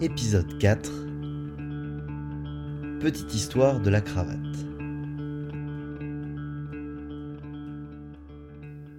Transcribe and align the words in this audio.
Épisode 0.00 0.58
4 0.60 0.92
Petite 3.00 3.34
histoire 3.34 3.80
de 3.80 3.90
la 3.90 4.00
cravate. 4.00 4.38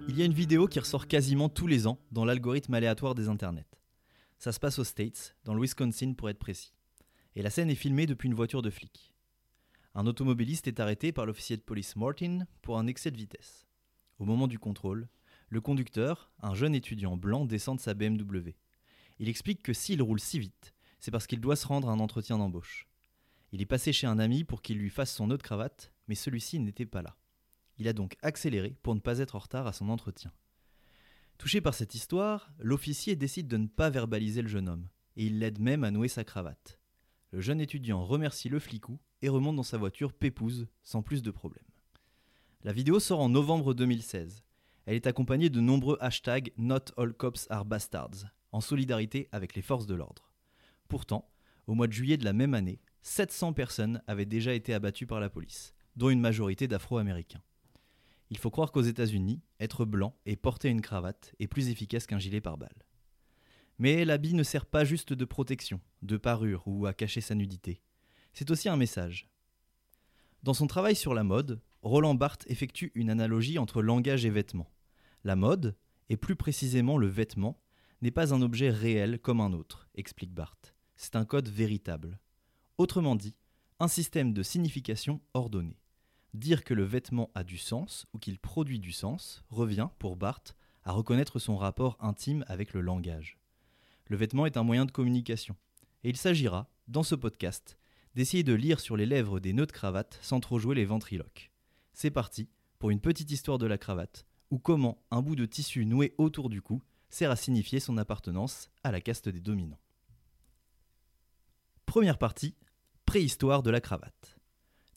Il 0.08 0.18
y 0.18 0.20
a 0.20 0.26
une 0.26 0.34
vidéo 0.34 0.66
qui 0.66 0.78
ressort 0.78 1.06
quasiment 1.06 1.48
tous 1.48 1.66
les 1.66 1.86
ans 1.86 1.98
dans 2.12 2.26
l'algorithme 2.26 2.74
aléatoire 2.74 3.14
des 3.14 3.30
internets. 3.30 3.64
Ça 4.38 4.52
se 4.52 4.60
passe 4.60 4.78
aux 4.78 4.84
States, 4.84 5.34
dans 5.44 5.54
le 5.54 5.62
Wisconsin 5.62 6.12
pour 6.12 6.28
être 6.28 6.38
précis. 6.38 6.74
Et 7.34 7.40
la 7.40 7.48
scène 7.48 7.70
est 7.70 7.76
filmée 7.76 8.04
depuis 8.04 8.28
une 8.28 8.34
voiture 8.34 8.60
de 8.60 8.68
flic. 8.68 9.14
Un 9.94 10.06
automobiliste 10.06 10.68
est 10.68 10.80
arrêté 10.80 11.12
par 11.12 11.24
l'officier 11.24 11.56
de 11.56 11.62
police 11.62 11.96
Martin 11.96 12.40
pour 12.60 12.78
un 12.78 12.86
excès 12.86 13.10
de 13.10 13.16
vitesse. 13.16 13.66
Au 14.18 14.26
moment 14.26 14.48
du 14.48 14.58
contrôle, 14.58 15.08
le 15.48 15.62
conducteur, 15.62 16.30
un 16.42 16.52
jeune 16.52 16.74
étudiant 16.74 17.16
blanc, 17.16 17.46
descend 17.46 17.78
de 17.78 17.80
sa 17.80 17.94
BMW. 17.94 18.54
Il 19.18 19.30
explique 19.30 19.62
que 19.62 19.72
s'il 19.72 20.02
roule 20.02 20.20
si 20.20 20.38
vite, 20.38 20.74
c'est 21.00 21.10
parce 21.10 21.26
qu'il 21.26 21.40
doit 21.40 21.56
se 21.56 21.66
rendre 21.66 21.88
à 21.88 21.92
un 21.92 21.98
entretien 21.98 22.38
d'embauche. 22.38 22.86
Il 23.52 23.60
est 23.60 23.66
passé 23.66 23.92
chez 23.92 24.06
un 24.06 24.18
ami 24.18 24.44
pour 24.44 24.62
qu'il 24.62 24.78
lui 24.78 24.90
fasse 24.90 25.12
son 25.12 25.26
nœud 25.26 25.38
de 25.38 25.42
cravate, 25.42 25.92
mais 26.06 26.14
celui-ci 26.14 26.60
n'était 26.60 26.86
pas 26.86 27.02
là. 27.02 27.16
Il 27.78 27.88
a 27.88 27.92
donc 27.92 28.16
accéléré 28.22 28.76
pour 28.82 28.94
ne 28.94 29.00
pas 29.00 29.18
être 29.18 29.34
en 29.34 29.40
retard 29.40 29.66
à 29.66 29.72
son 29.72 29.88
entretien. 29.88 30.32
Touché 31.38 31.62
par 31.62 31.74
cette 31.74 31.94
histoire, 31.94 32.52
l'officier 32.58 33.16
décide 33.16 33.48
de 33.48 33.56
ne 33.56 33.66
pas 33.66 33.88
verbaliser 33.88 34.42
le 34.42 34.48
jeune 34.48 34.68
homme, 34.68 34.88
et 35.16 35.24
il 35.24 35.38
l'aide 35.38 35.58
même 35.58 35.84
à 35.84 35.90
nouer 35.90 36.08
sa 36.08 36.22
cravate. 36.22 36.78
Le 37.32 37.40
jeune 37.40 37.60
étudiant 37.60 38.04
remercie 38.04 38.48
le 38.48 38.58
flicou 38.58 39.00
et 39.22 39.28
remonte 39.28 39.56
dans 39.56 39.62
sa 39.62 39.78
voiture 39.78 40.12
pépouse, 40.12 40.68
sans 40.82 41.02
plus 41.02 41.22
de 41.22 41.30
problème. 41.30 41.64
La 42.62 42.72
vidéo 42.72 43.00
sort 43.00 43.20
en 43.20 43.30
novembre 43.30 43.72
2016. 43.72 44.44
Elle 44.84 44.96
est 44.96 45.06
accompagnée 45.06 45.48
de 45.48 45.60
nombreux 45.60 45.96
hashtags 46.00 46.52
Not 46.58 46.92
all 46.98 47.14
cops 47.14 47.46
are 47.48 47.64
bastards, 47.64 48.26
en 48.52 48.60
solidarité 48.60 49.28
avec 49.32 49.54
les 49.54 49.62
forces 49.62 49.86
de 49.86 49.94
l'ordre. 49.94 50.29
Pourtant, 50.90 51.30
au 51.68 51.74
mois 51.74 51.86
de 51.86 51.92
juillet 51.92 52.16
de 52.16 52.24
la 52.24 52.32
même 52.32 52.52
année, 52.52 52.80
700 53.02 53.52
personnes 53.52 54.02
avaient 54.08 54.26
déjà 54.26 54.54
été 54.54 54.74
abattues 54.74 55.06
par 55.06 55.20
la 55.20 55.30
police, 55.30 55.72
dont 55.94 56.10
une 56.10 56.20
majorité 56.20 56.66
d'Afro-Américains. 56.66 57.44
Il 58.28 58.38
faut 58.38 58.50
croire 58.50 58.72
qu'aux 58.72 58.82
États-Unis, 58.82 59.40
être 59.60 59.84
blanc 59.84 60.16
et 60.26 60.34
porter 60.34 60.68
une 60.68 60.80
cravate 60.80 61.32
est 61.38 61.46
plus 61.46 61.68
efficace 61.68 62.08
qu'un 62.08 62.18
gilet 62.18 62.40
pare-balles. 62.40 62.84
Mais 63.78 64.04
l'habit 64.04 64.34
ne 64.34 64.42
sert 64.42 64.66
pas 64.66 64.84
juste 64.84 65.12
de 65.12 65.24
protection, 65.24 65.80
de 66.02 66.16
parure 66.16 66.64
ou 66.66 66.86
à 66.86 66.92
cacher 66.92 67.20
sa 67.20 67.36
nudité. 67.36 67.82
C'est 68.32 68.50
aussi 68.50 68.68
un 68.68 68.76
message. 68.76 69.30
Dans 70.42 70.54
son 70.54 70.66
travail 70.66 70.96
sur 70.96 71.14
la 71.14 71.22
mode, 71.22 71.60
Roland 71.82 72.16
Barthes 72.16 72.50
effectue 72.50 72.90
une 72.96 73.10
analogie 73.10 73.60
entre 73.60 73.80
langage 73.80 74.24
et 74.24 74.30
vêtements. 74.30 74.72
La 75.22 75.36
mode, 75.36 75.76
et 76.08 76.16
plus 76.16 76.34
précisément 76.34 76.98
le 76.98 77.06
vêtement, 77.06 77.62
n'est 78.02 78.10
pas 78.10 78.34
un 78.34 78.42
objet 78.42 78.70
réel 78.70 79.20
comme 79.20 79.40
un 79.40 79.52
autre, 79.52 79.88
explique 79.94 80.34
Barthes. 80.34 80.74
C'est 81.02 81.16
un 81.16 81.24
code 81.24 81.48
véritable. 81.48 82.18
Autrement 82.76 83.16
dit, 83.16 83.34
un 83.78 83.88
système 83.88 84.34
de 84.34 84.42
signification 84.42 85.22
ordonné. 85.32 85.80
Dire 86.34 86.62
que 86.62 86.74
le 86.74 86.84
vêtement 86.84 87.30
a 87.34 87.42
du 87.42 87.56
sens 87.56 88.06
ou 88.12 88.18
qu'il 88.18 88.38
produit 88.38 88.78
du 88.78 88.92
sens 88.92 89.42
revient, 89.48 89.88
pour 89.98 90.16
Barthes, 90.16 90.58
à 90.84 90.92
reconnaître 90.92 91.38
son 91.38 91.56
rapport 91.56 91.96
intime 92.00 92.44
avec 92.48 92.74
le 92.74 92.82
langage. 92.82 93.38
Le 94.08 94.18
vêtement 94.18 94.44
est 94.44 94.58
un 94.58 94.62
moyen 94.62 94.84
de 94.84 94.90
communication. 94.92 95.56
Et 96.04 96.10
il 96.10 96.18
s'agira, 96.18 96.70
dans 96.86 97.02
ce 97.02 97.14
podcast, 97.14 97.78
d'essayer 98.14 98.42
de 98.42 98.52
lire 98.52 98.78
sur 98.78 98.98
les 98.98 99.06
lèvres 99.06 99.40
des 99.40 99.54
nœuds 99.54 99.64
de 99.64 99.72
cravate 99.72 100.18
sans 100.20 100.40
trop 100.40 100.58
jouer 100.58 100.74
les 100.74 100.84
ventriloques. 100.84 101.50
C'est 101.94 102.10
parti 102.10 102.50
pour 102.78 102.90
une 102.90 103.00
petite 103.00 103.30
histoire 103.30 103.56
de 103.56 103.66
la 103.66 103.78
cravate, 103.78 104.26
ou 104.50 104.58
comment 104.58 105.02
un 105.10 105.22
bout 105.22 105.34
de 105.34 105.46
tissu 105.46 105.86
noué 105.86 106.14
autour 106.18 106.50
du 106.50 106.60
cou 106.60 106.82
sert 107.08 107.30
à 107.30 107.36
signifier 107.36 107.80
son 107.80 107.96
appartenance 107.96 108.68
à 108.84 108.92
la 108.92 109.00
caste 109.00 109.30
des 109.30 109.40
dominants. 109.40 109.80
Première 111.90 112.18
partie, 112.18 112.54
préhistoire 113.04 113.64
de 113.64 113.70
la 113.72 113.80
cravate. 113.80 114.38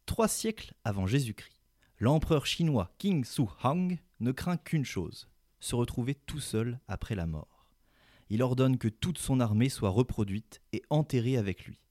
Trois 0.05 0.27
siècles 0.27 0.75
avant 0.83 1.07
Jésus-Christ, 1.07 1.59
l'empereur 1.97 2.45
chinois 2.45 2.93
King 2.99 3.25
Su 3.25 3.45
Hang 3.63 3.97
ne 4.19 4.31
craint 4.31 4.57
qu'une 4.57 4.85
chose, 4.85 5.27
se 5.59 5.73
retrouver 5.73 6.13
tout 6.13 6.39
seul 6.39 6.79
après 6.87 7.15
la 7.15 7.25
mort. 7.25 7.65
Il 8.29 8.43
ordonne 8.43 8.77
que 8.77 8.89
toute 8.89 9.17
son 9.17 9.39
armée 9.39 9.69
soit 9.69 9.89
reproduite 9.89 10.61
et 10.71 10.83
enterrée 10.91 11.35
avec 11.35 11.65
lui. 11.65 11.81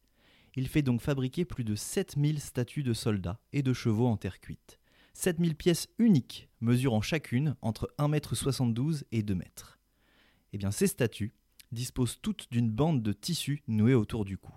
Il 0.55 0.69
fait 0.69 0.83
donc 0.83 1.01
fabriquer 1.01 1.45
plus 1.45 1.65
de 1.65 1.75
7000 1.75 2.39
statues 2.39 2.85
de 2.85 2.93
soldats 2.93 3.41
et 3.53 3.65
de 3.65 3.73
chevaux 3.73 4.07
en 4.07 4.17
terre 4.17 4.39
cuite. 4.39 4.79
7000 5.15 5.57
pièces 5.57 5.89
uniques, 5.99 6.49
mesurant 6.61 7.03
chacune 7.03 7.57
entre 7.61 7.93
1,72 7.99 8.99
m 8.99 9.03
et 9.11 9.25
2 9.25 9.35
m. 9.35 9.43
Eh 10.53 10.59
bien, 10.59 10.71
ces 10.71 10.87
statues 10.87 11.35
disposent 11.73 12.21
toutes 12.23 12.47
d'une 12.53 12.71
bande 12.71 13.03
de 13.03 13.13
tissu 13.13 13.65
nouée 13.67 13.95
autour 13.95 14.25
du 14.25 14.39
cou. 14.39 14.53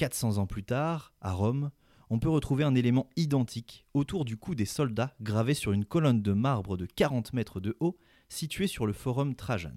400 0.00 0.38
ans 0.38 0.46
plus 0.46 0.64
tard, 0.64 1.12
à 1.20 1.32
Rome, 1.32 1.70
on 2.08 2.18
peut 2.18 2.30
retrouver 2.30 2.64
un 2.64 2.74
élément 2.74 3.10
identique 3.16 3.84
autour 3.92 4.24
du 4.24 4.38
cou 4.38 4.54
des 4.54 4.64
soldats 4.64 5.14
gravé 5.20 5.52
sur 5.52 5.72
une 5.72 5.84
colonne 5.84 6.22
de 6.22 6.32
marbre 6.32 6.78
de 6.78 6.86
40 6.86 7.34
mètres 7.34 7.60
de 7.60 7.76
haut 7.80 7.98
située 8.30 8.66
sur 8.66 8.86
le 8.86 8.94
forum 8.94 9.34
Trajan. 9.34 9.76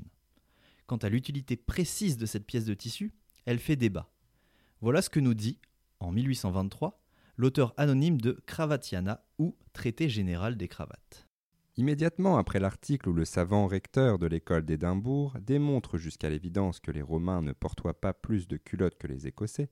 Quant 0.85 0.95
à 0.95 1.09
l'utilité 1.09 1.57
précise 1.57 2.15
de 2.15 2.25
cette 2.25 2.45
pièce 2.45 2.63
de 2.63 2.73
tissu, 2.73 3.11
elle 3.45 3.59
fait 3.59 3.75
débat. 3.75 4.13
Voilà 4.79 5.01
ce 5.01 5.09
que 5.09 5.19
nous 5.19 5.33
dit, 5.33 5.59
en 5.99 6.13
1823, 6.13 7.03
l'auteur 7.35 7.73
anonyme 7.75 8.21
de 8.21 8.41
Cravatiana 8.45 9.25
ou 9.39 9.57
Traité 9.73 10.07
général 10.07 10.55
des 10.55 10.69
cravates. 10.69 11.27
Immédiatement 11.75 12.37
après 12.37 12.61
l'article 12.61 13.09
où 13.09 13.13
le 13.13 13.25
savant 13.25 13.67
recteur 13.67 14.19
de 14.19 14.27
l'école 14.27 14.63
d'Édimbourg 14.63 15.35
démontre 15.41 15.97
jusqu'à 15.97 16.29
l'évidence 16.29 16.79
que 16.79 16.91
les 16.91 17.01
Romains 17.01 17.41
ne 17.41 17.51
portoient 17.51 17.99
pas 17.99 18.13
plus 18.13 18.47
de 18.47 18.55
culottes 18.55 18.97
que 18.97 19.07
les 19.07 19.27
Écossais, 19.27 19.69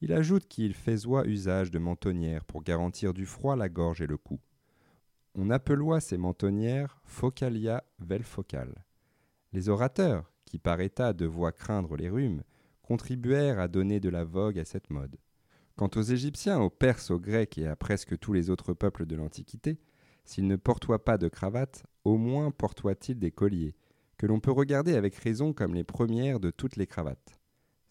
il 0.00 0.12
ajoute 0.12 0.46
qu'il 0.46 0.74
faisoit 0.74 1.26
usage 1.26 1.70
de 1.70 1.78
mentonnières 1.78 2.44
pour 2.44 2.62
garantir 2.62 3.14
du 3.14 3.26
froid 3.26 3.56
la 3.56 3.68
gorge 3.68 4.00
et 4.00 4.06
le 4.06 4.16
cou. 4.16 4.40
On 5.34 5.50
appeloit 5.50 6.00
ces 6.00 6.18
mentonnières 6.18 6.98
focalia 7.04 7.84
vel 7.98 8.22
focal. 8.22 8.84
Les 9.52 9.68
orateurs, 9.68 10.30
qui 10.44 10.58
par 10.58 10.80
état 10.80 11.12
devoient 11.12 11.52
craindre 11.52 11.96
les 11.96 12.10
rhumes, 12.10 12.42
contribuèrent 12.82 13.58
à 13.58 13.68
donner 13.68 14.00
de 14.00 14.08
la 14.08 14.24
vogue 14.24 14.58
à 14.58 14.64
cette 14.64 14.90
mode. 14.90 15.16
Quant 15.76 15.90
aux 15.96 16.02
Égyptiens, 16.02 16.60
aux 16.60 16.70
Perses, 16.70 17.10
aux 17.10 17.20
Grecs 17.20 17.58
et 17.58 17.66
à 17.66 17.76
presque 17.76 18.18
tous 18.18 18.32
les 18.32 18.48
autres 18.48 18.72
peuples 18.72 19.06
de 19.06 19.16
l'Antiquité, 19.16 19.78
s'ils 20.24 20.46
ne 20.46 20.56
portoient 20.56 21.04
pas 21.04 21.18
de 21.18 21.28
cravate, 21.28 21.84
au 22.04 22.16
moins 22.16 22.50
portoient-ils 22.50 23.18
des 23.18 23.30
colliers, 23.30 23.74
que 24.16 24.26
l'on 24.26 24.40
peut 24.40 24.52
regarder 24.52 24.94
avec 24.94 25.14
raison 25.16 25.52
comme 25.52 25.74
les 25.74 25.84
premières 25.84 26.40
de 26.40 26.50
toutes 26.50 26.76
les 26.76 26.86
cravates. 26.86 27.38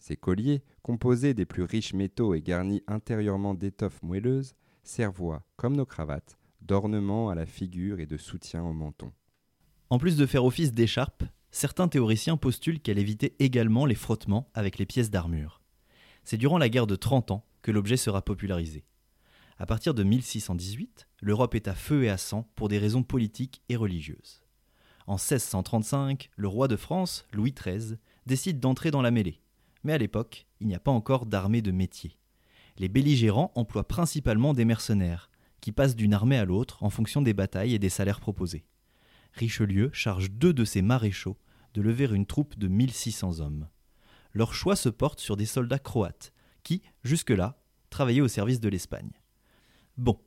Ces 0.06 0.16
colliers, 0.16 0.62
composés 0.82 1.34
des 1.34 1.46
plus 1.46 1.64
riches 1.64 1.92
métaux 1.92 2.32
et 2.36 2.40
garnis 2.40 2.84
intérieurement 2.86 3.54
d'étoffes 3.54 4.00
moelleuses, 4.04 4.54
servoient, 4.84 5.44
comme 5.56 5.74
nos 5.74 5.84
cravates, 5.84 6.38
d'ornement 6.60 7.28
à 7.28 7.34
la 7.34 7.44
figure 7.44 7.98
et 7.98 8.06
de 8.06 8.16
soutien 8.16 8.62
au 8.62 8.72
menton. 8.72 9.10
En 9.90 9.98
plus 9.98 10.16
de 10.16 10.24
faire 10.24 10.44
office 10.44 10.70
d'écharpe, 10.70 11.24
certains 11.50 11.88
théoriciens 11.88 12.36
postulent 12.36 12.78
qu'elle 12.78 13.00
évitait 13.00 13.34
également 13.40 13.84
les 13.84 13.96
frottements 13.96 14.48
avec 14.54 14.78
les 14.78 14.86
pièces 14.86 15.10
d'armure. 15.10 15.60
C'est 16.22 16.36
durant 16.36 16.58
la 16.58 16.68
guerre 16.68 16.86
de 16.86 16.94
Trente 16.94 17.32
Ans 17.32 17.44
que 17.62 17.72
l'objet 17.72 17.96
sera 17.96 18.22
popularisé. 18.22 18.84
À 19.58 19.66
partir 19.66 19.92
de 19.92 20.04
1618, 20.04 21.08
l'Europe 21.20 21.56
est 21.56 21.66
à 21.66 21.74
feu 21.74 22.04
et 22.04 22.10
à 22.10 22.16
sang 22.16 22.48
pour 22.54 22.68
des 22.68 22.78
raisons 22.78 23.02
politiques 23.02 23.60
et 23.68 23.74
religieuses. 23.74 24.44
En 25.08 25.14
1635, 25.14 26.30
le 26.36 26.46
roi 26.46 26.68
de 26.68 26.76
France, 26.76 27.26
Louis 27.32 27.52
XIII, 27.52 27.96
décide 28.26 28.60
d'entrer 28.60 28.92
dans 28.92 29.02
la 29.02 29.10
mêlée. 29.10 29.40
Mais 29.86 29.92
à 29.92 29.98
l'époque, 29.98 30.48
il 30.58 30.66
n'y 30.66 30.74
a 30.74 30.80
pas 30.80 30.90
encore 30.90 31.26
d'armée 31.26 31.62
de 31.62 31.70
métier. 31.70 32.18
Les 32.76 32.88
belligérants 32.88 33.52
emploient 33.54 33.86
principalement 33.86 34.52
des 34.52 34.64
mercenaires, 34.64 35.30
qui 35.60 35.70
passent 35.70 35.94
d'une 35.94 36.12
armée 36.12 36.38
à 36.38 36.44
l'autre 36.44 36.82
en 36.82 36.90
fonction 36.90 37.22
des 37.22 37.34
batailles 37.34 37.72
et 37.72 37.78
des 37.78 37.88
salaires 37.88 38.18
proposés. 38.18 38.64
Richelieu 39.34 39.90
charge 39.92 40.32
deux 40.32 40.52
de 40.52 40.64
ses 40.64 40.82
maréchaux 40.82 41.38
de 41.74 41.82
lever 41.82 42.06
une 42.12 42.26
troupe 42.26 42.58
de 42.58 42.66
1600 42.66 43.38
hommes. 43.38 43.68
Leur 44.32 44.54
choix 44.54 44.74
se 44.74 44.88
porte 44.88 45.20
sur 45.20 45.36
des 45.36 45.46
soldats 45.46 45.78
croates, 45.78 46.32
qui, 46.64 46.82
jusque-là, 47.04 47.56
travaillaient 47.88 48.20
au 48.22 48.28
service 48.28 48.58
de 48.58 48.68
l'Espagne. 48.68 49.12
Bon, 49.98 50.18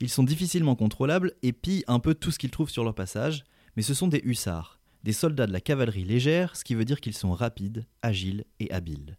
ils 0.00 0.10
sont 0.10 0.24
difficilement 0.24 0.74
contrôlables 0.74 1.34
et 1.44 1.52
pillent 1.52 1.84
un 1.86 2.00
peu 2.00 2.16
tout 2.16 2.32
ce 2.32 2.38
qu'ils 2.40 2.50
trouvent 2.50 2.68
sur 2.68 2.82
leur 2.82 2.96
passage, 2.96 3.44
mais 3.76 3.82
ce 3.82 3.94
sont 3.94 4.08
des 4.08 4.22
hussards, 4.24 4.80
des 5.04 5.12
soldats 5.12 5.46
de 5.46 5.52
la 5.52 5.60
cavalerie 5.60 6.04
légère, 6.04 6.56
ce 6.56 6.64
qui 6.64 6.74
veut 6.74 6.84
dire 6.84 7.00
qu'ils 7.00 7.14
sont 7.14 7.32
rapides, 7.32 7.86
agiles 8.02 8.44
et 8.58 8.70
habiles. 8.72 9.18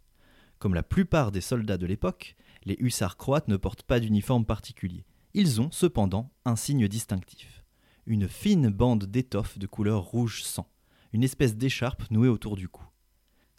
Comme 0.60 0.74
la 0.74 0.84
plupart 0.84 1.32
des 1.32 1.42
soldats 1.42 1.78
de 1.78 1.86
l'époque, 1.86 2.36
les 2.66 2.76
hussards 2.80 3.18
croates 3.18 3.48
ne 3.48 3.56
portent 3.56 3.84
pas 3.84 4.00
d'uniforme 4.00 4.46
particulier. 4.46 5.06
Ils 5.36 5.62
ont 5.62 5.70
cependant 5.72 6.32
un 6.44 6.56
signe 6.56 6.88
distinctif 6.88 7.62
une 8.06 8.28
fine 8.28 8.70
bande 8.70 9.06
d'étoffe 9.06 9.58
de 9.58 9.66
couleur 9.66 10.04
rouge 10.04 10.44
sang, 10.44 10.68
une 11.14 11.24
espèce 11.24 11.56
d'écharpe 11.56 12.10
nouée 12.12 12.28
autour 12.28 12.56
du 12.56 12.70
cou. 12.70 12.86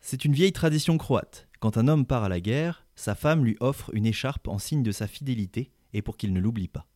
C'est 0.01 0.25
une 0.25 0.35
vieille 0.35 0.53
tradition 0.53 0.99
croate. 0.99 1.49
Quand 1.59 1.79
un 1.79 1.89
homme 1.89 2.07
part 2.07 2.23
à 2.23 2.29
la 2.29 2.41
guerre, 2.41 2.87
sa 2.95 3.15
femme 3.15 3.45
lui 3.45 3.57
offre 3.61 3.91
une 3.93 4.07
écharpe 4.07 4.47
en 4.47 4.59
signe 4.59 4.85
de 4.85 4.93
sa 4.93 5.09
fidélité 5.09 5.73
et 5.95 6.03
pour 6.03 6.17
qu'il 6.17 6.33
ne 6.33 6.39
l'oublie 6.39 6.69
pas. 6.69 6.87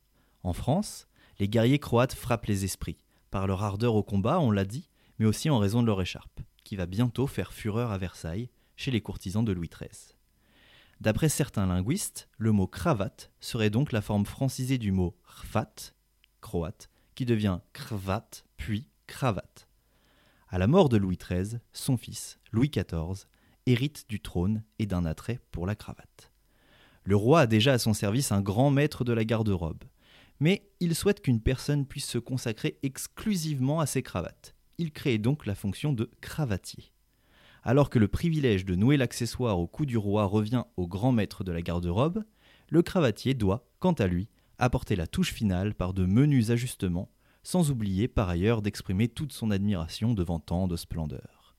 En 0.44 0.52
France, 0.52 1.08
les 1.40 1.48
guerriers 1.48 1.80
croates 1.80 2.14
frappent 2.14 2.46
les 2.46 2.64
esprits, 2.64 2.98
par 3.30 3.46
leur 3.46 3.64
ardeur 3.64 3.94
au 3.94 4.02
combat, 4.02 4.38
on 4.38 4.50
l'a 4.50 4.64
dit, 4.64 4.88
mais 5.20 5.26
aussi 5.26 5.50
en 5.50 5.58
raison 5.58 5.82
de 5.82 5.86
leur 5.86 6.00
écharpe, 6.00 6.40
qui 6.64 6.76
va 6.76 6.86
bientôt 6.86 7.26
faire 7.26 7.52
fureur 7.52 7.92
à 7.92 7.98
Versailles, 7.98 8.48
chez 8.74 8.90
les 8.90 9.02
courtisans 9.02 9.44
de 9.44 9.52
Louis 9.52 9.68
XIII. 9.68 10.16
D'après 11.02 11.28
certains 11.28 11.66
linguistes, 11.66 12.30
le 12.38 12.52
mot 12.52 12.66
cravate 12.66 13.30
serait 13.38 13.68
donc 13.68 13.92
la 13.92 14.00
forme 14.00 14.24
francisée 14.24 14.78
du 14.78 14.92
mot 14.92 15.14
hrvat, 15.22 15.92
croate, 16.40 16.88
qui 17.14 17.26
devient 17.26 17.60
cravat 17.74 18.44
puis 18.56 18.88
cravate. 19.06 19.68
À 20.48 20.56
la 20.56 20.66
mort 20.66 20.88
de 20.88 20.96
Louis 20.96 21.18
XIII, 21.18 21.58
son 21.74 21.98
fils, 21.98 22.38
Louis 22.50 22.70
XIV, 22.70 23.26
hérite 23.66 24.06
du 24.08 24.20
trône 24.20 24.64
et 24.78 24.86
d'un 24.86 25.04
attrait 25.04 25.40
pour 25.50 25.66
la 25.66 25.74
cravate. 25.74 26.32
Le 27.04 27.16
roi 27.16 27.40
a 27.40 27.46
déjà 27.46 27.74
à 27.74 27.78
son 27.78 27.92
service 27.92 28.32
un 28.32 28.40
grand 28.40 28.70
maître 28.70 29.04
de 29.04 29.12
la 29.12 29.26
garde-robe, 29.26 29.84
mais 30.38 30.70
il 30.80 30.94
souhaite 30.94 31.20
qu'une 31.20 31.42
personne 31.42 31.84
puisse 31.84 32.06
se 32.08 32.18
consacrer 32.18 32.78
exclusivement 32.82 33.80
à 33.80 33.86
ses 33.86 34.02
cravates. 34.02 34.54
Il 34.80 34.92
crée 34.92 35.18
donc 35.18 35.44
la 35.44 35.54
fonction 35.54 35.92
de 35.92 36.10
cravatier. 36.22 36.90
Alors 37.64 37.90
que 37.90 37.98
le 37.98 38.08
privilège 38.08 38.64
de 38.64 38.74
nouer 38.74 38.96
l'accessoire 38.96 39.58
au 39.58 39.66
cou 39.66 39.84
du 39.84 39.98
roi 39.98 40.24
revient 40.24 40.64
au 40.78 40.86
grand 40.86 41.12
maître 41.12 41.44
de 41.44 41.52
la 41.52 41.60
garde-robe, 41.60 42.24
le 42.70 42.80
cravatier 42.80 43.34
doit, 43.34 43.68
quant 43.78 43.92
à 43.92 44.06
lui, 44.06 44.30
apporter 44.56 44.96
la 44.96 45.06
touche 45.06 45.34
finale 45.34 45.74
par 45.74 45.92
de 45.92 46.06
menus 46.06 46.48
ajustements, 46.48 47.10
sans 47.42 47.70
oublier 47.70 48.08
par 48.08 48.30
ailleurs 48.30 48.62
d'exprimer 48.62 49.08
toute 49.08 49.34
son 49.34 49.50
admiration 49.50 50.14
devant 50.14 50.40
tant 50.40 50.66
de 50.66 50.76
splendeur. 50.76 51.54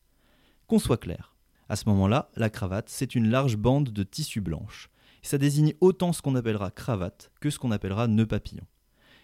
Qu'on 0.66 0.80
soit 0.80 0.98
clair, 0.98 1.36
à 1.70 1.76
ce 1.76 1.88
moment-là, 1.90 2.32
la 2.36 2.50
cravate, 2.50 2.90
c'est 2.90 3.14
une 3.14 3.30
large 3.30 3.56
bande 3.56 3.90
de 3.90 4.02
tissu 4.02 4.42
blanche. 4.42 4.90
ça 5.22 5.38
désigne 5.38 5.76
autant 5.80 6.12
ce 6.12 6.24
qu'on 6.24 6.34
appellera 6.34 6.72
cravate 6.72 7.32
que 7.40 7.52
ce 7.52 7.60
qu'on 7.60 7.70
appellera 7.70 8.08
nœud 8.08 8.26
papillon. 8.26 8.66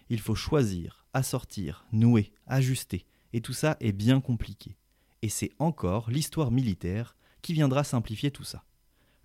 Il 0.08 0.20
faut 0.20 0.36
choisir, 0.36 1.04
assortir, 1.14 1.84
nouer, 1.90 2.30
ajuster, 2.46 3.04
et 3.32 3.40
tout 3.40 3.52
ça 3.52 3.76
est 3.80 3.92
bien 3.92 4.20
compliqué. 4.20 4.76
Et 5.22 5.28
c'est 5.28 5.50
encore 5.58 6.10
l'histoire 6.10 6.50
militaire 6.50 7.16
qui 7.42 7.52
viendra 7.52 7.84
simplifier 7.84 8.30
tout 8.30 8.44
ça. 8.44 8.64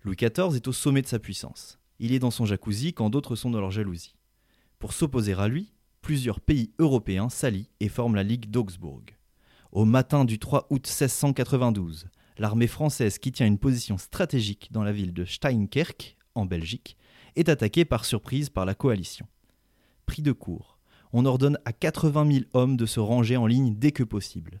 Louis 0.02 0.16
XIV 0.16 0.54
est 0.54 0.68
au 0.68 0.72
sommet 0.72 1.02
de 1.02 1.06
sa 1.06 1.18
puissance. 1.18 1.78
Il 1.98 2.12
est 2.12 2.18
dans 2.18 2.30
son 2.30 2.44
jacuzzi 2.44 2.92
quand 2.92 3.10
d'autres 3.10 3.36
sont 3.36 3.50
dans 3.50 3.60
leur 3.60 3.70
jalousie. 3.70 4.16
Pour 4.78 4.92
s'opposer 4.92 5.34
à 5.34 5.48
lui, 5.48 5.72
plusieurs 6.02 6.40
pays 6.40 6.72
européens 6.78 7.28
s'allient 7.28 7.70
et 7.80 7.88
forment 7.88 8.16
la 8.16 8.22
Ligue 8.22 8.50
d'Augsbourg. 8.50 9.04
Au 9.72 9.84
matin 9.84 10.24
du 10.24 10.38
3 10.38 10.66
août 10.70 10.86
1692, 10.86 12.08
l'armée 12.38 12.66
française 12.66 13.18
qui 13.18 13.32
tient 13.32 13.46
une 13.46 13.58
position 13.58 13.96
stratégique 13.96 14.68
dans 14.70 14.84
la 14.84 14.92
ville 14.92 15.14
de 15.14 15.24
Steinkerk, 15.24 16.16
en 16.34 16.46
Belgique, 16.46 16.96
est 17.36 17.48
attaquée 17.48 17.84
par 17.84 18.04
surprise 18.04 18.50
par 18.50 18.66
la 18.66 18.74
coalition. 18.74 19.26
Pris 20.06 20.22
de 20.22 20.32
court, 20.32 20.73
on 21.14 21.26
ordonne 21.26 21.58
à 21.64 21.72
80 21.72 22.30
000 22.30 22.44
hommes 22.54 22.76
de 22.76 22.86
se 22.86 22.98
ranger 22.98 23.36
en 23.36 23.46
ligne 23.46 23.76
dès 23.76 23.92
que 23.92 24.02
possible. 24.02 24.60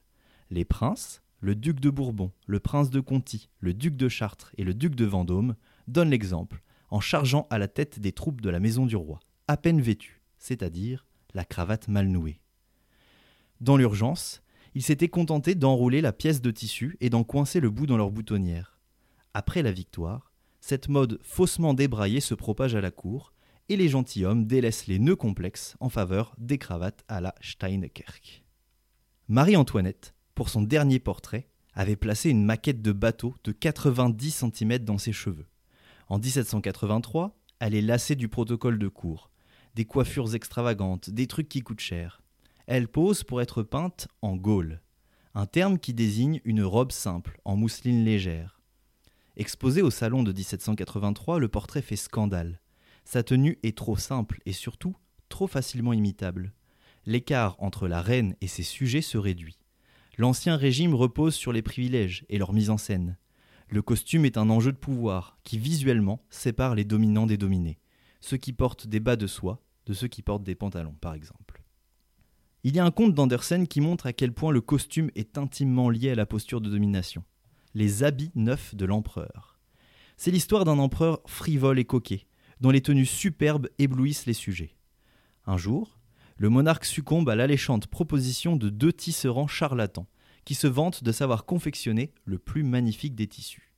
Les 0.50 0.64
princes, 0.64 1.20
le 1.40 1.56
duc 1.56 1.80
de 1.80 1.90
Bourbon, 1.90 2.30
le 2.46 2.60
prince 2.60 2.90
de 2.90 3.00
Conti, 3.00 3.50
le 3.58 3.74
duc 3.74 3.96
de 3.96 4.08
Chartres 4.08 4.52
et 4.56 4.62
le 4.62 4.72
duc 4.72 4.94
de 4.94 5.04
Vendôme 5.04 5.56
donnent 5.88 6.10
l'exemple 6.10 6.62
en 6.90 7.00
chargeant 7.00 7.48
à 7.50 7.58
la 7.58 7.66
tête 7.66 7.98
des 7.98 8.12
troupes 8.12 8.40
de 8.40 8.50
la 8.50 8.60
maison 8.60 8.86
du 8.86 8.94
roi, 8.94 9.18
à 9.48 9.56
peine 9.56 9.80
vêtues, 9.80 10.22
c'est-à-dire 10.38 11.06
la 11.34 11.44
cravate 11.44 11.88
mal 11.88 12.06
nouée. 12.06 12.40
Dans 13.60 13.76
l'urgence, 13.76 14.40
ils 14.76 14.82
s'étaient 14.82 15.08
contentés 15.08 15.56
d'enrouler 15.56 16.00
la 16.00 16.12
pièce 16.12 16.40
de 16.40 16.52
tissu 16.52 16.96
et 17.00 17.10
d'en 17.10 17.24
coincer 17.24 17.58
le 17.58 17.70
bout 17.70 17.86
dans 17.86 17.96
leur 17.96 18.12
boutonnière. 18.12 18.78
Après 19.34 19.62
la 19.62 19.72
victoire, 19.72 20.30
cette 20.60 20.88
mode 20.88 21.18
faussement 21.24 21.74
débraillée 21.74 22.20
se 22.20 22.34
propage 22.34 22.76
à 22.76 22.80
la 22.80 22.92
cour, 22.92 23.33
et 23.68 23.76
les 23.76 23.88
gentilshommes 23.88 24.46
délaissent 24.46 24.86
les 24.86 24.98
nœuds 24.98 25.16
complexes 25.16 25.76
en 25.80 25.88
faveur 25.88 26.34
des 26.38 26.58
cravates 26.58 27.04
à 27.08 27.20
la 27.20 27.34
Steinekerk. 27.40 28.44
Marie-Antoinette, 29.28 30.14
pour 30.34 30.48
son 30.48 30.62
dernier 30.62 30.98
portrait, 30.98 31.48
avait 31.72 31.96
placé 31.96 32.30
une 32.30 32.44
maquette 32.44 32.82
de 32.82 32.92
bateau 32.92 33.34
de 33.44 33.52
90 33.52 34.44
cm 34.52 34.78
dans 34.78 34.98
ses 34.98 35.12
cheveux. 35.12 35.46
En 36.08 36.18
1783, 36.18 37.36
elle 37.58 37.74
est 37.74 37.82
lassée 37.82 38.16
du 38.16 38.28
protocole 38.28 38.78
de 38.78 38.88
cour, 38.88 39.30
des 39.74 39.84
coiffures 39.84 40.34
extravagantes, 40.34 41.10
des 41.10 41.26
trucs 41.26 41.48
qui 41.48 41.62
coûtent 41.62 41.80
cher. 41.80 42.22
Elle 42.66 42.88
pose 42.88 43.24
pour 43.24 43.42
être 43.42 43.62
peinte 43.62 44.08
en 44.22 44.36
gaule, 44.36 44.82
un 45.34 45.46
terme 45.46 45.78
qui 45.78 45.94
désigne 45.94 46.40
une 46.44 46.62
robe 46.62 46.92
simple, 46.92 47.40
en 47.44 47.56
mousseline 47.56 48.04
légère. 48.04 48.60
Exposé 49.36 49.82
au 49.82 49.90
salon 49.90 50.22
de 50.22 50.32
1783, 50.32 51.40
le 51.40 51.48
portrait 51.48 51.82
fait 51.82 51.96
scandale. 51.96 52.60
Sa 53.04 53.22
tenue 53.22 53.58
est 53.62 53.76
trop 53.76 53.96
simple 53.96 54.40
et 54.46 54.52
surtout 54.52 54.96
trop 55.28 55.46
facilement 55.46 55.92
imitable. 55.92 56.52
L'écart 57.06 57.56
entre 57.58 57.86
la 57.86 58.00
reine 58.00 58.34
et 58.40 58.46
ses 58.46 58.62
sujets 58.62 59.02
se 59.02 59.18
réduit. 59.18 59.58
L'ancien 60.16 60.56
régime 60.56 60.94
repose 60.94 61.34
sur 61.34 61.52
les 61.52 61.62
privilèges 61.62 62.24
et 62.28 62.38
leur 62.38 62.52
mise 62.52 62.70
en 62.70 62.78
scène. 62.78 63.18
Le 63.68 63.82
costume 63.82 64.24
est 64.24 64.38
un 64.38 64.48
enjeu 64.50 64.72
de 64.72 64.78
pouvoir 64.78 65.38
qui 65.42 65.58
visuellement 65.58 66.24
sépare 66.30 66.74
les 66.74 66.84
dominants 66.84 67.26
des 67.26 67.36
dominés, 67.36 67.78
ceux 68.20 68.36
qui 68.36 68.52
portent 68.52 68.86
des 68.86 69.00
bas 69.00 69.16
de 69.16 69.26
soie 69.26 69.60
de 69.86 69.92
ceux 69.92 70.08
qui 70.08 70.22
portent 70.22 70.44
des 70.44 70.54
pantalons 70.54 70.96
par 71.00 71.14
exemple. 71.14 71.62
Il 72.62 72.74
y 72.74 72.78
a 72.78 72.84
un 72.84 72.90
conte 72.90 73.14
d'Andersen 73.14 73.68
qui 73.68 73.80
montre 73.80 74.06
à 74.06 74.14
quel 74.14 74.32
point 74.32 74.50
le 74.50 74.62
costume 74.62 75.10
est 75.14 75.36
intimement 75.36 75.90
lié 75.90 76.10
à 76.10 76.14
la 76.14 76.24
posture 76.24 76.62
de 76.62 76.70
domination. 76.70 77.22
Les 77.74 78.02
habits 78.02 78.32
neufs 78.34 78.74
de 78.74 78.86
l'empereur. 78.86 79.58
C'est 80.16 80.30
l'histoire 80.30 80.64
d'un 80.64 80.78
empereur 80.78 81.20
frivole 81.26 81.78
et 81.78 81.84
coquet, 81.84 82.26
dont 82.60 82.70
les 82.70 82.80
tenues 82.80 83.06
superbes 83.06 83.68
éblouissent 83.78 84.26
les 84.26 84.32
sujets. 84.32 84.76
Un 85.46 85.56
jour, 85.56 85.98
le 86.36 86.48
monarque 86.48 86.84
succombe 86.84 87.28
à 87.28 87.34
l'alléchante 87.34 87.86
proposition 87.86 88.56
de 88.56 88.68
deux 88.68 88.92
tisserands 88.92 89.46
charlatans, 89.46 90.06
qui 90.44 90.54
se 90.54 90.66
vantent 90.66 91.02
de 91.02 91.12
savoir 91.12 91.46
confectionner 91.46 92.12
le 92.24 92.38
plus 92.38 92.62
magnifique 92.62 93.14
des 93.14 93.26
tissus. 93.26 93.72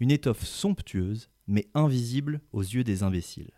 Une 0.00 0.10
étoffe 0.10 0.44
somptueuse, 0.44 1.30
mais 1.46 1.68
invisible 1.74 2.40
aux 2.52 2.62
yeux 2.62 2.84
des 2.84 3.02
imbéciles. 3.02 3.52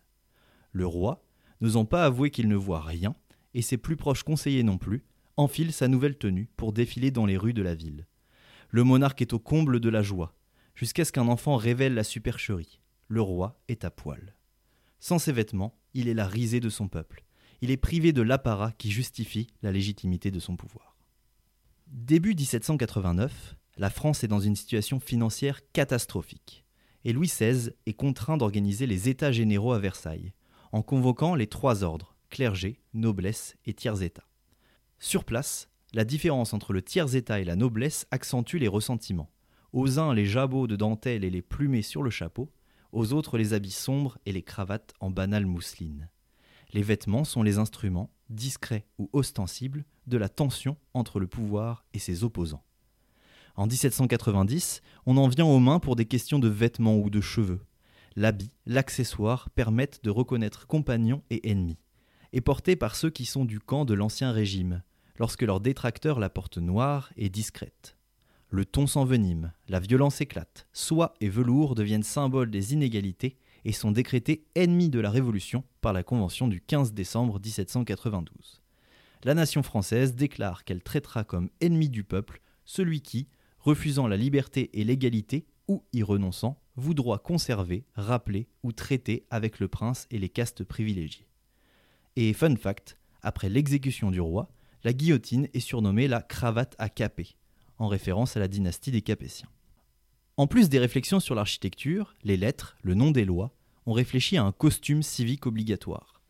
Le 0.73 0.87
roi, 0.87 1.25
n'osant 1.61 1.84
pas 1.84 2.05
avouer 2.05 2.31
qu'il 2.31 2.49
ne 2.49 2.56
voit 2.56 2.82
rien, 2.82 3.14
et 3.55 3.62
ses 3.62 3.78
plus 3.78 3.96
proches 3.96 4.23
conseillers 4.23 4.62
non 4.62 4.78
plus, 4.78 5.05
enfile 5.37 5.73
sa 5.73 5.88
nouvelle 5.88 6.19
tenue 6.19 6.49
pour 6.56 6.73
défiler 6.73 7.11
dans 7.11 7.26
les 7.26 7.37
rues 7.37 7.55
de 7.55 7.62
la 7.62 7.75
ville. 7.75 8.06
Le 8.69 8.84
monarque 8.84 9.23
est 9.23 9.32
au 9.32 9.38
comble 9.38 9.81
de 9.81 9.88
la 9.88 10.02
joie, 10.02 10.37
jusqu'à 10.75 11.05
ce 11.05 11.12
qu'un 11.12 11.28
enfant 11.28 11.56
révèle 11.56 11.94
la 11.94 12.05
supercherie. 12.05 12.81
Le 13.08 13.20
roi 13.20 13.61
est 13.69 13.84
à 13.84 13.90
poil. 13.90 14.37
Sans 15.00 15.19
ses 15.19 15.32
vêtements, 15.32 15.79
il 15.94 16.08
est 16.08 16.14
la 16.14 16.26
risée 16.26 16.61
de 16.61 16.69
son 16.69 16.87
peuple. 16.87 17.25
Il 17.62 17.70
est 17.70 17.76
privé 17.76 18.12
de 18.12 18.23
l'apparat 18.23 18.73
qui 18.73 18.91
justifie 18.91 19.49
la 19.62 19.73
légitimité 19.73 20.31
de 20.31 20.38
son 20.38 20.56
pouvoir. 20.56 20.97
Début 21.88 22.35
1789, 22.35 23.56
la 23.79 23.91
France 23.91 24.23
est 24.23 24.29
dans 24.29 24.41
une 24.41 24.56
situation 24.56 25.00
financière 25.00 25.61
catastrophique, 25.73 26.64
et 27.05 27.12
Louis 27.12 27.29
XVI 27.29 27.71
est 27.87 27.95
contraint 27.95 28.37
d'organiser 28.37 28.87
les 28.87 29.09
États 29.09 29.33
généraux 29.33 29.73
à 29.73 29.78
Versailles, 29.78 30.33
en 30.71 30.83
convoquant 30.83 31.35
les 31.35 31.47
trois 31.47 31.83
ordres, 31.83 32.14
clergé, 32.28 32.80
noblesse 32.95 33.57
et 33.64 33.75
tiers-état. 33.75 34.28
Sur 34.99 35.25
place, 35.25 35.69
la 35.92 36.04
différence 36.04 36.52
entre 36.52 36.73
le 36.73 36.83
tiers-état 36.83 37.40
et 37.40 37.45
la 37.45 37.57
noblesse 37.57 38.07
accentue 38.11 38.59
les 38.59 38.69
ressentiments. 38.69 39.30
Aux 39.73 39.99
uns 39.99 40.14
les 40.14 40.26
jabots 40.26 40.66
de 40.66 40.76
dentelle 40.76 41.25
et 41.25 41.30
les 41.30 41.42
plumées 41.42 41.83
sur 41.83 42.02
le 42.02 42.11
chapeau, 42.11 42.52
aux 42.92 43.12
autres 43.12 43.38
les 43.38 43.52
habits 43.52 43.70
sombres 43.70 44.18
et 44.26 44.32
les 44.32 44.42
cravates 44.42 44.94
en 45.00 45.11
banale 45.11 45.47
mousseline. 45.47 46.09
Les 46.73 46.82
vêtements 46.82 47.25
sont 47.25 47.42
les 47.42 47.59
instruments, 47.59 48.11
discrets 48.28 48.87
ou 48.99 49.09
ostensibles, 49.12 49.85
de 50.06 50.16
la 50.16 50.28
tension 50.28 50.76
entre 50.94 51.20
le 51.20 51.26
pouvoir 51.26 51.85
et 51.94 51.99
ses 51.99 52.25
opposants. 52.25 52.64
En 53.56 53.66
1790, 53.66 54.80
on 55.06 55.16
en 55.16 55.28
vient 55.28 55.44
aux 55.44 55.59
mains 55.59 55.80
pour 55.80 55.97
des 55.97 56.06
questions 56.06 56.38
de 56.38 56.49
vêtements 56.49 56.97
ou 56.97 57.11
de 57.11 57.20
cheveux. 57.20 57.61
L'habit, 58.16 58.52
l'accessoire 58.66 59.50
permettent 59.50 60.02
de 60.04 60.11
reconnaître 60.11 60.66
compagnons 60.66 61.23
et 61.30 61.50
ennemis 61.50 61.78
est 62.32 62.40
portée 62.40 62.76
par 62.76 62.97
ceux 62.97 63.11
qui 63.11 63.25
sont 63.25 63.44
du 63.44 63.61
camp 63.61 63.85
de 63.85 63.94
l'Ancien 63.94 64.32
Régime, 64.32 64.82
lorsque 65.18 65.42
leurs 65.42 65.61
détracteurs 65.61 66.18
la 66.18 66.30
portent 66.30 66.59
noire 66.59 67.12
et 67.16 67.28
discrète. 67.28 67.97
Le 68.52 68.64
ton 68.64 68.88
s'envenime, 68.88 69.52
la 69.69 69.78
violence 69.78 70.21
éclate, 70.21 70.66
soie 70.73 71.14
et 71.21 71.28
velours 71.28 71.76
deviennent 71.76 72.02
symboles 72.02 72.50
des 72.50 72.73
inégalités 72.73 73.37
et 73.64 73.71
sont 73.71 73.92
décrétés 73.92 74.45
ennemis 74.57 74.88
de 74.88 74.99
la 74.99 75.09
Révolution 75.09 75.62
par 75.80 75.92
la 75.92 76.02
Convention 76.02 76.49
du 76.49 76.61
15 76.61 76.92
décembre 76.92 77.38
1792. 77.38 78.61
La 79.23 79.35
nation 79.35 79.62
française 79.62 80.16
déclare 80.16 80.64
qu'elle 80.64 80.83
traitera 80.83 81.23
comme 81.23 81.49
ennemi 81.61 81.88
du 81.88 82.02
peuple 82.02 82.40
celui 82.64 83.02
qui, 83.02 83.28
refusant 83.61 84.09
la 84.09 84.16
liberté 84.16 84.69
et 84.73 84.83
l'égalité, 84.83 85.47
ou 85.69 85.85
y 85.92 86.02
renonçant, 86.02 86.61
voudra 86.75 87.19
conserver, 87.19 87.85
rappeler 87.95 88.49
ou 88.64 88.73
traiter 88.73 89.26
avec 89.30 89.61
le 89.61 89.69
prince 89.69 90.09
et 90.11 90.19
les 90.19 90.28
castes 90.28 90.64
privilégiées. 90.64 91.28
Et 92.16 92.33
fun 92.33 92.57
fact, 92.57 92.99
après 93.23 93.49
l'exécution 93.49 94.11
du 94.11 94.21
roi, 94.21 94.50
la 94.83 94.92
guillotine 94.92 95.47
est 95.54 95.61
surnommée 95.61 96.09
la 96.09 96.21
cravate 96.21 96.75
à 96.78 96.88
Capet, 96.88 97.37
en 97.80 97.88
référence 97.88 98.37
à 98.37 98.40
la 98.40 98.46
dynastie 98.46 98.92
des 98.92 99.02
Capétiens. 99.02 99.49
En 100.37 100.46
plus 100.46 100.68
des 100.68 100.78
réflexions 100.78 101.18
sur 101.18 101.34
l'architecture, 101.34 102.14
les 102.22 102.37
lettres, 102.37 102.76
le 102.82 102.94
nom 102.94 103.10
des 103.10 103.25
lois, 103.25 103.52
ont 103.87 103.92
réfléchi 103.92 104.37
à 104.37 104.44
un 104.44 104.52
costume 104.52 105.02
civique 105.02 105.46
obligatoire. 105.46 106.22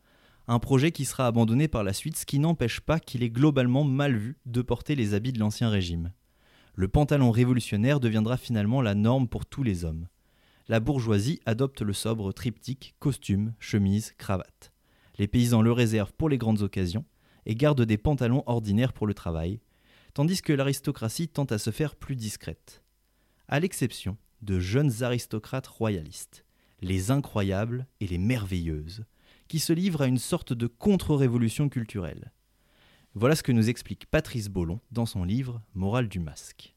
Un 0.47 0.59
projet 0.59 0.91
qui 0.91 1.05
sera 1.05 1.27
abandonné 1.27 1.67
par 1.67 1.83
la 1.83 1.93
suite, 1.93 2.17
ce 2.17 2.25
qui 2.25 2.39
n'empêche 2.39 2.79
pas 2.79 2.99
qu'il 2.99 3.21
est 3.21 3.29
globalement 3.29 3.83
mal 3.83 4.15
vu 4.15 4.37
de 4.45 4.61
porter 4.61 4.95
les 4.95 5.13
habits 5.13 5.33
de 5.33 5.39
l'Ancien 5.39 5.69
Régime. 5.69 6.11
Le 6.73 6.87
pantalon 6.87 7.31
révolutionnaire 7.31 7.99
deviendra 7.99 8.37
finalement 8.37 8.81
la 8.81 8.95
norme 8.95 9.27
pour 9.27 9.45
tous 9.45 9.63
les 9.63 9.85
hommes. 9.85 10.07
La 10.67 10.79
bourgeoisie 10.79 11.41
adopte 11.45 11.81
le 11.81 11.93
sobre 11.93 12.31
triptyque 12.31 12.95
costume, 12.99 13.53
chemise, 13.59 14.13
cravate. 14.17 14.71
Les 15.17 15.27
paysans 15.27 15.61
le 15.61 15.73
réservent 15.73 16.13
pour 16.13 16.29
les 16.29 16.37
grandes 16.37 16.61
occasions 16.61 17.05
et 17.45 17.55
gardent 17.55 17.81
des 17.81 17.97
pantalons 17.97 18.43
ordinaires 18.45 18.93
pour 18.93 19.05
le 19.05 19.13
travail, 19.13 19.59
tandis 20.13 20.41
que 20.41 20.53
l'aristocratie 20.53 21.27
tente 21.27 21.51
à 21.51 21.57
se 21.57 21.71
faire 21.71 21.95
plus 21.95 22.15
discrète. 22.15 22.83
À 23.47 23.59
l'exception 23.59 24.17
de 24.41 24.59
jeunes 24.59 25.03
aristocrates 25.03 25.67
royalistes, 25.67 26.45
les 26.81 27.11
incroyables 27.11 27.87
et 27.99 28.07
les 28.07 28.17
merveilleuses, 28.17 29.05
qui 29.47 29.59
se 29.59 29.73
livrent 29.73 30.01
à 30.01 30.07
une 30.07 30.17
sorte 30.17 30.53
de 30.53 30.67
contre-révolution 30.67 31.69
culturelle. 31.69 32.31
Voilà 33.13 33.35
ce 33.35 33.43
que 33.43 33.51
nous 33.51 33.69
explique 33.69 34.05
Patrice 34.05 34.47
Bollon 34.47 34.79
dans 34.91 35.05
son 35.05 35.23
livre 35.23 35.61
Morale 35.73 36.07
du 36.07 36.19
masque. 36.19 36.73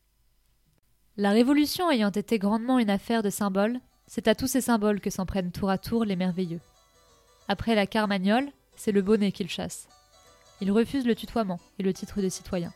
La 1.17 1.31
Révolution 1.31 1.91
ayant 1.91 2.11
été 2.11 2.41
grandement 2.41 2.81
une 2.81 2.91
affaire 2.91 3.23
de 3.23 3.31
symboles, 3.31 3.79
c'est 4.09 4.27
à 4.27 4.35
tous 4.35 4.49
ces 4.49 4.61
symboles 4.61 5.01
que 5.01 5.11
s'en 5.11 5.27
prennent 5.27 5.53
tour 5.53 5.71
à 5.71 5.79
tour 5.79 6.05
les 6.05 6.17
merveilleux. 6.17 6.61
Après 7.47 7.77
la 7.77 7.87
carmagnole, 7.87 8.51
c'est 8.75 8.91
le 8.91 9.03
bonnet 9.03 9.31
qu'ils 9.31 9.49
chassent. 9.49 9.87
Ils 10.61 10.73
refusent 10.73 11.07
le 11.07 11.15
tutoiement 11.15 11.61
et 11.79 11.85
le 11.85 11.93
titre 11.93 12.21
de 12.21 12.29
citoyen. 12.29 12.73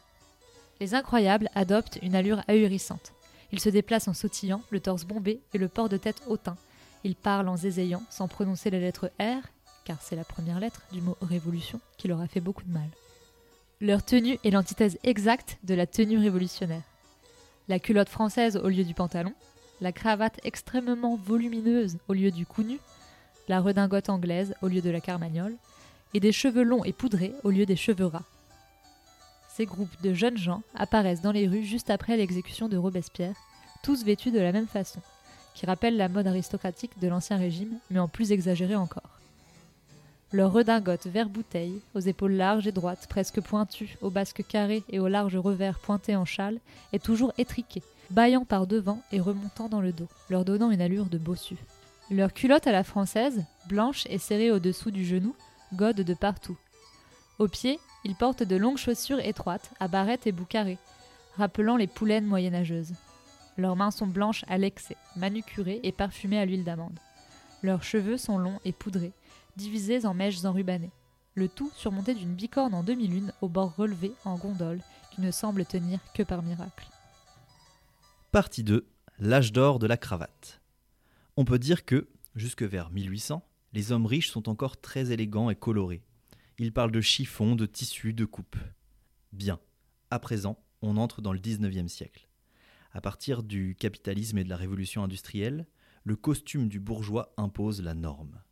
Les 0.81 0.95
incroyables 0.95 1.51
adoptent 1.55 1.99
une 2.03 2.15
allure 2.15 2.43
ahurissante. 2.49 3.13
Ils 3.53 3.61
se 3.61 3.69
déplacent 3.69 4.09
en 4.09 4.15
sautillant, 4.15 4.63
le 4.71 4.81
torse 4.81 5.05
bombé 5.05 5.41
et 5.55 5.59
le 5.59 5.69
port 5.69 5.89
de 5.89 5.97
tête 5.97 6.23
hautain. 6.29 6.57
Ils 7.05 7.17
parlent 7.17 7.49
en 7.49 7.57
zézayant, 7.57 8.03
sans 8.11 8.29
prononcer 8.29 8.71
la 8.71 8.79
lettre 8.79 9.11
R, 9.19 9.47
car 9.85 10.01
c'est 10.03 10.17
la 10.17 10.25
première 10.25 10.61
lettre 10.61 10.83
du 10.93 11.01
mot 11.01 11.17
révolution 11.23 11.81
qui 11.97 12.09
leur 12.09 12.21
a 12.21 12.29
fait 12.29 12.41
beaucoup 12.41 12.65
de 12.65 12.73
mal. 12.73 12.89
Leur 13.81 14.05
tenue 14.05 14.39
est 14.45 14.51
l'antithèse 14.51 14.99
exacte 15.05 15.59
de 15.65 15.75
la 15.75 15.87
tenue 15.87 16.19
révolutionnaire. 16.19 16.83
La 17.69 17.79
culotte 17.79 18.09
française 18.09 18.57
au 18.57 18.69
lieu 18.69 18.85
du 18.85 18.95
pantalon, 18.95 19.33
la 19.81 19.93
cravate 19.93 20.41
extrêmement 20.45 21.17
volumineuse 21.17 21.99
au 22.09 22.13
lieu 22.13 22.31
du 22.31 22.45
cou 22.45 22.63
nu, 22.63 22.79
la 23.49 23.61
redingote 23.61 24.09
anglaise 24.09 24.55
au 24.63 24.69
lieu 24.69 24.81
de 24.81 24.91
la 24.91 25.01
carmagnole, 25.01 25.57
et 26.15 26.21
des 26.21 26.33
cheveux 26.33 26.63
longs 26.63 26.85
et 26.85 26.93
poudrés 26.93 27.35
au 27.45 27.51
lieu 27.51 27.67
des 27.67 27.77
cheveux 27.77 28.07
ras. 28.07 28.25
Ces 29.59 29.67
groupes 29.67 30.01
de 30.05 30.15
jeunes 30.15 30.37
gens 30.37 30.63
apparaissent 30.77 31.21
dans 31.21 31.33
les 31.33 31.49
rues 31.49 31.65
juste 31.65 31.91
après 31.91 32.17
l'exécution 32.17 32.69
de 32.69 32.77
Robespierre, 32.77 33.35
tous 33.83 34.05
vêtus 34.05 34.31
de 34.31 34.39
la 34.39 34.53
même 34.53 34.69
façon, 34.69 35.01
qui 35.57 35.67
rappelle 35.67 35.97
la 35.97 36.09
mode 36.09 36.29
aristocratique 36.29 36.97
de 37.01 37.09
l'Ancien 37.09 37.39
Régime, 37.39 37.77
mais 37.91 37.99
en 37.99 38.07
plus 38.07 38.31
exagérée 38.31 38.77
encore. 38.77 39.19
Leur 40.31 40.53
redingote 40.53 41.09
vert 41.09 41.29
bouteille, 41.29 41.81
aux 41.97 41.99
épaules 41.99 42.35
larges 42.35 42.69
et 42.69 42.73
droites, 42.73 43.09
presque 43.09 43.41
pointues, 43.41 43.99
aux 44.01 44.11
basques 44.11 44.47
carrées 44.47 44.85
et 44.91 45.01
aux 45.01 45.09
larges 45.09 45.37
revers 45.37 45.81
pointés 45.81 46.15
en 46.15 46.25
châle, 46.25 46.61
est 46.93 47.03
toujours 47.03 47.33
étriquée, 47.37 47.83
bâillant 48.11 48.45
par 48.45 48.69
devant 48.69 49.03
et 49.11 49.19
remontant 49.19 49.69
dans 49.69 49.81
le 49.81 49.91
dos, 49.91 50.07
leur 50.31 50.45
donnant 50.45 50.71
une 50.71 50.83
allure 50.83 51.07
de 51.07 51.19
bossu. 51.19 51.57
Leur 52.13 52.33
culotte 52.33 52.69
à 52.69 52.73
la 52.73 52.85
française, 52.85 53.43
blanche 53.69 54.07
et 54.09 54.19
serrée 54.19 54.53
au-dessous 54.53 54.93
du 54.93 55.05
genou, 55.05 55.35
gode 55.75 56.03
de 56.03 56.15
partout. 56.15 56.57
Aux 57.41 57.49
pieds, 57.49 57.81
ils 58.05 58.15
portent 58.15 58.43
de 58.43 58.57
longues 58.57 58.79
chaussures 58.79 59.21
étroites, 59.21 59.71
à 59.81 59.89
barrettes 59.89 60.27
et 60.27 60.33
bouts 60.33 60.45
carrés, 60.45 60.79
rappelant 61.37 61.77
les 61.77 61.87
poulaines 61.87 62.27
moyenâgeuses. 62.27 62.93
Leurs 63.57 63.77
mains 63.77 63.91
sont 63.91 64.07
blanches 64.07 64.45
à 64.49 64.57
l'excès, 64.57 64.97
manucurées 65.17 65.81
et 65.83 65.93
parfumées 65.93 66.39
à 66.39 66.45
l'huile 66.45 66.65
d'amande. 66.65 66.99
Leurs 67.63 67.83
cheveux 67.83 68.17
sont 68.17 68.39
longs 68.39 68.61
et 68.65 68.73
poudrés, 68.73 69.13
divisés 69.57 70.07
en 70.07 70.15
mèches 70.15 70.45
enrubannées. 70.45 70.93
Le 71.35 71.49
tout 71.49 71.71
surmonté 71.75 72.15
d'une 72.15 72.35
bicorne 72.35 72.75
en 72.75 72.83
demi-lune 72.83 73.33
aux 73.41 73.49
bords 73.49 73.75
relevés 73.77 74.13
en 74.25 74.37
gondole 74.37 74.81
qui 75.13 75.21
ne 75.21 75.31
semble 75.31 75.65
tenir 75.65 75.99
que 76.15 76.23
par 76.23 76.43
miracle. 76.43 76.89
Partie 78.31 78.63
2. 78.63 78.87
L'âge 79.19 79.53
d'or 79.53 79.79
de 79.79 79.87
la 79.87 79.97
cravate. 79.97 80.61
On 81.37 81.45
peut 81.45 81.59
dire 81.59 81.85
que, 81.85 82.09
jusque 82.37 82.63
vers 82.63 82.91
1800, 82.91 83.43
les 83.73 83.93
hommes 83.93 84.07
riches 84.07 84.31
sont 84.31 84.49
encore 84.49 84.81
très 84.81 85.11
élégants 85.11 85.51
et 85.51 85.57
colorés. 85.57 86.03
Ils 86.61 86.73
parlent 86.73 86.91
de 86.91 87.01
chiffon, 87.01 87.55
de 87.55 87.67
tissu, 87.67 88.13
de 88.13 88.25
coupe. 88.25 88.57
Bien. 89.33 89.61
À 90.11 90.19
présent, 90.19 90.59
on 90.83 90.97
entre 90.97 91.23
dans 91.23 91.33
le 91.33 91.39
19e 91.39 91.87
siècle. 91.87 92.29
À 92.91 93.01
partir 93.01 93.45
du 93.45 93.77
capitalisme 93.79 94.39
et 94.39 94.45
de 94.45 94.49
la 94.49 94.57
révolution 94.57 95.05
industrielle, 95.05 95.69
le 96.03 96.17
costume 96.17 96.69
du 96.69 96.81
bourgeois 96.81 97.33
impose 97.37 97.81
la 97.81 97.95
norme. 97.95 98.43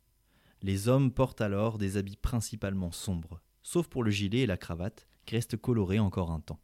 Les 0.61 0.87
hommes 0.87 1.11
portent 1.11 1.41
alors 1.41 1.77
des 1.77 1.97
habits 1.97 2.15
principalement 2.15 2.93
sombres, 2.93 3.41
sauf 3.61 3.87
pour 3.87 4.05
le 4.05 4.11
gilet 4.11 4.39
et 4.39 4.47
la 4.47 4.57
cravate, 4.57 5.09
qui 5.25 5.35
restent 5.35 5.57
colorés 5.57 5.99
encore 5.99 6.31
un 6.31 6.39
temps. 6.39 6.61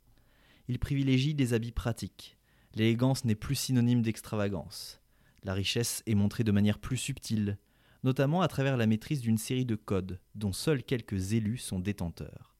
Ils 0.69 0.79
privilégient 0.79 1.33
des 1.33 1.53
habits 1.53 1.73
pratiques. 1.73 2.37
L'élégance 2.73 3.25
n'est 3.25 3.35
plus 3.35 3.55
synonyme 3.55 4.01
d'extravagance. 4.01 5.01
La 5.43 5.53
richesse 5.53 6.03
est 6.05 6.15
montrée 6.15 6.45
de 6.45 6.53
manière 6.53 6.79
plus 6.79 6.95
subtile, 6.95 7.57
notamment 8.03 8.41
à 8.41 8.47
travers 8.47 8.77
la 8.77 8.87
maîtrise 8.87 9.21
d'une 9.21 9.37
série 9.37 9.65
de 9.65 9.75
codes 9.75 10.19
dont 10.35 10.53
seuls 10.53 10.83
quelques 10.83 11.33
élus 11.33 11.57
sont 11.57 11.79
détenteurs. 11.79 12.55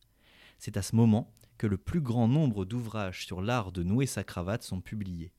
C'est 0.58 0.78
à 0.78 0.82
ce 0.82 0.96
moment 0.96 1.34
que 1.58 1.68
le 1.68 1.78
plus 1.78 2.02
grand 2.02 2.28
nombre 2.28 2.66
d'ouvrages 2.66 3.26
sur 3.26 3.42
l'art 3.42 3.72
de 3.72 3.84
nouer 3.84 4.06
sa 4.06 4.24
cravate 4.24 4.64
sont 4.64 4.82
publiés. 4.82 5.34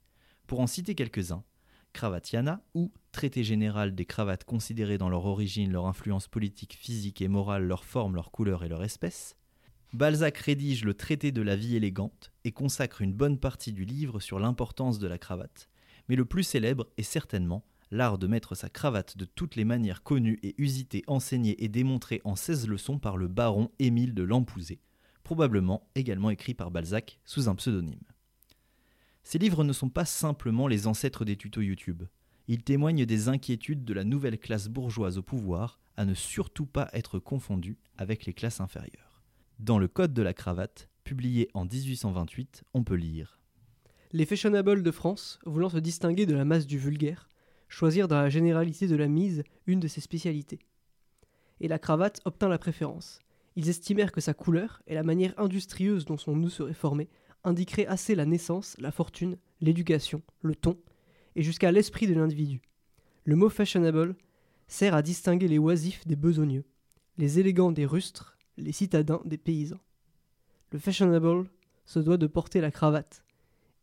Pour 0.46 0.61
en 0.61 0.66
citer 0.66 0.94
quelques-uns, 0.94 1.44
Cravatiana, 1.92 2.62
ou 2.75 2.92
Traité 3.12 3.44
général 3.44 3.94
des 3.94 4.04
cravates 4.04 4.44
considérées 4.44 4.99
dans 4.99 5.08
leur 5.08 5.26
origine, 5.26 5.70
leur 5.73 5.87
influence 5.87 6.26
politique, 6.26 6.75
physique 6.75 7.23
et 7.23 7.28
morale, 7.28 7.64
leur 7.64 7.84
forme, 7.84 8.16
leur 8.16 8.32
couleur 8.32 8.64
et 8.64 8.68
leur 8.68 8.82
espèce, 8.82 9.37
Balzac 9.92 10.37
rédige 10.38 10.84
le 10.84 10.94
Traité 10.94 11.30
de 11.30 11.40
la 11.40 11.54
vie 11.54 11.76
élégante 11.76 12.32
et 12.42 12.50
consacre 12.50 13.00
une 13.00 13.12
bonne 13.12 13.38
partie 13.38 13.73
du 13.73 13.84
livre 13.84 14.18
sur 14.18 14.40
l'importance 14.40 14.99
de 14.99 15.06
la 15.06 15.18
cravate, 15.18 15.70
mais 16.08 16.16
le 16.16 16.25
plus 16.25 16.42
célèbre 16.42 16.88
est 16.96 17.04
certainement 17.04 17.64
l'art 17.90 18.18
de 18.18 18.26
mettre 18.26 18.54
sa 18.54 18.68
cravate 18.68 19.16
de 19.16 19.24
toutes 19.24 19.56
les 19.56 19.64
manières 19.64 20.02
connues 20.02 20.38
et 20.42 20.54
usitées, 20.58 21.04
enseignées 21.06 21.62
et 21.62 21.68
démontrées 21.68 22.20
en 22.24 22.36
16 22.36 22.68
leçons 22.68 22.98
par 22.98 23.16
le 23.16 23.28
baron 23.28 23.70
Émile 23.78 24.14
de 24.14 24.22
Lampouzé, 24.22 24.80
probablement 25.22 25.88
également 25.94 26.30
écrit 26.30 26.54
par 26.54 26.70
Balzac 26.70 27.18
sous 27.24 27.48
un 27.48 27.54
pseudonyme. 27.54 28.04
Ces 29.22 29.38
livres 29.38 29.64
ne 29.64 29.72
sont 29.72 29.88
pas 29.88 30.04
simplement 30.04 30.68
les 30.68 30.86
ancêtres 30.86 31.24
des 31.24 31.36
tutos 31.36 31.62
YouTube. 31.62 32.04
Ils 32.46 32.62
témoignent 32.62 33.06
des 33.06 33.28
inquiétudes 33.28 33.84
de 33.84 33.94
la 33.94 34.04
nouvelle 34.04 34.38
classe 34.38 34.68
bourgeoise 34.68 35.16
au 35.16 35.22
pouvoir 35.22 35.80
à 35.96 36.04
ne 36.04 36.14
surtout 36.14 36.66
pas 36.66 36.90
être 36.92 37.18
confondue 37.18 37.78
avec 37.96 38.26
les 38.26 38.34
classes 38.34 38.60
inférieures. 38.60 39.22
Dans 39.58 39.78
le 39.78 39.88
Code 39.88 40.12
de 40.12 40.22
la 40.22 40.34
cravate, 40.34 40.90
publié 41.04 41.48
en 41.54 41.64
1828, 41.64 42.64
on 42.74 42.84
peut 42.84 42.96
lire 42.96 43.38
Les 44.12 44.26
fashionables 44.26 44.82
de 44.82 44.90
France, 44.90 45.38
voulant 45.46 45.70
se 45.70 45.78
distinguer 45.78 46.26
de 46.26 46.34
la 46.34 46.44
masse 46.44 46.66
du 46.66 46.76
vulgaire, 46.76 47.28
choisirent 47.74 48.08
dans 48.08 48.20
la 48.20 48.30
généralité 48.30 48.86
de 48.86 48.94
la 48.94 49.08
mise 49.08 49.42
une 49.66 49.80
de 49.80 49.88
ses 49.88 50.00
spécialités. 50.00 50.60
Et 51.60 51.66
la 51.66 51.80
cravate 51.80 52.20
obtint 52.24 52.48
la 52.48 52.58
préférence. 52.58 53.18
Ils 53.56 53.68
estimèrent 53.68 54.12
que 54.12 54.20
sa 54.20 54.32
couleur 54.32 54.82
et 54.86 54.94
la 54.94 55.02
manière 55.02 55.34
industrieuse 55.38 56.04
dont 56.04 56.16
son 56.16 56.36
nœud 56.36 56.50
serait 56.50 56.72
formé 56.72 57.08
indiqueraient 57.42 57.86
assez 57.86 58.14
la 58.14 58.26
naissance, 58.26 58.76
la 58.78 58.92
fortune, 58.92 59.38
l'éducation, 59.60 60.22
le 60.40 60.54
ton, 60.54 60.78
et 61.34 61.42
jusqu'à 61.42 61.72
l'esprit 61.72 62.06
de 62.06 62.14
l'individu. 62.14 62.62
Le 63.24 63.34
mot 63.34 63.48
fashionable 63.48 64.14
sert 64.68 64.94
à 64.94 65.02
distinguer 65.02 65.48
les 65.48 65.58
oisifs 65.58 66.06
des 66.06 66.16
besogneux, 66.16 66.64
les 67.18 67.40
élégants 67.40 67.72
des 67.72 67.86
rustres, 67.86 68.38
les 68.56 68.72
citadins 68.72 69.20
des 69.24 69.38
paysans. 69.38 69.80
Le 70.70 70.78
fashionable 70.78 71.50
se 71.86 71.98
doit 71.98 72.18
de 72.18 72.28
porter 72.28 72.60
la 72.60 72.70
cravate, 72.70 73.24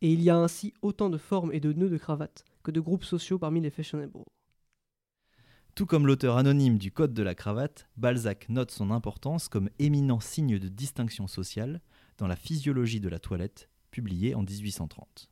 et 0.01 0.12
il 0.12 0.21
y 0.21 0.29
a 0.29 0.38
ainsi 0.38 0.74
autant 0.81 1.10
de 1.10 1.17
formes 1.17 1.51
et 1.53 1.60
de 1.60 1.74
nœuds 1.74 1.89
de 1.89 1.98
cravate 1.98 2.45
que 2.62 2.72
de 2.72 2.80
groupes 2.80 3.03
sociaux 3.03 3.39
parmi 3.39 3.62
les 3.62 3.70
fashionables. 3.70 4.20
Tout 5.74 5.86
comme 5.86 6.06
l'auteur 6.06 6.38
anonyme 6.38 6.77
du 6.77 6.91
Code 6.91 7.13
de 7.13 7.24
la 7.24 7.34
cravate, 7.34 7.88
Balzac 7.96 8.50
note 8.50 8.72
son 8.72 8.91
importance 8.91 9.48
comme 9.48 9.70
éminent 9.80 10.20
signe 10.20 10.60
de 10.60 10.68
distinction 10.68 11.27
sociale 11.27 11.82
dans 12.18 12.27
la 12.27 12.36
physiologie 12.36 13.00
de 13.00 13.08
la 13.08 13.20
toilette, 13.20 13.70
publié 13.89 14.36
en 14.36 14.44
1830. 14.44 15.32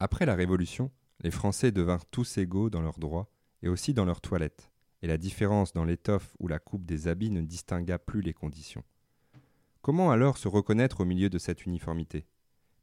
Après 0.00 0.24
la 0.24 0.34
Révolution, 0.34 0.90
les 1.20 1.30
Français 1.30 1.70
devinrent 1.70 2.06
tous 2.06 2.38
égaux 2.38 2.70
dans 2.70 2.80
leurs 2.80 2.98
droits 2.98 3.30
et 3.62 3.68
aussi 3.68 3.92
dans 3.92 4.04
leurs 4.04 4.20
toilettes, 4.20 4.70
et 5.02 5.06
la 5.06 5.18
différence 5.18 5.72
dans 5.72 5.84
l'étoffe 5.84 6.34
ou 6.38 6.48
la 6.48 6.58
coupe 6.58 6.86
des 6.86 7.08
habits 7.08 7.30
ne 7.30 7.42
distingua 7.42 7.98
plus 7.98 8.22
les 8.22 8.32
conditions. 8.32 8.84
Comment 9.82 10.10
alors 10.10 10.38
se 10.38 10.48
reconnaître 10.48 11.00
au 11.00 11.04
milieu 11.04 11.30
de 11.30 11.38
cette 11.38 11.66
uniformité? 11.66 12.26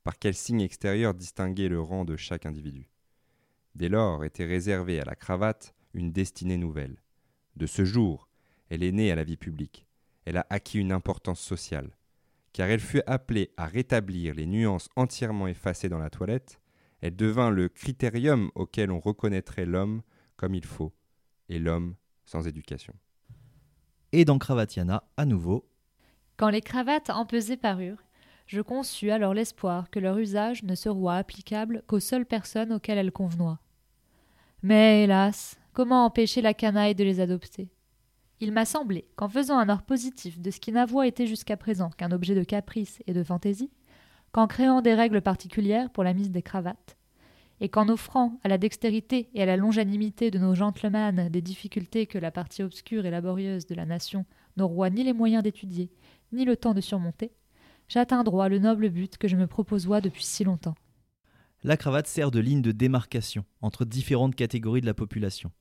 Par 0.03 0.20
quel 0.20 0.36
signe 0.36 0.62
extérieur 0.62 1.13
distinguer 1.13 1.67
le 1.67 1.82
rang 1.82 2.05
de 2.05 2.15
chaque 2.15 2.46
individu? 2.46 2.89
Dès 3.75 3.89
lors 3.89 4.24
était 4.24 4.46
réservée 4.46 5.01
à 5.01 5.05
la 5.05 5.15
cravate 5.15 5.75
une 5.94 6.12
destinée 6.12 6.58
nouvelle. 6.58 7.01
De 7.58 7.65
ce 7.65 7.84
jour, 7.84 8.29
elle 8.70 8.84
est 8.84 8.91
née 8.91 9.12
à 9.12 9.15
la 9.15 9.24
vie 9.24 9.38
publique. 9.38 9.86
Elle 10.25 10.38
a 10.38 10.48
acquis 10.50 10.79
une 10.79 10.91
importance 10.91 11.41
sociale, 11.41 11.91
car 12.53 12.70
elle 12.70 12.79
fut 12.79 13.03
appelée 13.05 13.51
à 13.58 13.65
rétablir 13.65 14.34
les 14.34 14.46
nuances 14.46 14.89
entièrement 14.96 15.48
effacées 15.48 15.89
dans 15.89 16.00
la 16.00 16.10
toilette, 16.10 16.60
elle 17.01 17.15
devint 17.15 17.50
le 17.50 17.67
critérium 17.67 18.50
auquel 18.55 18.91
on 18.91 19.00
reconnaîtrait 19.00 19.65
l'homme 19.65 20.01
comme 20.38 20.55
il 20.55 20.65
faut, 20.65 20.94
et 21.50 21.60
l'homme 21.60 21.96
sans 22.25 22.48
éducation. 22.48 22.94
Et 24.12 24.25
dans 24.25 24.39
Cravatiana, 24.39 25.03
à 25.17 25.25
nouveau, 25.25 25.70
Quand 26.38 26.50
les 26.50 26.62
cravates 26.62 27.10
empesées 27.10 27.58
parurent, 27.58 28.01
Je 28.48 28.62
conçus 28.62 29.12
alors 29.12 29.34
l'espoir 29.34 29.89
que 29.89 30.00
leur 30.00 30.17
usage 30.17 30.63
ne 30.63 30.75
serait 30.75 31.17
applicable 31.17 31.84
qu'aux 31.88 32.00
seules 32.00 32.27
personnes 32.27 32.72
auxquelles 32.74 33.00
elles 33.00 33.12
convenoient. 33.12 33.60
Mais 34.67 35.03
hélas, 35.03 35.60
comment 35.74 36.05
empêcher 36.05 36.41
la 36.41 36.55
canaille 36.55 36.95
de 36.95 37.03
les 37.03 37.19
adopter? 37.19 37.69
Il 38.39 38.51
m'a 38.51 38.65
semblé 38.65 39.05
qu'en 39.15 39.29
faisant 39.29 39.60
un 39.60 39.69
art 39.69 39.84
positif 39.84 40.41
de 40.41 40.50
ce 40.50 40.60
qui 40.60 40.72
n'avoit 40.72 41.05
été 41.05 41.27
jusqu'à 41.27 41.55
présent 41.55 41.91
qu'un 41.91 42.12
objet 42.12 42.34
de 42.34 42.43
caprice 42.43 42.98
et 43.05 43.13
de 43.13 43.22
fantaisie, 43.22 43.69
qu'en 44.31 44.48
créant 44.48 44.81
des 44.81 44.95
règles 44.95 45.22
particulières 45.22 45.91
pour 45.91 46.03
la 46.03 46.15
mise 46.15 46.31
des 46.31 46.41
cravates, 46.41 46.98
et 47.62 47.69
qu'en 47.69 47.89
offrant 47.89 48.39
à 48.43 48.48
la 48.48 48.57
dextérité 48.57 49.29
et 49.36 49.43
à 49.43 49.45
la 49.45 49.55
longanimité 49.55 50.31
de 50.31 50.39
nos 50.39 50.55
gentlemen 50.55 51.29
des 51.29 51.43
difficultés 51.43 52.07
que 52.07 52.17
la 52.17 52.31
partie 52.31 52.63
obscure 52.63 53.05
et 53.05 53.12
laborieuse 53.12 53.67
de 53.67 53.75
la 53.75 53.86
nation 53.86 54.25
n'aura 54.57 54.89
ni 54.89 55.03
les 55.03 55.13
moyens 55.13 55.43
d'étudier, 55.43 55.91
ni 56.31 56.43
le 56.43 56.57
temps 56.57 56.74
de 56.74 56.81
surmonter, 56.81 57.34
j'atteindrai 57.88 58.50
le 58.50 58.57
noble 58.57 58.89
but 58.89 59.19
que 59.19 59.27
je 59.27 59.36
me 59.36 59.45
proposois 59.45 60.01
depuis 60.01 60.24
si 60.24 60.43
longtemps. 60.43 60.74
La 61.65 61.77
cravate 61.77 62.05
sert 62.05 62.29
de 62.29 62.39
ligne 62.39 62.62
de 62.62 62.72
démarcation 62.72 63.43
entre 63.60 63.86
différentes 63.86 64.36
catégories 64.36 64.81
de 64.81 64.86
la 64.86 64.93
population. 64.93 65.51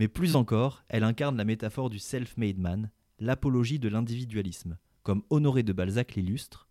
Mais 0.00 0.08
plus 0.08 0.34
encore, 0.34 0.82
elle 0.88 1.04
incarne 1.04 1.36
la 1.36 1.44
métaphore 1.44 1.90
du 1.90 2.00
self-made 2.00 2.58
man, 2.58 2.90
l'apologie 3.20 3.78
de 3.78 3.88
l'individualisme, 3.88 4.78
comme 5.04 5.22
Honoré 5.30 5.62
de 5.62 5.72
Balzac 5.72 6.16
l'illustre. 6.16 6.66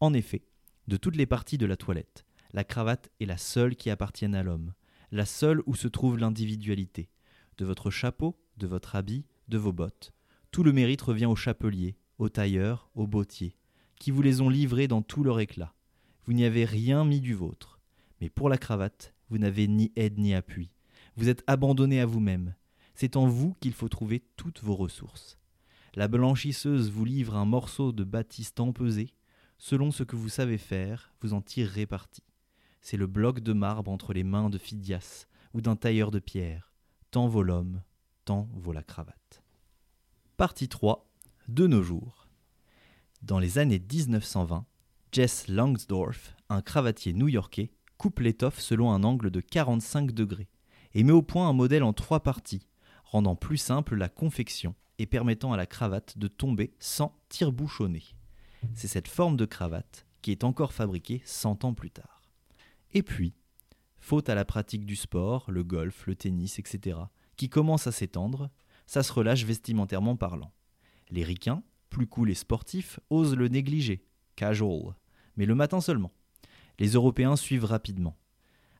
En 0.00 0.14
effet, 0.14 0.46
de 0.88 0.96
toutes 0.96 1.16
les 1.16 1.26
parties 1.26 1.58
de 1.58 1.66
la 1.66 1.76
toilette, 1.76 2.24
la 2.54 2.64
cravate 2.64 3.10
est 3.20 3.26
la 3.26 3.36
seule 3.36 3.76
qui 3.76 3.90
appartienne 3.90 4.34
à 4.34 4.42
l'homme, 4.42 4.72
la 5.12 5.26
seule 5.26 5.62
où 5.66 5.74
se 5.74 5.86
trouve 5.86 6.16
l'individualité. 6.16 7.10
De 7.58 7.66
votre 7.66 7.90
chapeau, 7.90 8.40
de 8.56 8.66
votre 8.66 8.96
habit, 8.96 9.26
de 9.48 9.58
vos 9.58 9.74
bottes, 9.74 10.14
tout 10.52 10.62
le 10.62 10.72
mérite 10.72 11.02
revient 11.02 11.26
au 11.26 11.36
chapelier, 11.36 11.98
au 12.16 12.30
tailleur, 12.30 12.88
au 12.94 13.06
bottier, 13.06 13.58
qui 13.96 14.10
vous 14.10 14.22
les 14.22 14.40
ont 14.40 14.48
livrés 14.48 14.88
dans 14.88 15.02
tout 15.02 15.22
leur 15.22 15.38
éclat. 15.38 15.74
Vous 16.24 16.32
n'y 16.32 16.46
avez 16.46 16.64
rien 16.64 17.04
mis 17.04 17.20
du 17.20 17.34
vôtre. 17.34 17.79
Mais 18.20 18.30
pour 18.30 18.48
la 18.48 18.58
cravate, 18.58 19.14
vous 19.28 19.38
n'avez 19.38 19.68
ni 19.68 19.92
aide 19.96 20.18
ni 20.18 20.34
appui. 20.34 20.70
Vous 21.16 21.28
êtes 21.28 21.42
abandonné 21.46 22.00
à 22.00 22.06
vous-même. 22.06 22.54
C'est 22.94 23.16
en 23.16 23.26
vous 23.26 23.54
qu'il 23.60 23.72
faut 23.72 23.88
trouver 23.88 24.24
toutes 24.36 24.62
vos 24.62 24.76
ressources. 24.76 25.38
La 25.94 26.06
blanchisseuse 26.06 26.90
vous 26.90 27.04
livre 27.04 27.36
un 27.36 27.44
morceau 27.44 27.92
de 27.92 28.04
batiste 28.04 28.60
empesé. 28.60 29.14
Selon 29.58 29.90
ce 29.90 30.02
que 30.02 30.16
vous 30.16 30.28
savez 30.28 30.58
faire, 30.58 31.12
vous 31.20 31.32
en 31.32 31.40
tirerez 31.40 31.86
parti. 31.86 32.22
C'est 32.80 32.96
le 32.96 33.06
bloc 33.06 33.40
de 33.40 33.52
marbre 33.52 33.90
entre 33.90 34.12
les 34.12 34.24
mains 34.24 34.50
de 34.50 34.58
Phidias 34.58 35.26
ou 35.52 35.60
d'un 35.60 35.76
tailleur 35.76 36.10
de 36.10 36.18
pierre. 36.18 36.72
Tant 37.10 37.26
vaut 37.26 37.42
l'homme, 37.42 37.82
tant 38.24 38.48
vaut 38.54 38.72
la 38.72 38.82
cravate. 38.82 39.42
Partie 40.36 40.68
3. 40.68 41.06
De 41.48 41.66
nos 41.66 41.82
jours. 41.82 42.28
Dans 43.22 43.38
les 43.38 43.58
années 43.58 43.80
1920, 43.80 44.64
Jess 45.12 45.48
Langsdorff, 45.48 46.36
un 46.48 46.62
cravatier 46.62 47.12
new-yorkais, 47.12 47.70
coupe 48.00 48.20
l'étoffe 48.20 48.60
selon 48.60 48.92
un 48.92 49.04
angle 49.04 49.30
de 49.30 49.42
45 49.42 50.12
degrés 50.12 50.48
et 50.94 51.04
met 51.04 51.12
au 51.12 51.20
point 51.20 51.50
un 51.50 51.52
modèle 51.52 51.82
en 51.82 51.92
trois 51.92 52.20
parties, 52.20 52.66
rendant 53.04 53.36
plus 53.36 53.58
simple 53.58 53.94
la 53.94 54.08
confection 54.08 54.74
et 54.98 55.04
permettant 55.04 55.52
à 55.52 55.58
la 55.58 55.66
cravate 55.66 56.16
de 56.16 56.26
tomber 56.26 56.72
sans 56.78 57.14
tire-bouchonner. 57.28 58.02
C'est 58.72 58.88
cette 58.88 59.06
forme 59.06 59.36
de 59.36 59.44
cravate 59.44 60.06
qui 60.22 60.30
est 60.30 60.44
encore 60.44 60.72
fabriquée 60.72 61.20
100 61.26 61.66
ans 61.66 61.74
plus 61.74 61.90
tard. 61.90 62.22
Et 62.94 63.02
puis, 63.02 63.34
faute 63.98 64.30
à 64.30 64.34
la 64.34 64.46
pratique 64.46 64.86
du 64.86 64.96
sport, 64.96 65.50
le 65.50 65.62
golf, 65.62 66.06
le 66.06 66.14
tennis, 66.14 66.58
etc., 66.58 66.96
qui 67.36 67.50
commence 67.50 67.86
à 67.86 67.92
s'étendre, 67.92 68.48
ça 68.86 69.02
se 69.02 69.12
relâche 69.12 69.44
vestimentairement 69.44 70.16
parlant. 70.16 70.54
Les 71.10 71.22
ricains, 71.22 71.62
plus 71.90 72.06
cool 72.06 72.30
et 72.30 72.34
sportifs, 72.34 72.98
osent 73.10 73.36
le 73.36 73.48
négliger, 73.48 74.06
casual, 74.36 74.96
mais 75.36 75.44
le 75.44 75.54
matin 75.54 75.82
seulement. 75.82 76.12
Les 76.80 76.88
Européens 76.88 77.36
suivent 77.36 77.66
rapidement. 77.66 78.16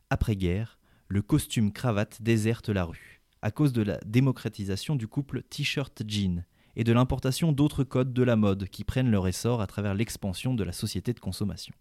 Après-guerre, 0.09 0.77
le 1.07 1.21
costume 1.21 1.71
cravate 1.71 2.21
déserte 2.21 2.67
la 2.67 2.83
rue, 2.83 3.21
à 3.41 3.51
cause 3.51 3.71
de 3.71 3.81
la 3.81 3.97
démocratisation 4.05 4.97
du 4.97 5.07
couple 5.07 5.43
t-shirt 5.43 6.03
jean 6.05 6.43
et 6.75 6.83
de 6.83 6.91
l'importation 6.91 7.53
d'autres 7.53 7.85
codes 7.85 8.11
de 8.11 8.23
la 8.23 8.35
mode 8.35 8.67
qui 8.67 8.83
prennent 8.83 9.11
leur 9.11 9.29
essor 9.29 9.61
à 9.61 9.67
travers 9.67 9.93
l'expansion 9.93 10.53
de 10.53 10.65
la 10.65 10.73
société 10.73 11.13
de 11.13 11.19
consommation 11.21 11.73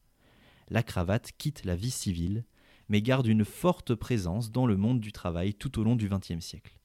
la 0.70 0.83
cravate 0.83 1.33
quitte 1.37 1.64
la 1.64 1.76
vie 1.76 1.90
civile, 1.90 2.44
mais 2.88 3.02
garde 3.02 3.26
une 3.26 3.44
forte 3.44 3.94
présence 3.94 4.50
dans 4.50 4.66
le 4.66 4.76
monde 4.76 5.00
du 5.00 5.12
travail 5.12 5.54
tout 5.54 5.78
au 5.78 5.85
long 5.85 5.96
du 5.96 6.09
XXe 6.09 6.40
siècle. 6.40 6.78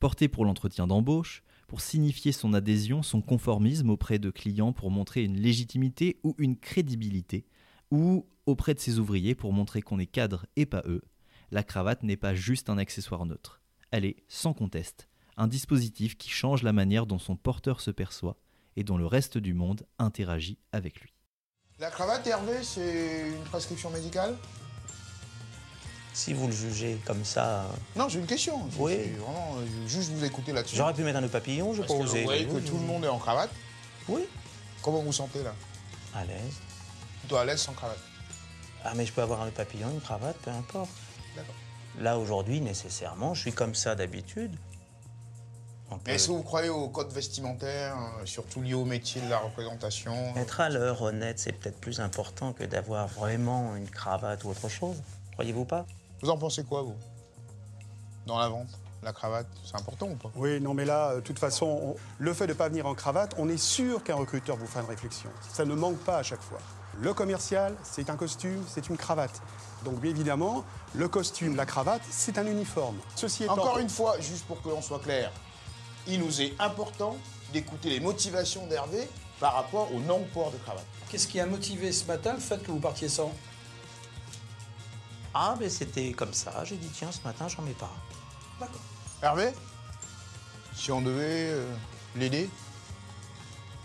Portée 0.00 0.28
pour 0.28 0.44
l'entretien 0.44 0.88
d'embauche, 0.88 1.42
pour 1.68 1.80
signifier 1.80 2.32
son 2.32 2.52
adhésion, 2.52 3.02
son 3.02 3.22
conformisme 3.22 3.90
auprès 3.90 4.18
de 4.18 4.30
clients 4.30 4.72
pour 4.72 4.90
montrer 4.90 5.24
une 5.24 5.40
légitimité 5.40 6.18
ou 6.24 6.34
une 6.38 6.56
crédibilité, 6.56 7.46
ou 7.90 8.26
auprès 8.46 8.74
de 8.74 8.80
ses 8.80 8.98
ouvriers 8.98 9.34
pour 9.34 9.52
montrer 9.52 9.82
qu'on 9.82 9.98
est 9.98 10.06
cadre 10.06 10.46
et 10.56 10.66
pas 10.66 10.82
eux, 10.86 11.02
la 11.50 11.62
cravate 11.62 12.02
n'est 12.02 12.16
pas 12.16 12.34
juste 12.34 12.70
un 12.70 12.78
accessoire 12.78 13.26
neutre. 13.26 13.60
Elle 13.90 14.04
est, 14.04 14.16
sans 14.28 14.54
conteste, 14.54 15.08
un 15.36 15.46
dispositif 15.46 16.16
qui 16.16 16.30
change 16.30 16.62
la 16.62 16.72
manière 16.72 17.06
dont 17.06 17.18
son 17.18 17.36
porteur 17.36 17.80
se 17.80 17.90
perçoit 17.90 18.38
et 18.76 18.84
dont 18.84 18.96
le 18.96 19.06
reste 19.06 19.38
du 19.38 19.54
monde 19.54 19.86
interagit 19.98 20.58
avec 20.72 21.00
lui. 21.00 21.14
La 21.78 21.90
cravate, 21.90 22.26
Hervé, 22.26 22.62
c'est 22.62 23.28
une 23.28 23.44
prescription 23.44 23.90
médicale? 23.90 24.36
Si 26.14 26.34
vous 26.34 26.46
le 26.46 26.52
jugez 26.52 26.98
comme 27.06 27.24
ça. 27.24 27.66
Non, 27.96 28.08
j'ai 28.08 28.18
une 28.18 28.26
question. 28.26 28.68
Oui. 28.78 28.94
Vraiment, 29.12 29.56
euh, 29.56 29.88
juste 29.88 30.10
vous 30.12 30.24
écouter 30.24 30.52
là-dessus. 30.52 30.76
J'aurais 30.76 30.92
pu 30.92 31.02
mettre 31.02 31.18
un 31.18 31.22
nœud 31.22 31.28
papillon, 31.28 31.72
je 31.72 31.82
osé. 31.82 32.20
vous 32.20 32.24
voyez 32.24 32.46
que 32.46 32.58
tout 32.58 32.76
le 32.76 32.84
monde 32.84 33.04
est 33.04 33.08
en 33.08 33.18
cravate? 33.18 33.50
Oui. 34.08 34.22
Comment 34.82 34.98
vous 34.98 35.06
vous 35.06 35.12
sentez 35.12 35.42
là? 35.42 35.54
À 36.14 36.24
l'aise. 36.26 36.60
Plutôt 37.20 37.36
à 37.36 37.44
l'aise 37.46 37.60
sans 37.60 37.72
cravate. 37.72 37.98
Ah, 38.84 38.92
mais 38.96 39.06
je 39.06 39.12
peux 39.12 39.22
avoir 39.22 39.42
un 39.42 39.50
papillon, 39.50 39.88
une 39.90 40.00
cravate, 40.00 40.36
peu 40.38 40.50
importe. 40.50 40.90
D'accord. 41.36 41.54
Là, 41.98 42.18
aujourd'hui, 42.18 42.60
nécessairement, 42.60 43.34
je 43.34 43.42
suis 43.42 43.52
comme 43.52 43.74
ça 43.74 43.94
d'habitude. 43.94 44.56
Mais 46.06 46.14
est-ce 46.14 46.28
que 46.28 46.32
vous 46.32 46.42
croyez 46.42 46.70
au 46.70 46.88
code 46.88 47.12
vestimentaire, 47.12 47.94
euh, 48.18 48.24
surtout 48.24 48.62
lié 48.62 48.72
au 48.72 48.86
métier 48.86 49.20
de 49.20 49.28
la 49.28 49.38
représentation 49.38 50.34
Être 50.36 50.60
à 50.60 50.70
l'heure 50.70 51.02
honnête, 51.02 51.38
c'est 51.38 51.52
peut-être 51.52 51.78
plus 51.78 52.00
important 52.00 52.54
que 52.54 52.64
d'avoir 52.64 53.08
vraiment 53.08 53.76
une 53.76 53.88
cravate 53.88 54.42
ou 54.44 54.48
autre 54.48 54.70
chose. 54.70 54.96
Croyez-vous 55.34 55.66
pas? 55.66 55.84
Vous 56.22 56.30
en 56.30 56.38
pensez 56.38 56.64
quoi, 56.64 56.80
vous? 56.82 56.96
Dans 58.26 58.38
la 58.38 58.48
vente 58.48 58.68
La 59.02 59.12
cravate, 59.12 59.46
c'est 59.64 59.76
important 59.76 60.06
ou 60.08 60.14
pas? 60.16 60.30
Oui, 60.34 60.60
non, 60.60 60.72
mais 60.72 60.86
là, 60.86 61.10
euh, 61.10 61.14
de 61.16 61.20
toute 61.20 61.38
façon, 61.38 61.66
on- 61.66 61.96
le 62.18 62.32
fait 62.32 62.46
de 62.46 62.52
ne 62.52 62.56
pas 62.56 62.68
venir 62.70 62.86
en 62.86 62.94
cravate, 62.94 63.34
on 63.36 63.48
est 63.50 63.58
sûr 63.58 64.02
qu'un 64.02 64.14
recruteur 64.14 64.56
vous 64.56 64.66
fera 64.66 64.80
une 64.80 64.88
réflexion. 64.88 65.28
Ça 65.52 65.64
ne 65.66 65.74
manque 65.74 65.98
pas 65.98 66.16
à 66.18 66.22
chaque 66.22 66.40
fois. 66.40 66.58
Le 66.98 67.14
commercial, 67.14 67.76
c'est 67.82 68.10
un 68.10 68.16
costume, 68.16 68.62
c'est 68.68 68.88
une 68.88 68.96
cravate. 68.96 69.40
Donc, 69.84 70.00
bien 70.00 70.10
évidemment, 70.10 70.64
le 70.94 71.08
costume, 71.08 71.56
la 71.56 71.66
cravate, 71.66 72.02
c'est 72.10 72.38
un 72.38 72.46
uniforme. 72.46 72.96
Ceci 73.16 73.44
étant, 73.44 73.54
Encore 73.54 73.78
une 73.78 73.88
fois, 73.88 74.20
juste 74.20 74.44
pour 74.44 74.60
que 74.62 74.68
l'on 74.68 74.82
soit 74.82 75.00
clair, 75.00 75.32
il 76.06 76.20
nous 76.20 76.40
est 76.40 76.54
important 76.60 77.16
d'écouter 77.52 77.90
les 77.90 78.00
motivations 78.00 78.66
d'Hervé 78.66 79.08
par 79.40 79.54
rapport 79.54 79.92
au 79.94 80.00
non-port 80.00 80.50
de 80.52 80.58
cravate. 80.58 80.84
Qu'est-ce 81.08 81.26
qui 81.26 81.40
a 81.40 81.46
motivé 81.46 81.92
ce 81.92 82.04
matin 82.06 82.34
le 82.34 82.40
fait 82.40 82.62
que 82.62 82.70
vous 82.70 82.80
partiez 82.80 83.08
sans? 83.08 83.32
Ah, 85.34 85.56
mais 85.58 85.70
c'était 85.70 86.12
comme 86.12 86.34
ça. 86.34 86.62
J'ai 86.64 86.76
dit, 86.76 86.88
tiens, 86.92 87.10
ce 87.10 87.22
matin, 87.22 87.48
j'en 87.48 87.62
mets 87.62 87.72
pas. 87.72 87.92
D'accord. 88.60 88.80
Hervé, 89.22 89.52
si 90.74 90.92
on 90.92 91.00
devait 91.00 91.50
euh, 91.50 91.74
l'aider 92.16 92.50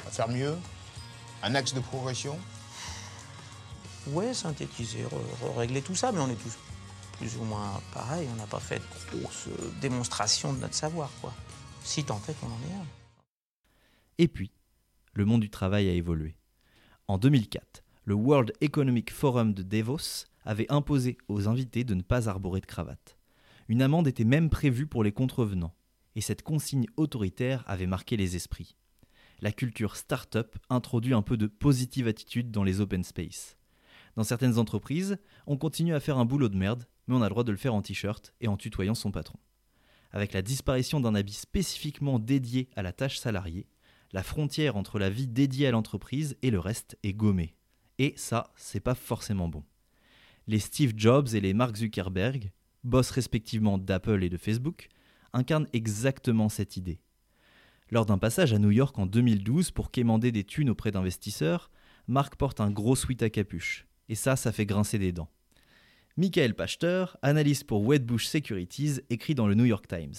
à 0.05 0.11
faire 0.11 0.27
mieux, 0.27 0.57
un 1.43 1.55
axe 1.55 1.73
de 1.73 1.79
progression, 1.79 2.37
Ouais, 4.11 4.33
synthétiser, 4.33 5.05
régler 5.55 5.81
tout 5.81 5.95
ça, 5.95 6.11
mais 6.11 6.19
on 6.19 6.29
est 6.29 6.35
tous 6.35 6.57
plus 7.17 7.37
ou 7.37 7.43
moins 7.43 7.81
pareil. 7.93 8.27
On 8.31 8.35
n'a 8.35 8.47
pas 8.47 8.59
fait 8.59 8.79
de 8.79 9.19
grosses 9.19 9.47
euh, 9.47 9.71
démonstrations 9.81 10.53
de 10.53 10.59
notre 10.59 10.75
savoir, 10.75 11.11
quoi. 11.21 11.33
Si 11.83 12.03
tant 12.03 12.21
est 12.27 12.39
qu'on 12.39 12.47
en 12.47 12.59
est 12.69 12.75
un. 12.75 12.85
Et 14.17 14.27
puis, 14.27 14.51
le 15.13 15.25
monde 15.25 15.41
du 15.41 15.49
travail 15.49 15.89
a 15.89 15.93
évolué. 15.93 16.37
En 17.07 17.17
2004, 17.17 17.83
le 18.05 18.13
World 18.13 18.53
Economic 18.61 19.11
Forum 19.11 19.53
de 19.53 19.63
Davos 19.63 20.25
avait 20.45 20.71
imposé 20.71 21.17
aux 21.27 21.47
invités 21.47 21.83
de 21.83 21.93
ne 21.93 22.01
pas 22.01 22.29
arborer 22.29 22.61
de 22.61 22.65
cravate. 22.65 23.17
Une 23.67 23.81
amende 23.81 24.07
était 24.07 24.23
même 24.23 24.49
prévue 24.49 24.87
pour 24.87 25.03
les 25.03 25.11
contrevenants, 25.11 25.75
et 26.15 26.21
cette 26.21 26.41
consigne 26.41 26.87
autoritaire 26.95 27.63
avait 27.67 27.85
marqué 27.85 28.15
les 28.15 28.35
esprits. 28.35 28.77
La 29.41 29.51
culture 29.51 29.97
start-up 29.97 30.55
introduit 30.69 31.13
un 31.13 31.21
peu 31.21 31.37
de 31.37 31.47
positive 31.47 32.07
attitude 32.07 32.49
dans 32.49 32.63
les 32.63 32.79
open 32.79 33.03
space. 33.03 33.56
Dans 34.17 34.23
certaines 34.23 34.57
entreprises, 34.57 35.19
on 35.45 35.57
continue 35.57 35.93
à 35.93 35.99
faire 35.99 36.17
un 36.17 36.25
boulot 36.25 36.49
de 36.49 36.57
merde, 36.57 36.85
mais 37.05 37.13
on 37.13 37.21
a 37.21 37.25
le 37.25 37.29
droit 37.29 37.43
de 37.43 37.51
le 37.51 37.57
faire 37.57 37.75
en 37.75 37.83
t-shirt 37.83 38.33
et 38.41 38.47
en 38.47 38.57
tutoyant 38.57 38.95
son 38.95 39.11
patron. 39.11 39.37
Avec 40.09 40.33
la 40.33 40.41
disparition 40.41 40.99
d'un 40.99 41.13
habit 41.13 41.33
spécifiquement 41.33 42.17
dédié 42.17 42.67
à 42.75 42.81
la 42.81 42.93
tâche 42.93 43.19
salariée, 43.19 43.67
la 44.13 44.23
frontière 44.23 44.75
entre 44.75 44.97
la 44.97 45.11
vie 45.11 45.27
dédiée 45.27 45.67
à 45.67 45.71
l'entreprise 45.71 46.35
et 46.41 46.49
le 46.49 46.59
reste 46.59 46.97
est 47.03 47.13
gommée. 47.13 47.53
Et 47.99 48.15
ça, 48.17 48.51
c'est 48.55 48.79
pas 48.79 48.95
forcément 48.95 49.49
bon. 49.49 49.63
Les 50.47 50.59
Steve 50.59 50.93
Jobs 50.97 51.35
et 51.35 51.39
les 51.39 51.53
Mark 51.53 51.75
Zuckerberg, 51.75 52.51
boss 52.83 53.11
respectivement 53.11 53.77
d'Apple 53.77 54.23
et 54.23 54.29
de 54.29 54.37
Facebook, 54.37 54.87
incarnent 55.31 55.67
exactement 55.73 56.49
cette 56.49 56.75
idée. 56.75 57.01
Lors 57.91 58.07
d'un 58.07 58.17
passage 58.17 58.51
à 58.51 58.57
New 58.57 58.71
York 58.71 58.97
en 58.97 59.05
2012 59.05 59.69
pour 59.69 59.91
quémander 59.91 60.31
des 60.31 60.43
thunes 60.43 60.71
auprès 60.71 60.89
d'investisseurs, 60.89 61.69
Marc 62.07 62.35
porte 62.35 62.61
un 62.61 62.71
gros 62.71 62.95
sweat 62.95 63.21
à 63.21 63.29
capuche. 63.29 63.86
Et 64.09 64.15
ça, 64.15 64.35
ça 64.35 64.51
fait 64.51 64.65
grincer 64.65 64.99
des 64.99 65.11
dents. 65.11 65.29
Michael 66.15 66.55
Pachter, 66.55 67.05
analyste 67.21 67.65
pour 67.65 67.87
Wedbush 67.87 68.27
Securities, 68.27 69.01
écrit 69.09 69.35
dans 69.35 69.47
le 69.47 69.55
New 69.55 69.65
York 69.65 69.87
Times. 69.87 70.15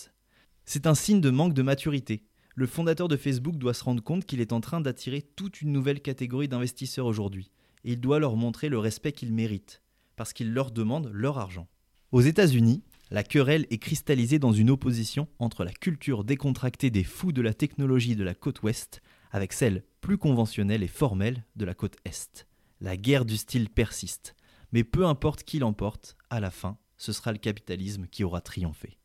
C'est 0.65 0.87
un 0.87 0.95
signe 0.95 1.21
de 1.21 1.31
manque 1.31 1.55
de 1.55 1.63
maturité. 1.63 2.25
Le 2.55 2.67
fondateur 2.67 3.09
de 3.09 3.17
Facebook 3.17 3.57
doit 3.57 3.75
se 3.75 3.85
rendre 3.85 4.03
compte 4.03 4.25
qu'il 4.25 4.41
est 4.41 4.53
en 4.53 4.61
train 4.61 4.81
d'attirer 4.81 5.23
toute 5.23 5.61
une 5.63 5.73
nouvelle 5.73 6.01
catégorie 6.01 6.49
d'investisseurs 6.49 7.07
aujourd'hui. 7.07 7.51
Et 7.85 7.93
il 7.93 8.01
doit 8.01 8.19
leur 8.19 8.37
montrer 8.37 8.69
le 8.69 8.79
respect 8.79 9.13
qu'ils 9.13 9.33
méritent, 9.33 9.83
parce 10.17 10.33
qu'il 10.33 10.53
leur 10.53 10.71
demande 10.71 11.11
leur 11.13 11.39
argent. 11.39 11.69
Aux 12.13 12.21
États-Unis, 12.21 12.83
la 13.11 13.23
querelle 13.23 13.67
est 13.71 13.79
cristallisée 13.79 14.39
dans 14.39 14.53
une 14.53 14.71
opposition 14.71 15.29
entre 15.39 15.65
la 15.65 15.73
culture 15.73 16.25
décontractée 16.25 16.91
des 16.91 17.05
fous 17.05 17.33
de 17.33 17.43
la 17.43 17.55
technologie 17.55 18.17
de 18.17 18.25
la 18.25 18.35
côte 18.35 18.63
ouest 18.63 19.01
avec 19.31 19.53
celle 19.53 19.85
plus 20.01 20.19
conventionnelle 20.19 20.83
et 20.83 20.89
formelle 20.89 21.45
de 21.57 21.65
la 21.65 21.75
côte 21.75 21.97
est. 22.05 22.48
La 22.81 22.97
guerre 22.97 23.25
du 23.25 23.37
style 23.37 23.69
persiste, 23.71 24.37
mais 24.73 24.85
peu 24.85 25.07
importe 25.07 25.43
qui 25.43 25.59
l'emporte, 25.59 26.17
à 26.31 26.39
la 26.39 26.51
fin, 26.51 26.79
ce 26.97 27.13
sera 27.13 27.33
le 27.33 27.39
capitalisme 27.39 28.07
qui 28.07 28.23
aura 28.23 28.41
triomphé. 28.41 28.99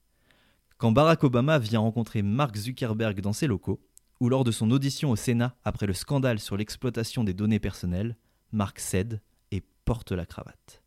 Quand 0.77 0.91
Barack 0.91 1.23
Obama 1.23 1.57
vient 1.59 1.79
rencontrer 1.79 2.21
Mark 2.21 2.55
Zuckerberg 2.55 3.21
dans 3.21 3.33
ses 3.33 3.47
locaux, 3.47 3.81
ou 4.19 4.29
lors 4.29 4.43
de 4.43 4.51
son 4.51 4.69
audition 4.71 5.11
au 5.11 5.15
Sénat 5.15 5.55
après 5.63 5.87
le 5.87 5.93
scandale 5.93 6.39
sur 6.39 6.55
l'exploitation 6.55 7.23
des 7.23 7.33
données 7.33 7.59
personnelles, 7.59 8.15
Mark 8.51 8.79
cède 8.79 9.21
et 9.51 9.63
porte 9.85 10.11
la 10.11 10.25
cravate. 10.25 10.83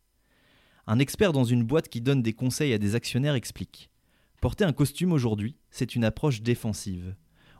Un 0.87 0.99
expert 0.99 1.33
dans 1.33 1.43
une 1.43 1.63
boîte 1.63 1.89
qui 1.89 1.99
donne 1.99 2.21
des 2.21 2.33
conseils 2.33 2.73
à 2.73 2.77
des 2.77 2.95
actionnaires 2.95 3.35
explique 3.35 3.89
Porter 4.39 4.63
un 4.63 4.71
costume 4.73 5.11
aujourd'hui, 5.11 5.57
c'est 5.71 5.95
une 5.95 6.05
approche 6.05 6.41
défensive. 6.41 7.15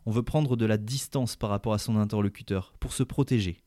On 0.05 0.11
veut 0.11 0.23
prendre 0.23 0.55
de 0.55 0.65
la 0.65 0.77
distance 0.77 1.35
par 1.35 1.49
rapport 1.49 1.73
à 1.73 1.79
son 1.79 1.97
interlocuteur 1.97 2.73
pour 2.79 2.93
se 2.93 3.03
protéger. 3.03 3.61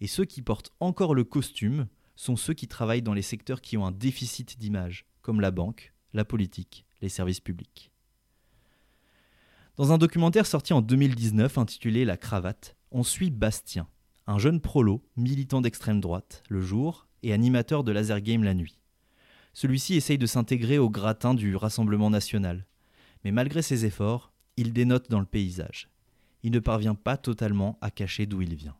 Et 0.00 0.06
ceux 0.06 0.24
qui 0.24 0.42
portent 0.42 0.72
encore 0.80 1.14
le 1.14 1.24
costume 1.24 1.86
sont 2.16 2.36
ceux 2.36 2.54
qui 2.54 2.68
travaillent 2.68 3.02
dans 3.02 3.14
les 3.14 3.22
secteurs 3.22 3.60
qui 3.60 3.76
ont 3.76 3.86
un 3.86 3.92
déficit 3.92 4.58
d'image, 4.58 5.06
comme 5.22 5.40
la 5.40 5.50
banque, 5.50 5.92
la 6.12 6.24
politique, 6.24 6.84
les 7.00 7.08
services 7.08 7.40
publics. 7.40 7.90
Dans 9.76 9.92
un 9.92 9.98
documentaire 9.98 10.46
sorti 10.46 10.72
en 10.72 10.80
2019 10.80 11.58
intitulé 11.58 12.04
La 12.04 12.16
cravate, 12.16 12.76
on 12.92 13.02
suit 13.02 13.30
Bastien, 13.30 13.88
un 14.26 14.38
jeune 14.38 14.60
prolo, 14.60 15.02
militant 15.16 15.60
d'extrême 15.60 16.00
droite, 16.00 16.44
le 16.48 16.60
jour, 16.60 17.08
et 17.22 17.32
animateur 17.32 17.82
de 17.82 17.90
laser 17.90 18.20
game 18.20 18.44
la 18.44 18.54
nuit 18.54 18.78
celui-ci 19.54 19.94
essaye 19.94 20.18
de 20.18 20.26
s'intégrer 20.26 20.78
au 20.78 20.90
gratin 20.90 21.32
du 21.32 21.56
Rassemblement 21.56 22.10
national. 22.10 22.66
Mais 23.24 23.30
malgré 23.30 23.62
ses 23.62 23.86
efforts, 23.86 24.32
il 24.56 24.72
dénote 24.72 25.08
dans 25.08 25.20
le 25.20 25.26
paysage. 25.26 25.88
Il 26.42 26.52
ne 26.52 26.58
parvient 26.58 26.96
pas 26.96 27.16
totalement 27.16 27.78
à 27.80 27.90
cacher 27.90 28.26
d'où 28.26 28.42
il 28.42 28.54
vient. 28.54 28.76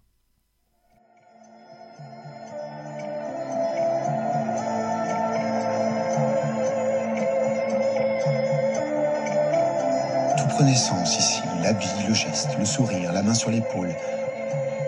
Prenait 10.55 10.75
sens 10.77 11.19
ici, 11.19 11.43
l'habit, 11.65 11.91
le 12.07 12.15
geste, 12.15 12.51
le 12.57 12.65
sourire, 12.65 13.13
la 13.13 13.23
main 13.23 13.35
sur 13.35 13.51
l'épaule. 13.51 13.93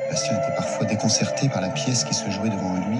Bastien 0.08 0.36
était 0.36 0.54
parfois 0.54 0.86
déconcerté 0.86 1.48
par 1.48 1.60
la 1.60 1.70
pièce 1.70 2.04
qui 2.04 2.14
se 2.14 2.30
jouait 2.30 2.50
devant 2.50 2.74
lui, 2.74 2.98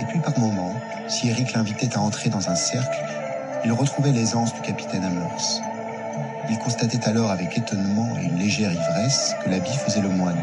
et 0.00 0.04
puis 0.04 0.20
par 0.20 0.38
moments, 0.38 0.74
si 1.08 1.30
Eric 1.30 1.52
l'invitait 1.52 1.96
à 1.96 2.00
entrer 2.00 2.30
dans 2.30 2.48
un 2.48 2.54
cercle, 2.54 2.96
il 3.64 3.72
retrouvait 3.72 4.12
l'aisance 4.12 4.54
du 4.54 4.60
capitaine 4.60 5.02
Amers. 5.02 5.62
Il 6.48 6.58
constatait 6.58 7.08
alors 7.08 7.32
avec 7.32 7.58
étonnement 7.58 8.16
et 8.20 8.24
une 8.26 8.38
légère 8.38 8.72
ivresse 8.72 9.34
que 9.44 9.50
l'habit 9.50 9.76
faisait 9.76 10.00
le 10.00 10.10
moine. 10.10 10.38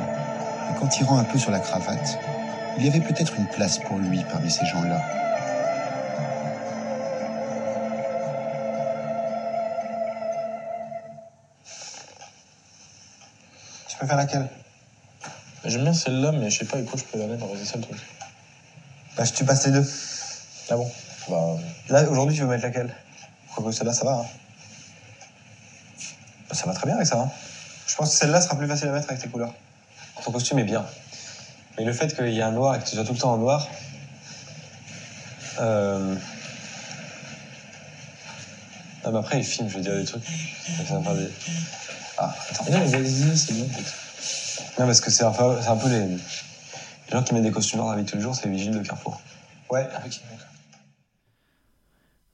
Et 0.69 0.79
qu'en 0.79 0.87
tirant 0.87 1.17
un 1.17 1.23
peu 1.23 1.37
sur 1.37 1.51
la 1.51 1.59
cravate, 1.59 2.19
il 2.77 2.83
y 2.83 2.89
avait 2.89 2.99
peut-être 2.99 3.35
une 3.37 3.47
place 3.47 3.77
pour 3.77 3.99
lui 3.99 4.25
parmi 4.29 4.51
ces 4.51 4.65
gens-là. 4.65 4.99
Préfères 14.11 14.17
laquelle 14.17 14.49
J'aime 15.63 15.83
bien 15.83 15.93
celle-là, 15.93 16.31
mais 16.31 16.49
je 16.49 16.59
sais 16.59 16.65
pas, 16.65 16.79
écoute, 16.79 16.99
je 16.99 17.05
peux 17.05 17.19
la 17.19 17.27
mettre, 17.27 17.45
c'est 17.55 17.65
ça 17.65 17.77
le 17.77 17.83
truc. 17.83 17.97
Bah, 19.15 19.23
je 19.23 19.31
tu 19.31 19.45
passes 19.45 19.65
les 19.67 19.71
deux. 19.71 19.87
Ah 20.69 20.75
bon 20.75 20.91
bah, 21.29 21.59
Là, 21.89 22.09
aujourd'hui, 22.09 22.35
tu 22.35 22.41
veux 22.41 22.47
mettre 22.47 22.63
laquelle? 22.63 22.91
Quoique 23.53 23.71
celle-là, 23.71 23.93
ça 23.93 24.05
va. 24.05 24.13
Hein. 24.13 24.25
Bah, 26.49 26.55
ça 26.55 26.65
va 26.65 26.73
très 26.73 26.87
bien 26.87 26.95
avec 26.95 27.05
ça. 27.05 27.19
Hein. 27.19 27.29
Je 27.85 27.95
pense 27.95 28.09
que 28.09 28.15
celle-là 28.17 28.41
sera 28.41 28.57
plus 28.57 28.67
facile 28.67 28.87
à 28.87 28.91
mettre 28.91 29.09
avec 29.09 29.21
tes 29.21 29.29
couleurs. 29.29 29.53
Ton 30.23 30.31
costume 30.31 30.57
est 30.59 30.63
bien. 30.63 30.83
Mais 31.77 31.85
le 31.85 31.93
fait 31.93 32.15
qu'il 32.15 32.29
y 32.29 32.39
ait 32.39 32.43
un 32.43 32.51
noir 32.51 32.75
et 32.75 32.79
que 32.79 32.85
tu 32.85 32.95
sois 32.95 33.05
tout 33.05 33.13
le 33.13 33.19
temps 33.19 33.33
en 33.33 33.37
noir. 33.37 33.67
Euh... 35.59 36.15
Non, 39.05 39.11
mais 39.11 39.19
après, 39.19 39.37
il 39.37 39.43
filme, 39.43 39.69
je 39.69 39.75
vais 39.75 39.81
dire 39.81 39.95
des 39.95 40.05
trucs. 40.05 40.25
Ça 40.25 40.95
va 40.95 41.01
faire 41.01 41.15
des... 41.15 41.29
Ah, 42.23 42.35
attends. 42.51 42.71
Non, 42.71 42.85
vas-y, 42.85 43.35
c'est 43.35 43.53
bon. 43.53 43.67
Non, 44.79 44.85
parce 44.85 45.01
que 45.01 45.09
c'est 45.09 45.23
un, 45.23 45.31
peu, 45.31 45.43
un 45.43 45.75
peu 45.75 45.89
les... 45.89 46.07
les 46.07 46.17
gens 47.11 47.23
qui 47.23 47.33
mettent 47.33 47.43
des 47.43 47.51
costumes 47.51 47.79
noirs 47.79 47.89
dans 47.89 47.95
la 47.95 48.01
vie 48.01 48.05
de 48.05 48.11
tous 48.11 48.17
les 48.17 48.21
jours, 48.21 48.35
c'est 48.35 48.47
les 48.47 48.55
vigiles 48.55 48.77
de 48.77 48.83
Carrefour. 48.83 49.19
Ouais, 49.71 49.87
ok. 50.05 50.21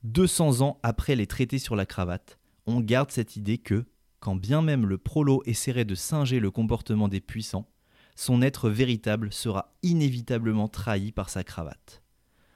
200 0.03 0.61
ans 0.61 0.77
après 0.83 1.15
les 1.15 1.25
traités 1.25 1.59
sur 1.59 1.75
la 1.75 1.85
cravate, 1.85 2.37
on 2.65 2.81
garde 2.81 3.11
cette 3.11 3.37
idée 3.37 3.57
que, 3.57 3.85
quand 4.19 4.35
bien 4.35 4.61
même 4.61 4.85
le 4.85 4.97
prolo 4.97 5.41
essaierait 5.45 5.85
de 5.85 5.95
singer 5.95 6.39
le 6.39 6.51
comportement 6.51 7.07
des 7.07 7.21
puissants, 7.21 7.69
son 8.15 8.41
être 8.41 8.69
véritable 8.69 9.31
sera 9.31 9.73
inévitablement 9.83 10.67
trahi 10.67 11.13
par 11.13 11.29
sa 11.29 11.43
cravate. 11.43 12.01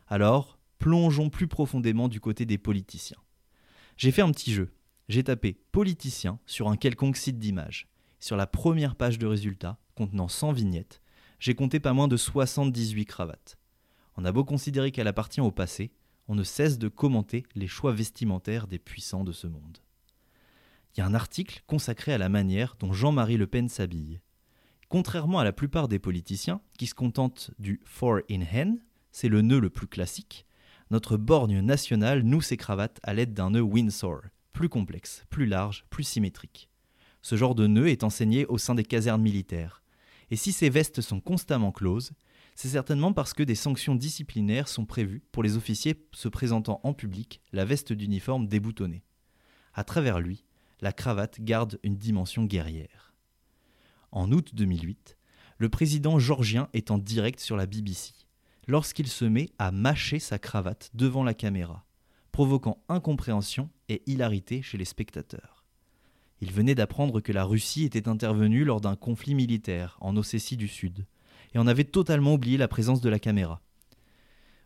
Alors, 0.07 0.59
plongeons 0.79 1.29
plus 1.29 1.47
profondément 1.47 2.09
du 2.09 2.19
côté 2.19 2.45
des 2.45 2.57
politiciens. 2.57 3.19
J'ai 3.95 4.11
fait 4.11 4.21
un 4.21 4.31
petit 4.31 4.51
jeu. 4.51 4.73
J'ai 5.11 5.25
tapé 5.25 5.57
politicien 5.73 6.39
sur 6.45 6.69
un 6.69 6.77
quelconque 6.77 7.17
site 7.17 7.37
d'image. 7.37 7.89
Sur 8.21 8.37
la 8.37 8.47
première 8.47 8.95
page 8.95 9.19
de 9.19 9.27
résultats, 9.27 9.77
contenant 9.93 10.29
100 10.29 10.53
vignettes, 10.53 11.01
j'ai 11.37 11.53
compté 11.53 11.81
pas 11.81 11.91
moins 11.91 12.07
de 12.07 12.15
78 12.15 13.03
cravates. 13.03 13.57
On 14.15 14.23
a 14.23 14.31
beau 14.31 14.45
considérer 14.45 14.93
qu'elle 14.93 15.09
appartient 15.09 15.41
au 15.41 15.51
passé, 15.51 15.91
on 16.29 16.35
ne 16.35 16.45
cesse 16.45 16.79
de 16.79 16.87
commenter 16.87 17.43
les 17.55 17.67
choix 17.67 17.91
vestimentaires 17.91 18.67
des 18.67 18.79
puissants 18.79 19.25
de 19.25 19.33
ce 19.33 19.47
monde. 19.47 19.79
Il 20.95 21.01
y 21.01 21.03
a 21.03 21.07
un 21.07 21.13
article 21.13 21.61
consacré 21.67 22.13
à 22.13 22.17
la 22.17 22.29
manière 22.29 22.77
dont 22.79 22.93
Jean-Marie 22.93 23.35
Le 23.35 23.47
Pen 23.47 23.67
s'habille. 23.67 24.21
Contrairement 24.87 25.39
à 25.39 25.43
la 25.43 25.51
plupart 25.51 25.89
des 25.89 25.99
politiciens 25.99 26.61
qui 26.77 26.87
se 26.87 26.95
contentent 26.95 27.51
du 27.59 27.81
four 27.83 28.19
in 28.31 28.43
hand, 28.43 28.77
c'est 29.11 29.27
le 29.27 29.41
nœud 29.41 29.59
le 29.59 29.69
plus 29.69 29.87
classique, 29.87 30.45
notre 30.89 31.17
borgne 31.17 31.59
nationale 31.59 32.21
noue 32.21 32.41
ses 32.41 32.55
cravates 32.55 33.01
à 33.03 33.13
l'aide 33.13 33.33
d'un 33.33 33.49
nœud 33.49 33.59
Windsor, 33.59 34.21
plus 34.53 34.69
complexe, 34.69 35.25
plus 35.29 35.45
large, 35.45 35.85
plus 35.89 36.03
symétrique. 36.03 36.69
Ce 37.21 37.35
genre 37.35 37.55
de 37.55 37.67
nœud 37.67 37.89
est 37.89 38.03
enseigné 38.03 38.45
au 38.47 38.57
sein 38.57 38.75
des 38.75 38.85
casernes 38.85 39.21
militaires. 39.21 39.83
Et 40.29 40.35
si 40.35 40.51
ces 40.51 40.69
vestes 40.69 41.01
sont 41.01 41.19
constamment 41.19 41.71
closes, 41.71 42.11
c'est 42.55 42.69
certainement 42.69 43.13
parce 43.13 43.33
que 43.33 43.43
des 43.43 43.55
sanctions 43.55 43.95
disciplinaires 43.95 44.67
sont 44.67 44.85
prévues 44.85 45.23
pour 45.31 45.43
les 45.43 45.57
officiers 45.57 45.95
se 46.11 46.27
présentant 46.27 46.79
en 46.83 46.93
public, 46.93 47.41
la 47.53 47.65
veste 47.65 47.93
d'uniforme 47.93 48.47
déboutonnée. 48.47 49.03
À 49.73 49.83
travers 49.83 50.19
lui, 50.19 50.43
la 50.81 50.91
cravate 50.91 51.41
garde 51.41 51.79
une 51.83 51.97
dimension 51.97 52.43
guerrière. 52.43 53.13
En 54.11 54.31
août 54.31 54.51
2008, 54.53 55.17
le 55.57 55.69
président 55.69 56.19
georgien 56.19 56.69
est 56.73 56.91
en 56.91 56.97
direct 56.97 57.39
sur 57.39 57.55
la 57.55 57.65
BBC, 57.65 58.13
lorsqu'il 58.67 59.07
se 59.07 59.25
met 59.25 59.49
à 59.59 59.71
mâcher 59.71 60.19
sa 60.19 60.39
cravate 60.39 60.89
devant 60.93 61.23
la 61.23 61.33
caméra, 61.33 61.85
provoquant 62.31 62.83
incompréhension 62.89 63.69
et 63.89 64.01
hilarité 64.05 64.61
chez 64.61 64.77
les 64.77 64.85
spectateurs. 64.85 65.65
Il 66.41 66.51
venait 66.51 66.75
d'apprendre 66.75 67.21
que 67.21 67.31
la 67.31 67.43
Russie 67.43 67.83
était 67.83 68.07
intervenue 68.07 68.63
lors 68.63 68.81
d'un 68.81 68.95
conflit 68.95 69.35
militaire 69.35 69.97
en 70.01 70.17
Ossétie 70.17 70.57
du 70.57 70.67
Sud, 70.67 71.05
et 71.53 71.59
on 71.59 71.67
avait 71.67 71.83
totalement 71.83 72.33
oublié 72.33 72.57
la 72.57 72.67
présence 72.67 73.01
de 73.01 73.09
la 73.09 73.19
caméra. 73.19 73.61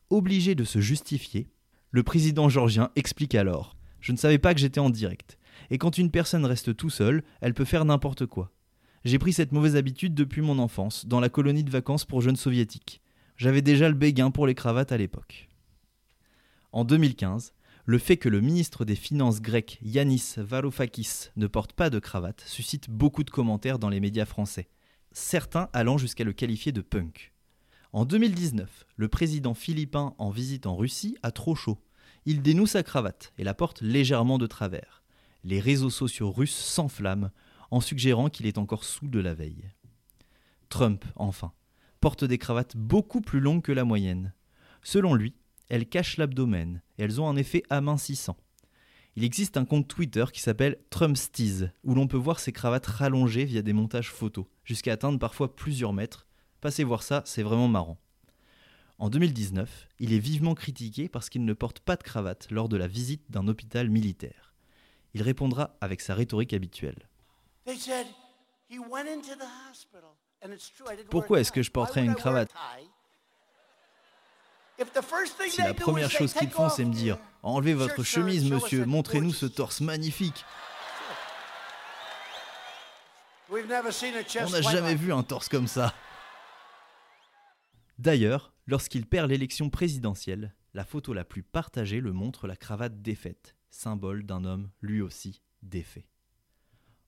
Obligé 0.09 0.55
de 0.55 0.63
se 0.63 0.79
justifier, 0.79 1.49
le 1.91 2.03
président 2.03 2.47
georgien 2.47 2.91
explique 2.95 3.35
alors 3.35 3.75
Je 3.99 4.11
ne 4.11 4.17
savais 4.17 4.37
pas 4.37 4.53
que 4.53 4.59
j'étais 4.59 4.79
en 4.79 4.89
direct, 4.89 5.37
et 5.69 5.77
quand 5.77 5.97
une 5.97 6.11
personne 6.11 6.45
reste 6.45 6.75
tout 6.75 6.89
seule, 6.89 7.23
elle 7.41 7.53
peut 7.53 7.65
faire 7.65 7.85
n'importe 7.85 8.25
quoi. 8.25 8.51
J'ai 9.03 9.19
pris 9.19 9.33
cette 9.33 9.51
mauvaise 9.51 9.75
habitude 9.75 10.13
depuis 10.13 10.41
mon 10.41 10.59
enfance, 10.59 11.05
dans 11.05 11.19
la 11.19 11.29
colonie 11.29 11.63
de 11.63 11.69
vacances 11.69 12.05
pour 12.05 12.21
jeunes 12.21 12.35
soviétiques. 12.35 13.01
J'avais 13.37 13.61
déjà 13.61 13.89
le 13.89 13.95
béguin 13.95 14.31
pour 14.31 14.47
les 14.47 14.55
cravates 14.55 14.91
à 14.91 14.97
l'époque. 14.97 15.49
En 16.75 16.83
2015, 16.83 17.53
le 17.85 17.97
fait 17.97 18.17
que 18.17 18.27
le 18.27 18.41
ministre 18.41 18.83
des 18.83 18.97
Finances 18.97 19.39
grec 19.39 19.79
Yanis 19.81 20.33
Varoufakis 20.35 21.29
ne 21.37 21.47
porte 21.47 21.71
pas 21.71 21.89
de 21.89 21.99
cravate 21.99 22.43
suscite 22.45 22.89
beaucoup 22.89 23.23
de 23.23 23.29
commentaires 23.29 23.79
dans 23.79 23.87
les 23.87 24.01
médias 24.01 24.25
français, 24.25 24.67
certains 25.13 25.69
allant 25.71 25.97
jusqu'à 25.97 26.25
le 26.25 26.33
qualifier 26.33 26.73
de 26.73 26.81
punk. 26.81 27.31
En 27.93 28.03
2019, 28.03 28.87
le 28.97 29.07
président 29.07 29.53
philippin 29.53 30.15
en 30.17 30.31
visite 30.31 30.65
en 30.65 30.75
Russie 30.75 31.15
a 31.23 31.31
trop 31.31 31.55
chaud. 31.55 31.79
Il 32.25 32.41
dénoue 32.41 32.67
sa 32.67 32.83
cravate 32.83 33.31
et 33.37 33.45
la 33.45 33.53
porte 33.53 33.79
légèrement 33.81 34.37
de 34.37 34.45
travers. 34.45 35.01
Les 35.45 35.61
réseaux 35.61 35.89
sociaux 35.89 36.29
russes 36.29 36.57
s'enflamment 36.57 37.31
en 37.71 37.79
suggérant 37.79 38.27
qu'il 38.27 38.47
est 38.47 38.57
encore 38.57 38.83
sous 38.83 39.07
de 39.07 39.21
la 39.21 39.33
veille. 39.33 39.71
Trump, 40.67 41.05
enfin. 41.15 41.53
portent 42.01 42.25
des 42.25 42.37
cravates 42.37 42.75
beaucoup 42.75 43.21
plus 43.21 43.39
longues 43.39 43.61
que 43.63 43.71
la 43.71 43.85
moyenne. 43.85 44.33
Selon 44.83 45.13
lui, 45.13 45.35
elles 45.69 45.87
cachent 45.87 46.17
l'abdomen 46.17 46.81
et 46.97 47.03
elles 47.03 47.21
ont 47.21 47.27
un 47.27 47.35
effet 47.35 47.63
amincissant. 47.69 48.37
Il 49.15 49.23
existe 49.23 49.55
un 49.55 49.65
compte 49.65 49.87
Twitter 49.87 50.25
qui 50.33 50.41
s'appelle 50.41 50.77
Trumpstease, 50.89 51.71
où 51.83 51.95
l'on 51.95 52.07
peut 52.07 52.17
voir 52.17 52.39
ces 52.39 52.51
cravates 52.51 52.85
rallongées 52.85 53.45
via 53.45 53.61
des 53.61 53.71
montages 53.71 54.11
photos, 54.11 54.45
jusqu'à 54.65 54.93
atteindre 54.93 55.19
parfois 55.19 55.55
plusieurs 55.55 55.93
mètres. 55.93 56.27
Passez 56.59 56.83
voir 56.83 57.01
ça, 57.01 57.21
c'est 57.25 57.43
vraiment 57.43 57.69
marrant. 57.69 57.97
En 58.97 59.09
2019, 59.09 59.87
il 59.99 60.13
est 60.13 60.19
vivement 60.19 60.53
critiqué 60.53 61.09
parce 61.09 61.29
qu'il 61.29 61.45
ne 61.45 61.53
porte 61.53 61.79
pas 61.79 61.95
de 61.95 62.03
cravate 62.03 62.49
lors 62.51 62.69
de 62.69 62.77
la 62.77 62.87
visite 62.87 63.29
d'un 63.29 63.47
hôpital 63.47 63.89
militaire. 63.89 64.53
Il 65.13 65.21
répondra 65.21 65.77
avec 65.79 66.01
sa 66.01 66.13
rhétorique 66.13 66.53
habituelle. 66.53 67.07
Pourquoi 71.09 71.39
est-ce 71.39 71.51
que 71.51 71.61
je 71.61 71.71
porterais 71.71 72.05
une 72.05 72.15
cravate? 72.15 72.51
Si 75.49 75.61
la 75.61 75.73
première 75.73 76.11
chose 76.11 76.33
qu'ils 76.33 76.49
font, 76.49 76.69
c'est 76.69 76.85
me 76.85 76.93
dire 76.93 77.17
Enlevez 77.43 77.73
votre 77.73 78.03
chemise, 78.03 78.49
monsieur, 78.49 78.85
montrez-nous 78.85 79.33
ce 79.33 79.45
torse 79.45 79.81
magnifique. 79.81 80.43
On 83.49 84.49
n'a 84.49 84.61
jamais 84.61 84.95
vu 84.95 85.13
un 85.13 85.23
torse 85.23 85.47
comme 85.47 85.67
ça. 85.67 85.93
D'ailleurs, 87.99 88.53
lorsqu'il 88.67 89.05
perd 89.05 89.29
l'élection 89.29 89.69
présidentielle, 89.69 90.55
la 90.73 90.83
photo 90.83 91.13
la 91.13 91.23
plus 91.23 91.43
partagée 91.43 92.01
le 92.01 92.11
montre 92.11 92.47
la 92.47 92.57
cravate 92.57 93.01
défaite, 93.01 93.55
symbole 93.69 94.25
d'un 94.25 94.43
homme 94.43 94.69
lui 94.81 95.01
aussi 95.01 95.41
défait. 95.61 96.07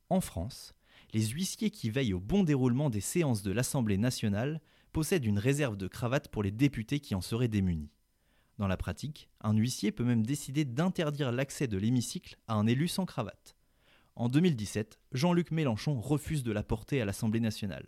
En 0.09 0.21
France, 0.21 0.73
les 1.13 1.25
huissiers 1.27 1.71
qui 1.71 1.89
veillent 1.89 2.13
au 2.13 2.19
bon 2.19 2.43
déroulement 2.43 2.89
des 2.89 3.01
séances 3.01 3.43
de 3.43 3.51
l'Assemblée 3.51 3.97
nationale 3.97 4.61
possèdent 4.91 5.25
une 5.25 5.39
réserve 5.39 5.77
de 5.77 5.87
cravates 5.87 6.27
pour 6.29 6.43
les 6.43 6.51
députés 6.51 6.99
qui 6.99 7.15
en 7.15 7.21
seraient 7.21 7.47
démunis. 7.47 7.91
Dans 8.57 8.67
la 8.67 8.77
pratique, 8.77 9.29
un 9.41 9.53
huissier 9.53 9.91
peut 9.91 10.03
même 10.03 10.25
décider 10.25 10.65
d'interdire 10.65 11.31
l'accès 11.31 11.67
de 11.67 11.77
l'hémicycle 11.77 12.37
à 12.47 12.55
un 12.55 12.65
élu 12.65 12.87
sans 12.87 13.05
cravate. 13.05 13.55
En 14.15 14.29
2017, 14.29 14.99
Jean-Luc 15.11 15.51
Mélenchon 15.51 15.99
refuse 16.01 16.43
de 16.43 16.51
la 16.51 16.63
porter 16.63 17.01
à 17.01 17.05
l'Assemblée 17.05 17.39
nationale. 17.39 17.87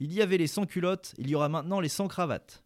Il 0.00 0.12
y 0.12 0.20
avait 0.20 0.38
les 0.38 0.48
sans-culottes, 0.48 1.14
il 1.16 1.30
y 1.30 1.34
aura 1.36 1.48
maintenant 1.48 1.78
les 1.78 1.88
sans-cravates. 1.88 2.64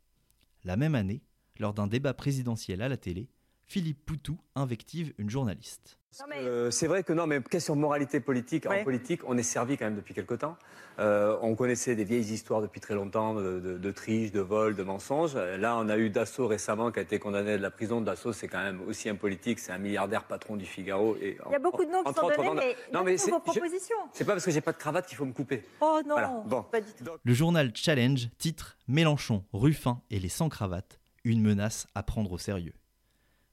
La 0.64 0.76
même 0.76 0.94
année, 0.94 1.22
lors 1.58 1.74
d'un 1.74 1.86
débat 1.86 2.14
présidentiel 2.14 2.80
à 2.80 2.88
la 2.88 2.96
télé, 2.96 3.28
Philippe 3.66 4.04
Poutou 4.06 4.40
invective 4.54 5.12
une 5.18 5.28
journaliste. 5.30 5.98
Euh, 6.32 6.70
c'est 6.70 6.86
vrai 6.86 7.02
que 7.02 7.12
non, 7.12 7.26
mais 7.26 7.40
question 7.42 7.74
de 7.76 7.80
moralité 7.80 8.20
politique, 8.20 8.66
en 8.66 8.82
politique, 8.84 9.20
on 9.26 9.36
est 9.36 9.42
servi 9.42 9.76
quand 9.76 9.84
même 9.86 9.96
depuis 9.96 10.14
quelque 10.14 10.34
temps. 10.34 10.56
Euh, 11.00 11.36
on 11.42 11.56
connaissait 11.56 11.96
des 11.96 12.04
vieilles 12.04 12.32
histoires 12.32 12.62
depuis 12.62 12.80
très 12.80 12.94
longtemps 12.94 13.34
de, 13.34 13.58
de, 13.58 13.78
de 13.78 13.90
triche, 13.90 14.30
de 14.30 14.40
vol, 14.40 14.76
de 14.76 14.82
mensonges. 14.84 15.34
Là, 15.34 15.76
on 15.76 15.88
a 15.88 15.96
eu 15.98 16.10
Dassault 16.10 16.46
récemment 16.46 16.92
qui 16.92 17.00
a 17.00 17.02
été 17.02 17.18
condamné 17.18 17.52
à 17.52 17.56
de 17.56 17.62
la 17.62 17.70
prison. 17.72 18.00
Dassault, 18.00 18.32
c'est 18.32 18.46
quand 18.46 18.62
même 18.62 18.80
aussi 18.86 19.08
un 19.08 19.16
politique, 19.16 19.58
c'est 19.58 19.72
un 19.72 19.78
milliardaire 19.78 20.24
patron 20.24 20.54
du 20.56 20.66
Figaro. 20.66 21.16
Et 21.20 21.36
Il 21.46 21.52
y 21.52 21.56
a 21.56 21.58
beaucoup 21.58 21.84
de 21.84 21.90
noms 21.90 22.04
qui 22.04 22.14
sont 22.14 22.28
donnés, 22.28 22.50
mais 22.54 22.76
non, 22.92 23.02
mais 23.02 23.16
c'est 23.16 23.30
vos 23.32 23.40
propositions. 23.40 23.96
C'est 24.12 24.24
pas 24.24 24.32
parce 24.32 24.44
que 24.44 24.50
j'ai 24.52 24.60
pas 24.60 24.72
de 24.72 24.78
cravate 24.78 25.06
qu'il 25.06 25.16
faut 25.16 25.24
me 25.26 25.32
couper. 25.32 25.64
Oh 25.80 26.00
non, 26.06 26.14
Voilà, 26.14 26.42
bon. 26.46 26.62
pas 26.62 26.80
du 26.80 26.92
tout. 26.92 27.04
Le 27.22 27.34
journal 27.34 27.72
Challenge 27.74 28.28
titre 28.38 28.76
Mélenchon, 28.86 29.44
Ruffin 29.52 30.00
et 30.10 30.20
les 30.20 30.28
sans-cravates, 30.28 31.00
une 31.24 31.42
menace 31.42 31.88
à 31.96 32.02
prendre 32.04 32.30
au 32.32 32.38
sérieux. 32.38 32.74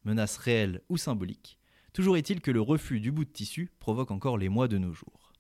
Menace 0.06 0.38
réelle 0.38 0.82
ou 0.90 0.98
symbolique, 0.98 1.58
toujours 1.94 2.18
est-il 2.18 2.42
que 2.42 2.52
le 2.52 2.62
refus 2.62 3.00
du 3.00 3.12
bout 3.12 3.26
de 3.26 3.30
tissu 3.30 3.72
provoque 3.80 4.12
encore 4.12 4.38
les 4.38 4.50
mois 4.50 4.68
de 4.68 4.78
nos 4.78 4.94
jours. 4.94 5.34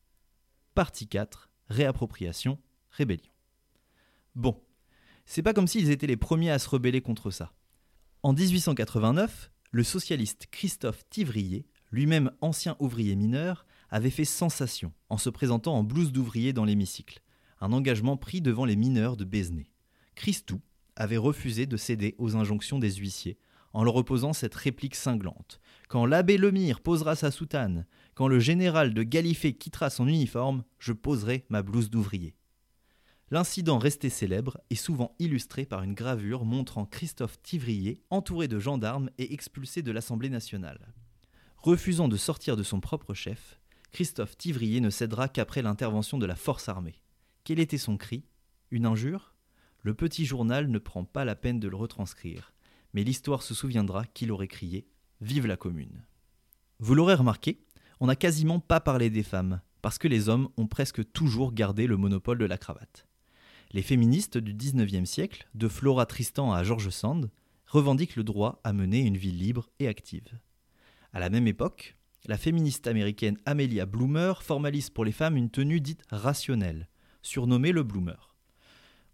Partie 0.76 1.08
4 1.08 1.50
Réappropriation, 1.70 2.60
rébellion. 2.90 3.32
Bon, 4.36 4.62
c'est 5.26 5.42
pas 5.42 5.54
comme 5.54 5.68
s'ils 5.68 5.90
étaient 5.90 6.08
les 6.08 6.18
premiers 6.18 6.52
à 6.52 6.60
se 6.60 6.70
rebeller 6.70 7.02
contre 7.02 7.32
ça. 7.32 7.54
En 8.24 8.34
1889, 8.34 9.52
le 9.72 9.84
socialiste 9.84 10.48
Christophe 10.52 11.08
Tivrier, 11.10 11.66
lui-même 11.92 12.32
ancien 12.42 12.76
ouvrier 12.80 13.16
mineur, 13.16 13.66
avait 13.90 14.10
fait 14.10 14.26
sensation 14.26 14.94
en 15.10 15.18
se 15.18 15.30
présentant 15.30 15.76
en 15.76 15.84
blouse 15.84 16.12
d'ouvrier 16.12 16.54
dans 16.54 16.66
l'hémicycle, 16.66 17.22
un 17.60 17.74
engagement 17.74 18.18
pris 18.18 18.42
devant 18.42 18.66
les 18.66 18.76
mineurs 18.76 19.18
de 19.18 19.24
Béziers. 19.24 19.72
Christou 20.16 20.62
avait 20.96 21.18
refusé 21.18 21.66
de 21.66 21.78
céder 21.78 22.16
aux 22.18 22.36
injonctions 22.36 22.80
des 22.80 22.92
huissiers 22.96 23.38
en 23.74 23.84
leur 23.84 23.96
opposant 23.96 24.34
cette 24.34 24.56
réplique 24.56 24.96
cinglante. 24.96 25.60
Quand 25.88 26.06
l'abbé 26.06 26.38
Lemire 26.38 26.82
posera 26.82 27.16
sa 27.16 27.32
soutane, 27.32 27.86
quand 28.16 28.28
le 28.28 28.40
général 28.40 28.94
de 28.94 29.04
Galifet 29.04 29.54
quittera 29.54 29.90
son 29.90 30.08
uniforme, 30.08 30.64
je 30.80 30.94
poserai 30.94 31.46
ma 31.50 31.62
blouse 31.62 31.90
d'ouvrier. 31.90 32.36
L'incident 33.30 33.78
resté 33.78 34.10
célèbre 34.10 34.60
est 34.70 34.76
souvent 34.76 35.16
illustré 35.18 35.66
par 35.66 35.84
une 35.84 35.94
gravure 35.94 36.44
montrant 36.44 36.86
Christophe 36.86 37.42
Tivrier 37.42 38.02
entouré 38.10 38.50
de 38.50 38.60
gendarmes 38.60 39.10
et 39.18 39.34
expulsé 39.34 39.82
de 39.82 39.92
l'Assemblée 39.92 40.30
nationale. 40.30 40.94
Refusant 41.58 42.10
de 42.10 42.18
sortir 42.18 42.58
de 42.58 42.64
son 42.64 42.82
propre 42.82 43.14
chef, 43.14 43.58
Christophe 43.92 44.38
Tivrier 44.38 44.82
ne 44.82 44.90
cédera 44.90 45.30
qu'après 45.30 45.62
l'intervention 45.62 46.18
de 46.18 46.26
la 46.26 46.36
force 46.36 46.68
armée. 46.68 47.02
Quel 47.46 47.60
était 47.60 47.78
son 47.78 47.96
cri? 47.96 48.26
Une 48.70 48.86
injure? 48.86 49.34
Le 49.82 49.94
petit 49.94 50.26
journal 50.26 50.70
ne 50.70 50.80
prend 50.80 51.06
pas 51.06 51.24
la 51.24 51.36
peine 51.36 51.60
de 51.60 51.68
le 51.68 51.76
retranscrire, 51.76 52.54
mais 52.94 53.04
l'histoire 53.04 53.44
se 53.44 53.54
souviendra 53.54 54.06
qu'il 54.06 54.32
aurait 54.32 54.48
crié 54.48 54.88
Vive 55.22 55.46
la 55.46 55.58
commune. 55.58 56.04
Vous 56.80 56.96
l'aurez 56.96 57.14
remarqué, 57.14 57.64
on 58.00 58.08
n'a 58.08 58.16
quasiment 58.16 58.60
pas 58.60 58.80
parlé 58.80 59.12
des 59.12 59.22
femmes, 59.22 59.62
parce 59.84 60.00
que 60.00 60.08
les 60.08 60.30
hommes 60.30 60.50
ont 60.58 60.66
presque 60.66 61.12
toujours 61.12 61.54
gardé 61.54 61.86
le 61.86 61.98
monopole 61.98 62.40
de 62.40 62.46
la 62.46 62.58
cravate. 62.58 63.08
Les 63.72 63.84
féministes 63.84 64.38
du 64.38 64.54
XIXe 64.54 65.10
siècle, 65.10 65.48
de 65.54 65.68
Flora 65.68 66.06
Tristan 66.06 66.52
à 66.52 66.64
George 66.64 66.90
Sand, 66.90 67.30
revendiquent 67.68 68.16
le 68.16 68.24
droit 68.24 68.60
à 68.64 68.74
mener 68.74 69.00
une 69.00 69.18
vie 69.18 69.32
libre 69.32 69.70
et 69.80 69.88
active. 69.88 70.40
À 71.14 71.20
la 71.20 71.30
même 71.30 71.48
époque, 71.48 71.96
la 72.26 72.38
féministe 72.38 72.88
américaine 72.88 73.38
Amelia 73.46 73.86
Bloomer 73.86 74.42
formalise 74.44 74.90
pour 74.90 75.06
les 75.06 75.12
femmes 75.12 75.38
une 75.38 75.50
tenue 75.50 75.82
dite 75.82 76.04
rationnelle, 76.10 76.90
surnommée 77.22 77.72
le 77.72 77.84
bloomer. 77.84 78.36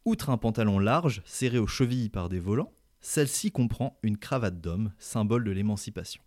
Outre 0.06 0.30
un 0.30 0.38
pantalon 0.38 0.80
large, 0.80 1.22
serré 1.26 1.58
aux 1.58 1.68
chevilles 1.68 2.10
par 2.10 2.30
des 2.30 2.40
volants, 2.40 2.74
celle-ci 3.08 3.52
comprend 3.52 3.98
une 4.04 4.18
cravate 4.18 4.60
d'homme, 4.60 4.92
symbole 5.00 5.46
de 5.46 5.52
l'émancipation. 5.52 6.22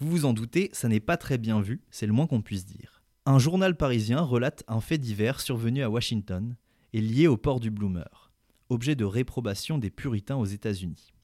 Vous 0.00 0.10
vous 0.10 0.24
en 0.24 0.32
doutez, 0.32 0.70
ça 0.72 0.88
n'est 0.88 0.98
pas 0.98 1.16
très 1.16 1.38
bien 1.38 1.60
vu, 1.60 1.80
c'est 1.92 2.06
le 2.06 2.12
moins 2.12 2.26
qu'on 2.26 2.42
puisse 2.42 2.66
dire. 2.66 3.04
Un 3.26 3.38
journal 3.38 3.76
parisien 3.76 4.20
relate 4.20 4.64
un 4.66 4.80
fait 4.80 4.98
divers 4.98 5.40
survenu 5.40 5.84
à 5.84 5.88
Washington 5.88 6.56
et 6.92 7.00
lié 7.00 7.28
au 7.28 7.36
port 7.36 7.60
du 7.60 7.70
bloomer, 7.70 8.32
objet 8.70 8.96
de 8.96 9.04
réprobation 9.04 9.78
des 9.78 9.88
puritains 9.88 10.34
aux 10.34 10.44
États-Unis. 10.46 11.14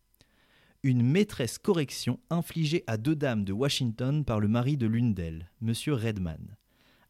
Une 0.85 1.03
maîtresse 1.03 1.59
correction 1.59 2.21
infligée 2.31 2.85
à 2.87 2.97
deux 2.97 3.17
dames 3.17 3.45
de 3.45 3.53
Washington 3.53 4.25
par 4.25 4.39
le 4.39 4.47
mari 4.47 4.77
de 4.77 4.87
l'une 4.87 5.15
d'elles, 5.15 5.51
M. 5.63 5.75
Redman. 5.89 6.57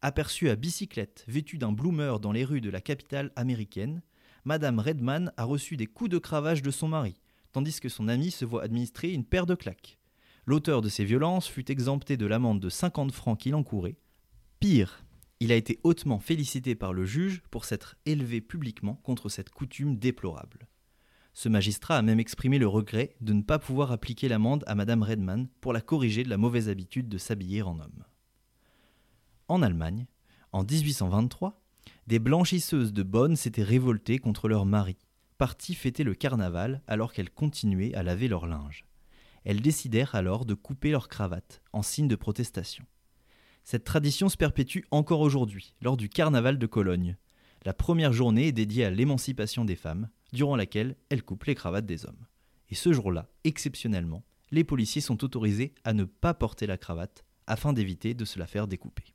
Aperçue 0.01 0.49
à 0.49 0.55
bicyclette, 0.55 1.25
vêtue 1.27 1.59
d'un 1.59 1.71
bloomer 1.71 2.19
dans 2.19 2.31
les 2.31 2.43
rues 2.43 2.59
de 2.59 2.71
la 2.71 2.81
capitale 2.81 3.31
américaine, 3.35 4.01
Madame 4.45 4.79
Redman 4.79 5.31
a 5.37 5.43
reçu 5.43 5.77
des 5.77 5.85
coups 5.85 6.09
de 6.09 6.17
cravache 6.17 6.63
de 6.63 6.71
son 6.71 6.87
mari, 6.87 7.22
tandis 7.53 7.79
que 7.79 7.89
son 7.89 8.09
ami 8.09 8.31
se 8.31 8.43
voit 8.43 8.63
administrer 8.63 9.11
une 9.11 9.23
paire 9.23 9.45
de 9.45 9.55
claques. 9.55 9.97
L'auteur 10.45 10.81
de 10.81 10.89
ces 10.89 11.05
violences 11.05 11.47
fut 11.47 11.71
exempté 11.71 12.17
de 12.17 12.25
l'amende 12.25 12.59
de 12.59 12.69
50 12.69 13.13
francs 13.13 13.39
qu'il 13.39 13.55
encourait. 13.55 13.95
Pire, 14.59 15.05
il 15.39 15.51
a 15.51 15.55
été 15.55 15.79
hautement 15.83 16.19
félicité 16.19 16.75
par 16.75 16.91
le 16.91 17.05
juge 17.05 17.41
pour 17.49 17.63
s'être 17.63 17.95
élevé 18.05 18.41
publiquement 18.41 18.95
contre 19.03 19.29
cette 19.29 19.49
coutume 19.49 19.97
déplorable. 19.97 20.67
Ce 21.33 21.49
magistrat 21.49 21.97
a 21.97 22.01
même 22.01 22.19
exprimé 22.19 22.59
le 22.59 22.67
regret 22.67 23.15
de 23.21 23.33
ne 23.33 23.41
pas 23.41 23.57
pouvoir 23.57 23.91
appliquer 23.91 24.27
l'amende 24.27 24.63
à 24.67 24.75
Madame 24.75 25.03
Redman 25.03 25.47
pour 25.61 25.73
la 25.73 25.81
corriger 25.81 26.23
de 26.23 26.29
la 26.29 26.37
mauvaise 26.37 26.69
habitude 26.69 27.09
de 27.09 27.17
s'habiller 27.17 27.61
en 27.61 27.79
homme. 27.79 28.03
En 29.47 29.61
Allemagne, 29.61 30.05
en 30.51 30.63
1823, 30.63 31.59
des 32.07 32.19
blanchisseuses 32.19 32.93
de 32.93 33.03
Bonn 33.03 33.35
s'étaient 33.35 33.63
révoltées 33.63 34.19
contre 34.19 34.47
leur 34.47 34.65
mari, 34.65 34.97
partis 35.43 35.75
fêter 35.75 36.05
le 36.05 36.15
carnaval 36.15 36.81
alors 36.87 37.11
qu'elles 37.11 37.29
continuaient 37.29 37.93
à 37.95 38.01
laver 38.01 38.29
leur 38.29 38.47
linge. 38.47 38.85
Elles 39.43 39.59
décidèrent 39.59 40.15
alors 40.15 40.45
de 40.45 40.53
couper 40.53 40.89
leurs 40.89 41.09
cravates 41.09 41.61
en 41.73 41.81
signe 41.81 42.07
de 42.07 42.15
protestation. 42.15 42.85
Cette 43.65 43.83
tradition 43.83 44.29
se 44.29 44.37
perpétue 44.37 44.85
encore 44.89 45.19
aujourd'hui, 45.19 45.73
lors 45.81 45.97
du 45.97 46.07
carnaval 46.07 46.57
de 46.57 46.65
Cologne. 46.65 47.17
La 47.65 47.73
première 47.73 48.13
journée 48.13 48.47
est 48.47 48.51
dédiée 48.53 48.85
à 48.85 48.89
l'émancipation 48.89 49.65
des 49.65 49.75
femmes, 49.75 50.07
durant 50.31 50.55
laquelle 50.55 50.95
elles 51.09 51.23
coupent 51.23 51.43
les 51.43 51.55
cravates 51.55 51.85
des 51.85 52.05
hommes. 52.05 52.25
Et 52.69 52.75
ce 52.75 52.93
jour-là, 52.93 53.27
exceptionnellement, 53.43 54.23
les 54.51 54.63
policiers 54.63 55.01
sont 55.01 55.25
autorisés 55.25 55.73
à 55.83 55.91
ne 55.91 56.05
pas 56.05 56.33
porter 56.33 56.67
la 56.67 56.77
cravate 56.77 57.25
afin 57.47 57.73
d'éviter 57.73 58.13
de 58.13 58.23
se 58.23 58.39
la 58.39 58.47
faire 58.47 58.69
découper. 58.69 59.13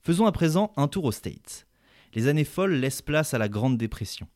Faisons 0.00 0.24
à 0.24 0.32
présent 0.32 0.72
un 0.78 0.88
tour 0.88 1.04
aux 1.04 1.12
States. 1.12 1.66
Les 2.14 2.26
années 2.26 2.44
folles 2.44 2.76
laissent 2.76 3.02
place 3.02 3.34
à 3.34 3.38
la 3.38 3.50
Grande 3.50 3.76
Dépression. 3.76 4.26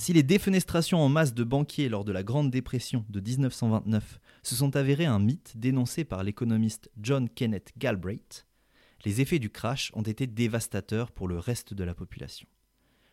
Si 0.00 0.14
les 0.14 0.22
défenestrations 0.22 0.98
en 0.98 1.10
masse 1.10 1.34
de 1.34 1.44
banquiers 1.44 1.90
lors 1.90 2.06
de 2.06 2.12
la 2.12 2.22
Grande 2.22 2.50
Dépression 2.50 3.04
de 3.10 3.20
1929 3.20 4.18
se 4.42 4.54
sont 4.54 4.74
avérées 4.74 5.04
un 5.04 5.18
mythe 5.18 5.58
dénoncé 5.58 6.04
par 6.04 6.24
l'économiste 6.24 6.90
John 6.96 7.28
Kenneth 7.28 7.74
Galbraith, 7.76 8.46
les 9.04 9.20
effets 9.20 9.38
du 9.38 9.50
crash 9.50 9.92
ont 9.92 10.00
été 10.00 10.26
dévastateurs 10.26 11.12
pour 11.12 11.28
le 11.28 11.38
reste 11.38 11.74
de 11.74 11.84
la 11.84 11.92
population. 11.92 12.48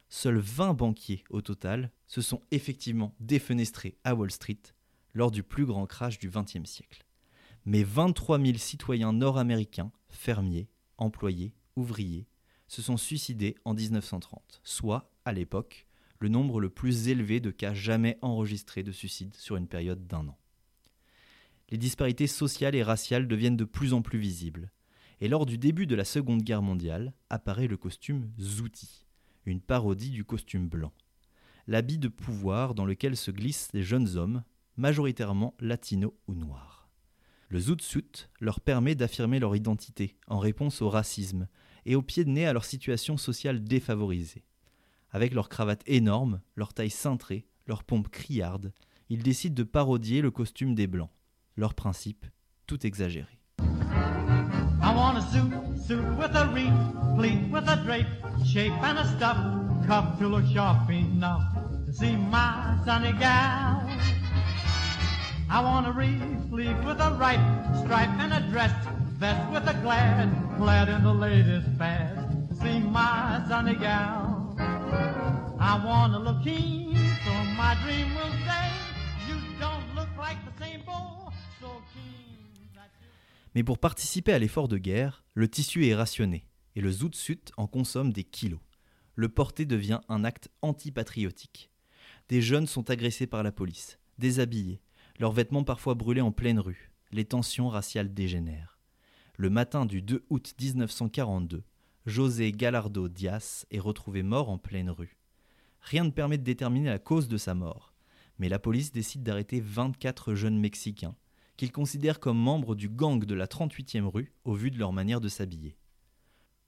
seuls 0.07 0.37
20 0.37 0.75
banquiers 0.75 1.25
au 1.29 1.41
total 1.41 1.91
se 2.05 2.21
sont 2.21 2.41
effectivement 2.51 3.13
défenestrés 3.19 3.97
à 4.05 4.15
Wall 4.15 4.31
Street 4.31 4.61
lors 5.13 5.31
du 5.31 5.43
plus 5.43 5.65
grand 5.65 5.87
crash 5.87 6.19
du 6.19 6.29
XXe 6.29 6.63
siècle. 6.63 7.05
Mais 7.65 7.83
23 7.83 8.39
000 8.39 8.57
citoyens 8.59 9.11
nord-américains, 9.11 9.91
fermiers, 10.07 10.69
employés, 10.97 11.53
ouvriers, 11.75 12.29
se 12.69 12.81
sont 12.81 12.95
suicidés 12.95 13.55
en 13.65 13.73
1930, 13.73 14.61
soit, 14.63 15.11
à 15.25 15.33
l'époque, 15.33 15.86
le 16.19 16.29
nombre 16.29 16.59
le 16.59 16.69
plus 16.69 17.07
élevé 17.09 17.39
de 17.39 17.51
cas 17.51 17.73
jamais 17.73 18.17
enregistrés 18.21 18.83
de 18.83 18.91
suicide 18.91 19.35
sur 19.35 19.55
une 19.55 19.67
période 19.67 20.07
d'un 20.07 20.27
an. 20.27 20.37
Les 21.69 21.77
disparités 21.77 22.27
sociales 22.27 22.75
et 22.75 22.83
raciales 22.83 23.27
deviennent 23.27 23.57
de 23.57 23.65
plus 23.65 23.93
en 23.93 24.01
plus 24.01 24.19
visibles, 24.19 24.71
et 25.19 25.27
lors 25.27 25.45
du 25.45 25.57
début 25.57 25.87
de 25.87 25.95
la 25.95 26.05
Seconde 26.05 26.43
Guerre 26.43 26.61
mondiale 26.61 27.13
apparaît 27.29 27.67
le 27.67 27.77
costume 27.77 28.31
Zouti, 28.39 29.05
une 29.45 29.61
parodie 29.61 30.11
du 30.11 30.23
costume 30.23 30.69
blanc, 30.69 30.93
l'habit 31.67 31.97
de 31.97 32.07
pouvoir 32.07 32.73
dans 32.73 32.85
lequel 32.85 33.17
se 33.17 33.31
glissent 33.31 33.69
les 33.73 33.83
jeunes 33.83 34.15
hommes, 34.15 34.43
majoritairement 34.77 35.55
latinos 35.59 36.13
ou 36.27 36.33
noirs. 36.33 36.89
Le 37.49 37.59
zoot-suit 37.59 38.27
leur 38.39 38.59
permet 38.59 38.95
d'affirmer 38.95 39.39
leur 39.39 39.55
identité 39.55 40.17
en 40.27 40.39
réponse 40.39 40.81
au 40.81 40.89
racisme 40.89 41.47
et 41.85 41.95
au 41.95 42.01
pied 42.01 42.25
de 42.25 42.29
nez 42.29 42.45
à 42.45 42.53
leur 42.53 42.65
situation 42.65 43.17
sociale 43.17 43.63
défavorisée. 43.63 44.43
Avec 45.11 45.33
leur 45.33 45.49
cravate 45.49 45.83
énorme, 45.85 46.41
leur 46.55 46.73
taille 46.73 46.89
cintrée, 46.89 47.45
leur 47.65 47.83
pompe 47.83 48.09
criarde, 48.09 48.73
ils 49.09 49.23
décident 49.23 49.55
de 49.55 49.63
parodier 49.63 50.21
le 50.21 50.31
costume 50.31 50.75
des 50.75 50.87
Blancs. 50.87 51.11
Leur 51.55 51.73
principe, 51.73 52.25
tout 52.65 52.85
exagéré. 52.85 53.39
I 53.59 54.93
want 54.95 55.17
a 55.17 55.21
suit, 55.31 55.85
suit 55.85 56.03
with 56.17 56.35
a 56.35 56.47
wreath, 56.53 57.17
pleat 57.17 57.51
with 57.51 57.67
a 57.67 57.77
drape, 57.83 58.07
shape 58.45 58.73
and 58.83 58.99
a 58.99 59.05
stuff, 59.15 59.37
cuff 59.87 60.19
to 60.19 60.27
look 60.27 60.45
sharp 60.45 60.89
enough 60.89 61.43
see 61.91 62.15
my 62.15 62.77
sunny 62.85 63.11
gal. 63.13 63.81
I 65.49 65.61
want 65.61 65.87
a 65.87 65.91
wreath, 65.91 66.21
sleeve 66.49 66.77
with 66.85 66.99
a 66.99 67.11
right 67.19 67.39
stripe 67.81 68.09
and 68.19 68.33
a 68.33 68.41
dress, 68.51 68.73
vest 69.17 69.51
with 69.51 69.67
a 69.67 69.73
glad, 69.81 70.29
clad 70.57 70.89
in 70.89 71.03
the 71.03 71.13
latest 71.13 71.67
fad 71.77 72.49
to 72.49 72.55
see 72.55 72.79
my 72.79 73.43
sunny 73.47 73.75
gal. 73.75 74.36
Mais 83.57 83.63
pour 83.63 83.79
participer 83.79 84.33
à 84.33 84.37
l'effort 84.37 84.67
de 84.67 84.77
guerre, 84.77 85.23
le 85.33 85.47
tissu 85.47 85.87
est 85.87 85.95
rationné 85.95 86.45
et 86.75 86.79
le 86.79 86.91
zout-suit 86.91 87.41
en 87.57 87.65
consomme 87.65 88.13
des 88.13 88.23
kilos. 88.23 88.59
Le 89.15 89.29
porter 89.29 89.65
devient 89.65 89.99
un 90.09 90.23
acte 90.23 90.49
antipatriotique. 90.61 91.71
Des 92.29 92.39
jeunes 92.43 92.67
sont 92.67 92.91
agressés 92.91 93.25
par 93.25 93.41
la 93.41 93.51
police, 93.51 93.97
déshabillés, 94.19 94.79
leurs 95.19 95.31
vêtements 95.31 95.63
parfois 95.63 95.95
brûlés 95.95 96.21
en 96.21 96.31
pleine 96.31 96.59
rue. 96.59 96.91
Les 97.11 97.25
tensions 97.25 97.67
raciales 97.67 98.13
dégénèrent. 98.13 98.77
Le 99.37 99.49
matin 99.49 99.87
du 99.87 100.03
2 100.03 100.23
août 100.29 100.53
1942, 100.61 101.63
José 102.07 102.53
Gallardo 102.53 103.09
Diaz 103.09 103.65
est 103.69 103.81
retrouvé 103.81 104.23
mort 104.23 104.49
en 104.49 104.57
pleine 104.57 104.89
rue. 104.89 105.17
Rien 105.81 106.05
ne 106.05 106.09
permet 106.09 106.37
de 106.37 106.43
déterminer 106.43 106.87
la 106.87 106.99
cause 106.99 107.27
de 107.27 107.35
sa 107.35 107.53
mort, 107.53 107.93
mais 108.39 108.47
la 108.47 108.59
police 108.59 108.93
décide 108.93 109.23
d'arrêter 109.23 109.59
24 109.59 110.33
jeunes 110.33 110.57
Mexicains 110.57 111.17
qu'ils 111.57 111.73
considèrent 111.73 112.21
comme 112.21 112.37
membres 112.37 112.75
du 112.75 112.87
gang 112.87 113.25
de 113.25 113.35
la 113.35 113.45
38e 113.45 114.05
rue 114.05 114.31
au 114.45 114.53
vu 114.53 114.71
de 114.71 114.79
leur 114.79 114.93
manière 114.93 115.19
de 115.19 115.27
s'habiller. 115.27 115.75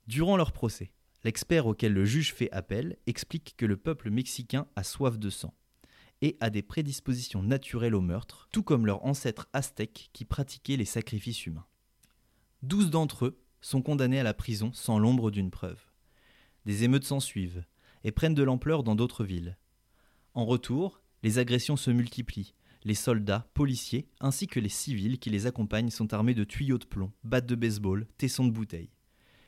Durant 0.08 0.36
leur 0.36 0.52
procès, 0.52 0.92
l'expert 1.24 1.68
auquel 1.68 1.94
le 1.94 2.04
juge 2.04 2.34
fait 2.34 2.52
appel 2.52 2.98
explique 3.08 3.54
que 3.56 3.66
le 3.66 3.78
peuple 3.78 4.10
mexicain 4.10 4.68
a 4.76 4.84
soif 4.84 5.18
de 5.18 5.30
sang 5.30 5.54
et 6.22 6.36
a 6.42 6.50
des 6.50 6.64
prédispositions 6.64 7.44
naturelles 7.44 7.96
au 7.96 8.02
meurtre, 8.02 8.50
tout 8.52 8.64
comme 8.64 8.86
leurs 8.86 9.06
ancêtres 9.06 9.48
aztèques 9.54 10.10
qui 10.12 10.26
pratiquaient 10.26 10.76
les 10.76 10.84
sacrifices 10.84 11.46
humains. 11.46 11.68
Douze 12.62 12.90
d'entre 12.90 13.28
eux 13.28 13.42
sont 13.62 13.82
condamnés 13.82 14.20
à 14.20 14.24
la 14.24 14.34
prison 14.34 14.72
sans 14.74 15.00
l'ombre 15.00 15.32
d'une 15.32 15.52
preuve. 15.52 15.80
Des 16.66 16.84
émeutes 16.84 17.06
s'ensuivent 17.06 17.64
et 18.04 18.12
prennent 18.12 18.36
de 18.36 18.44
l'ampleur 18.44 18.84
dans 18.84 18.96
d'autres 18.96 19.24
villes. 19.24 19.58
En 20.34 20.46
retour, 20.46 21.02
les 21.24 21.38
agressions 21.38 21.78
se 21.78 21.92
multiplient. 21.92 22.54
Les 22.84 22.96
soldats, 22.96 23.50
policiers, 23.54 24.08
ainsi 24.22 24.48
que 24.48 24.60
les 24.60 24.70
civils 24.70 25.20
qui 25.20 25.30
les 25.30 25.48
accompagnent 25.48 25.90
sont 25.90 26.14
armés 26.14 26.34
de 26.34 26.46
tuyaux 26.46 26.78
de 26.78 26.86
plomb, 26.86 27.12
battes 27.24 27.46
de 27.46 27.56
baseball, 27.56 28.08
tessons 28.18 28.46
de 28.46 28.52
bouteilles. 28.52 28.92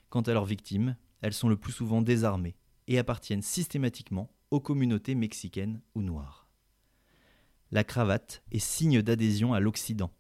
Quant 0.09 0.21
à 0.21 0.33
leurs 0.33 0.45
victimes, 0.45 0.97
elles 1.21 1.33
sont 1.33 1.47
le 1.47 1.55
plus 1.55 1.71
souvent 1.71 2.01
désarmées 2.01 2.57
et 2.87 2.99
appartiennent 2.99 3.41
systématiquement 3.41 4.33
aux 4.49 4.59
communautés 4.59 5.15
mexicaines 5.15 5.81
ou 5.95 6.01
noires. 6.01 6.49
La 7.71 7.85
cravate 7.85 8.43
est 8.51 8.59
signe 8.59 9.01
d'adhésion 9.01 9.53
à 9.53 9.61
l'Occident. 9.61 10.11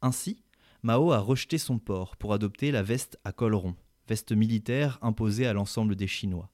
Ainsi, 0.00 0.42
Mao 0.82 1.12
a 1.12 1.18
rejeté 1.18 1.58
son 1.58 1.78
port 1.78 2.16
pour 2.16 2.32
adopter 2.32 2.70
la 2.70 2.82
veste 2.82 3.18
à 3.24 3.32
col 3.32 3.54
rond, 3.54 3.76
veste 4.08 4.32
militaire 4.32 4.98
imposée 5.02 5.46
à 5.46 5.52
l'ensemble 5.52 5.94
des 5.94 6.06
Chinois. 6.06 6.50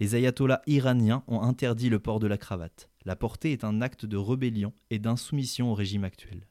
Les 0.00 0.16
ayatollahs 0.16 0.62
iraniens 0.66 1.22
ont 1.28 1.42
interdit 1.42 1.88
le 1.88 2.00
port 2.00 2.18
de 2.18 2.26
la 2.26 2.38
cravate. 2.38 2.90
La 3.04 3.14
portée 3.14 3.52
est 3.52 3.62
un 3.62 3.80
acte 3.80 4.04
de 4.04 4.16
rébellion 4.16 4.72
et 4.90 4.98
d'insoumission 4.98 5.70
au 5.70 5.74
régime 5.74 6.02
actuel. 6.02 6.48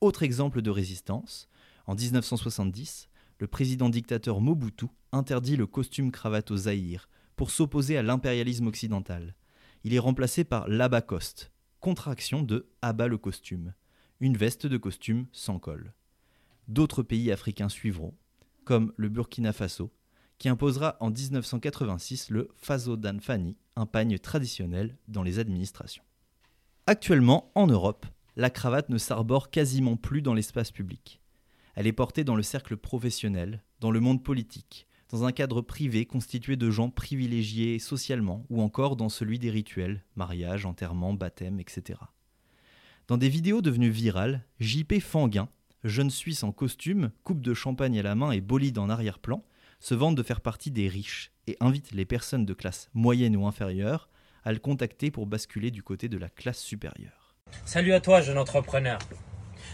Autre 0.00 0.22
exemple 0.22 0.62
de 0.62 0.70
résistance, 0.70 1.50
en 1.86 1.94
1970, 1.94 3.10
le 3.38 3.46
président 3.46 3.90
dictateur 3.90 4.40
Mobutu 4.40 4.86
interdit 5.12 5.56
le 5.56 5.66
costume 5.66 6.10
cravate 6.10 6.50
au 6.50 6.56
Zaïre 6.56 7.10
pour 7.36 7.50
s'opposer 7.50 7.98
à 7.98 8.02
l'impérialisme 8.02 8.68
occidental. 8.68 9.34
Il 9.84 9.92
est 9.92 9.98
remplacé 9.98 10.44
par 10.44 10.66
l'abacoste, 10.66 11.52
contraction 11.80 12.42
de 12.42 12.70
abat 12.80 13.08
le 13.08 13.18
costume, 13.18 13.74
une 14.20 14.38
veste 14.38 14.66
de 14.66 14.78
costume 14.78 15.26
sans 15.32 15.58
col. 15.58 15.92
D'autres 16.68 17.02
pays 17.02 17.32
africains 17.32 17.68
suivront, 17.68 18.14
comme 18.64 18.92
le 18.96 19.08
Burkina 19.08 19.52
Faso, 19.52 19.92
qui 20.38 20.48
imposera 20.48 20.96
en 21.00 21.10
1986 21.10 22.30
le 22.30 22.48
Faso 22.56 22.96
Fani, 23.20 23.56
un 23.76 23.86
pagne 23.86 24.18
traditionnel 24.18 24.96
dans 25.08 25.22
les 25.22 25.38
administrations. 25.38 26.04
Actuellement, 26.86 27.52
en 27.54 27.66
Europe, 27.66 28.06
la 28.36 28.50
cravate 28.50 28.88
ne 28.88 28.98
s'arbore 28.98 29.50
quasiment 29.50 29.96
plus 29.96 30.22
dans 30.22 30.34
l'espace 30.34 30.70
public. 30.70 31.20
Elle 31.74 31.86
est 31.86 31.92
portée 31.92 32.24
dans 32.24 32.36
le 32.36 32.42
cercle 32.42 32.76
professionnel, 32.76 33.62
dans 33.80 33.90
le 33.90 34.00
monde 34.00 34.22
politique, 34.22 34.86
dans 35.10 35.24
un 35.24 35.32
cadre 35.32 35.60
privé 35.60 36.06
constitué 36.06 36.56
de 36.56 36.70
gens 36.70 36.90
privilégiés 36.90 37.78
socialement, 37.78 38.46
ou 38.50 38.62
encore 38.62 38.96
dans 38.96 39.08
celui 39.08 39.38
des 39.38 39.50
rituels, 39.50 40.04
mariage, 40.16 40.66
enterrement, 40.66 41.14
baptême, 41.14 41.60
etc. 41.60 42.00
Dans 43.08 43.18
des 43.18 43.28
vidéos 43.28 43.62
devenues 43.62 43.90
virales, 43.90 44.44
JP 44.60 45.00
Fanguin, 45.00 45.48
jeune 45.84 46.10
Suisse 46.10 46.42
en 46.42 46.52
costume, 46.52 47.10
coupe 47.24 47.40
de 47.40 47.54
champagne 47.54 47.98
à 47.98 48.02
la 48.02 48.14
main 48.14 48.30
et 48.32 48.40
bolide 48.40 48.78
en 48.78 48.88
arrière-plan, 48.88 49.44
se 49.80 49.94
vante 49.94 50.14
de 50.14 50.22
faire 50.22 50.40
partie 50.40 50.70
des 50.70 50.88
riches 50.88 51.32
et 51.46 51.56
invite 51.60 51.92
les 51.92 52.04
personnes 52.04 52.46
de 52.46 52.54
classe 52.54 52.88
moyenne 52.94 53.36
ou 53.36 53.46
inférieure 53.46 54.08
à 54.44 54.52
le 54.52 54.58
contacter 54.58 55.10
pour 55.10 55.26
basculer 55.26 55.70
du 55.70 55.82
côté 55.82 56.08
de 56.08 56.18
la 56.18 56.28
classe 56.28 56.60
supérieure. 56.60 57.34
Salut 57.64 57.92
à 57.92 58.00
toi, 58.00 58.20
jeune 58.20 58.38
entrepreneur. 58.38 58.98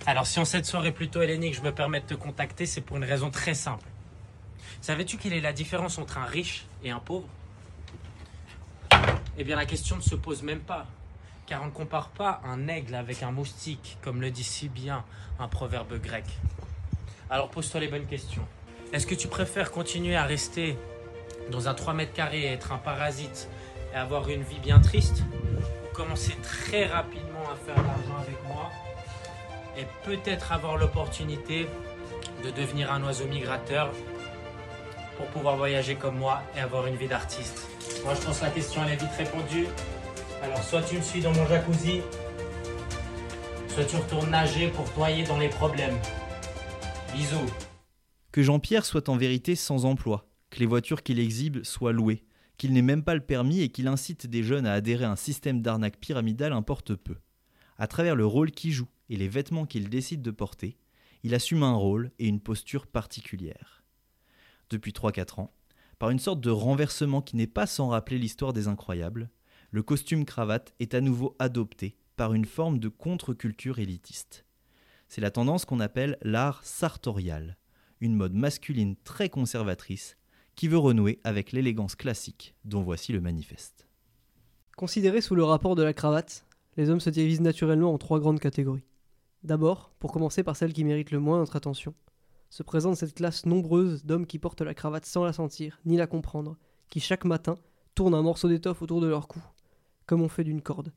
Alors, 0.06 0.26
si 0.26 0.38
en 0.38 0.44
cette 0.44 0.66
soirée 0.66 0.92
plutôt 0.92 1.20
hellénique, 1.20 1.54
je 1.54 1.62
me 1.62 1.72
permets 1.72 2.00
de 2.00 2.06
te 2.06 2.14
contacter, 2.14 2.66
c'est 2.66 2.80
pour 2.80 2.96
une 2.96 3.04
raison 3.04 3.30
très 3.30 3.54
simple. 3.54 3.86
Savais-tu 4.80 5.16
quelle 5.16 5.32
est 5.32 5.40
la 5.40 5.52
différence 5.52 5.98
entre 5.98 6.18
un 6.18 6.24
riche 6.24 6.66
et 6.84 6.90
un 6.90 7.00
pauvre? 7.00 7.28
Eh 9.36 9.44
bien, 9.44 9.56
la 9.56 9.66
question 9.66 9.96
ne 9.96 10.02
se 10.02 10.14
pose 10.14 10.42
même 10.42 10.60
pas, 10.60 10.86
car 11.48 11.62
on 11.62 11.66
ne 11.66 11.70
compare 11.70 12.10
pas 12.10 12.42
un 12.44 12.68
aigle 12.68 12.94
avec 12.94 13.22
un 13.22 13.30
moustique, 13.30 13.96
comme 14.02 14.20
le 14.20 14.30
dit 14.30 14.44
si 14.44 14.68
bien 14.68 15.04
un 15.40 15.48
proverbe 15.48 15.98
grec. 15.98 16.24
Alors, 17.30 17.48
pose-toi 17.48 17.80
les 17.80 17.88
bonnes 17.88 18.06
questions. 18.06 18.46
Est-ce 18.92 19.06
que 19.06 19.14
tu 19.14 19.28
préfères 19.28 19.70
continuer 19.70 20.14
à 20.14 20.24
rester 20.24 20.76
dans 21.50 21.68
un 21.68 21.74
3 21.74 21.94
mètres 21.94 22.12
carrés 22.12 22.42
et 22.42 22.52
être 22.52 22.72
un 22.72 22.78
parasite 22.78 23.48
et 23.94 23.96
avoir 23.96 24.28
une 24.28 24.42
vie 24.42 24.58
bien 24.58 24.78
triste 24.80 25.22
Ou 25.84 25.94
commencer 25.94 26.36
très 26.42 26.84
rapidement 26.86 27.44
à 27.50 27.56
faire 27.56 27.82
de 27.82 27.86
l'argent 27.86 28.18
avec 28.20 28.44
moi 28.46 28.70
et 29.76 29.86
peut-être 30.04 30.52
avoir 30.52 30.76
l'opportunité 30.76 31.66
de 32.44 32.50
devenir 32.50 32.92
un 32.92 33.02
oiseau 33.04 33.26
migrateur 33.26 33.90
pour 35.16 35.26
pouvoir 35.28 35.56
voyager 35.56 35.94
comme 35.94 36.18
moi 36.18 36.42
et 36.56 36.60
avoir 36.60 36.86
une 36.86 36.96
vie 36.96 37.08
d'artiste? 37.08 37.66
Moi 38.04 38.14
je 38.14 38.20
pense 38.20 38.38
que 38.40 38.44
la 38.44 38.50
question 38.50 38.82
elle 38.84 38.92
est 38.92 38.96
vite 38.96 39.16
répondue. 39.16 39.66
Alors 40.42 40.62
soit 40.62 40.82
tu 40.82 40.96
me 40.96 41.02
suis 41.02 41.20
dans 41.20 41.32
mon 41.34 41.46
jacuzzi, 41.46 42.00
soit 43.68 43.84
tu 43.84 43.96
retournes 43.96 44.30
nager 44.30 44.68
pour 44.68 44.90
toyer 44.92 45.24
dans 45.24 45.38
les 45.38 45.48
problèmes. 45.48 45.96
Bisous. 47.12 47.50
Que 48.30 48.42
Jean-Pierre 48.42 48.84
soit 48.84 49.08
en 49.08 49.16
vérité 49.16 49.56
sans 49.56 49.84
emploi, 49.84 50.28
que 50.50 50.60
les 50.60 50.66
voitures 50.66 51.02
qu'il 51.02 51.18
exhibe 51.18 51.64
soient 51.64 51.92
louées, 51.92 52.24
qu'il 52.56 52.72
n'ait 52.72 52.82
même 52.82 53.02
pas 53.02 53.14
le 53.14 53.20
permis 53.20 53.60
et 53.62 53.70
qu'il 53.70 53.88
incite 53.88 54.26
des 54.26 54.42
jeunes 54.42 54.66
à 54.66 54.74
adhérer 54.74 55.04
à 55.04 55.10
un 55.10 55.16
système 55.16 55.60
d'arnaque 55.60 55.98
pyramidale 55.98 56.52
importe 56.52 56.94
peu. 56.94 57.16
À 57.76 57.86
travers 57.86 58.16
le 58.16 58.26
rôle 58.26 58.50
qu'il 58.50 58.72
joue 58.72 58.88
et 59.08 59.16
les 59.16 59.28
vêtements 59.28 59.66
qu'il 59.66 59.88
décide 59.88 60.22
de 60.22 60.30
porter, 60.30 60.78
il 61.24 61.34
assume 61.34 61.62
un 61.62 61.74
rôle 61.74 62.12
et 62.18 62.28
une 62.28 62.40
posture 62.40 62.86
particulière. 62.86 63.82
Depuis 64.70 64.92
3-4 64.92 65.40
ans, 65.40 65.52
Par 65.98 66.10
une 66.10 66.20
sorte 66.20 66.40
de 66.40 66.50
renversement 66.50 67.22
qui 67.22 67.34
n'est 67.34 67.48
pas 67.48 67.66
sans 67.66 67.88
rappeler 67.88 68.18
l'histoire 68.18 68.52
des 68.52 68.68
incroyables, 68.68 69.30
le 69.70 69.82
costume 69.82 70.24
cravate 70.24 70.72
est 70.80 70.94
à 70.94 71.00
nouveau 71.02 71.36
adopté 71.38 71.98
par 72.16 72.32
une 72.32 72.46
forme 72.46 72.78
de 72.78 72.88
contre-culture 72.88 73.78
élitiste. 73.78 74.46
C'est 75.08 75.20
la 75.20 75.30
tendance 75.30 75.66
qu'on 75.66 75.80
appelle 75.80 76.16
l'art 76.22 76.64
sartorial, 76.64 77.58
une 78.00 78.14
mode 78.14 78.32
masculine 78.32 78.96
très 79.04 79.28
conservatrice 79.28 80.16
qui 80.54 80.68
veut 80.68 80.78
renouer 80.78 81.20
avec 81.22 81.52
l'élégance 81.52 81.96
classique 81.96 82.54
dont 82.64 82.82
voici 82.82 83.12
le 83.12 83.20
manifeste. 83.20 83.86
Considérés 84.76 85.20
sous 85.20 85.34
le 85.34 85.44
rapport 85.44 85.74
de 85.74 85.82
la 85.82 85.92
cravate, 85.92 86.46
les 86.76 86.88
hommes 86.88 87.00
se 87.00 87.10
divisent 87.10 87.40
naturellement 87.40 87.92
en 87.92 87.98
trois 87.98 88.20
grandes 88.20 88.40
catégories. 88.40 88.86
D'abord, 89.42 89.92
pour 89.98 90.12
commencer 90.12 90.42
par 90.42 90.56
celle 90.56 90.72
qui 90.72 90.84
mérite 90.84 91.10
le 91.10 91.20
moins 91.20 91.38
notre 91.38 91.56
attention, 91.56 91.94
se 92.48 92.62
présente 92.62 92.96
cette 92.96 93.14
classe 93.14 93.44
nombreuse 93.44 94.04
d'hommes 94.04 94.26
qui 94.26 94.38
portent 94.38 94.62
la 94.62 94.74
cravate 94.74 95.04
sans 95.04 95.24
la 95.24 95.34
sentir, 95.34 95.78
ni 95.84 95.96
la 95.98 96.06
comprendre, 96.06 96.56
qui 96.88 97.00
chaque 97.00 97.26
matin 97.26 97.56
tournent 97.94 98.14
un 98.14 98.22
morceau 98.22 98.48
d'étoffe 98.48 98.80
autour 98.80 99.00
de 99.00 99.06
leur 99.06 99.28
cou, 99.28 99.40
comme 100.08 100.22
on 100.22 100.28
fait 100.28 100.42
d'une 100.42 100.62
corde. 100.62 100.92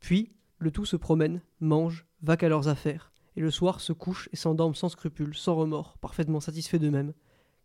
Puis, 0.00 0.32
le 0.58 0.70
tout 0.70 0.84
se 0.84 0.96
promène, 0.96 1.40
mange, 1.60 2.04
va 2.20 2.36
qu'à 2.36 2.48
leurs 2.48 2.68
affaires, 2.68 3.12
et 3.36 3.40
le 3.40 3.52
soir 3.52 3.80
se 3.80 3.92
couche 3.92 4.28
et 4.32 4.36
s'endorment 4.36 4.74
sans 4.74 4.88
scrupule, 4.88 5.34
sans 5.34 5.54
remords, 5.54 5.96
parfaitement 5.98 6.40
satisfaits 6.40 6.78
d'eux-mêmes, 6.78 7.14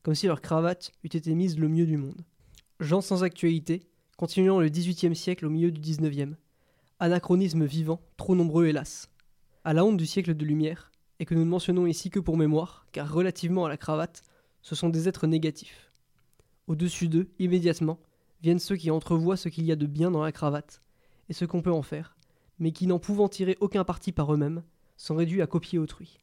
comme 0.04 0.16
si 0.16 0.28
leur 0.28 0.42
cravate 0.42 0.92
eût 1.04 1.08
été 1.08 1.34
mise 1.34 1.58
le 1.58 1.68
mieux 1.68 1.88
du 1.88 1.98
monde. 1.98 2.22
Gens 2.80 3.02
sans 3.02 3.24
actualité, 3.24 3.90
continuant 4.18 4.60
le 4.60 4.70
XVIIIe 4.70 5.16
siècle 5.16 5.48
au 5.48 5.50
milieu 5.50 5.72
du 5.72 5.82
XIXe. 5.82 6.38
Anachronisme 7.00 7.66
vivant, 7.66 8.02
trop 8.18 8.36
nombreux 8.36 8.68
hélas. 8.68 9.10
À 9.64 9.74
la 9.74 9.84
honte 9.84 9.98
du 9.98 10.06
siècle 10.06 10.36
de 10.36 10.46
lumière, 10.46 10.92
et 11.20 11.26
que 11.26 11.34
nous 11.34 11.44
ne 11.44 11.50
mentionnons 11.50 11.88
ici 11.88 12.12
que 12.12 12.20
pour 12.20 12.38
mémoire, 12.38 12.86
car 12.92 13.12
relativement 13.12 13.66
à 13.66 13.70
la 13.70 13.78
cravate, 13.78 14.22
ce 14.62 14.76
sont 14.76 14.90
des 14.90 15.08
êtres 15.08 15.26
négatifs. 15.26 15.92
Au-dessus 16.68 17.08
d'eux, 17.08 17.32
immédiatement, 17.40 18.00
viennent 18.42 18.60
ceux 18.60 18.76
qui 18.76 18.92
entrevoient 18.92 19.38
ce 19.38 19.50
qu'il 19.50 19.66
y 19.66 19.72
a 19.72 19.76
de 19.76 19.86
bien 19.86 20.12
dans 20.12 20.24
la 20.24 20.32
cravate, 20.32 20.82
et 21.30 21.34
ce 21.34 21.46
qu'on 21.46 21.62
peut 21.62 21.72
en 21.72 21.82
faire, 21.82 22.16
mais 22.60 22.72
qui 22.72 22.88
n'en 22.88 23.00
pouvant 23.00 23.30
tirer 23.30 23.58
aucun 23.60 23.84
parti 23.84 24.12
par 24.12 24.34
eux-mêmes, 24.34 24.64
sont 24.98 25.16
réduits 25.16 25.42
à 25.42 25.48
copier 25.48 25.80
autrui. 25.80 26.20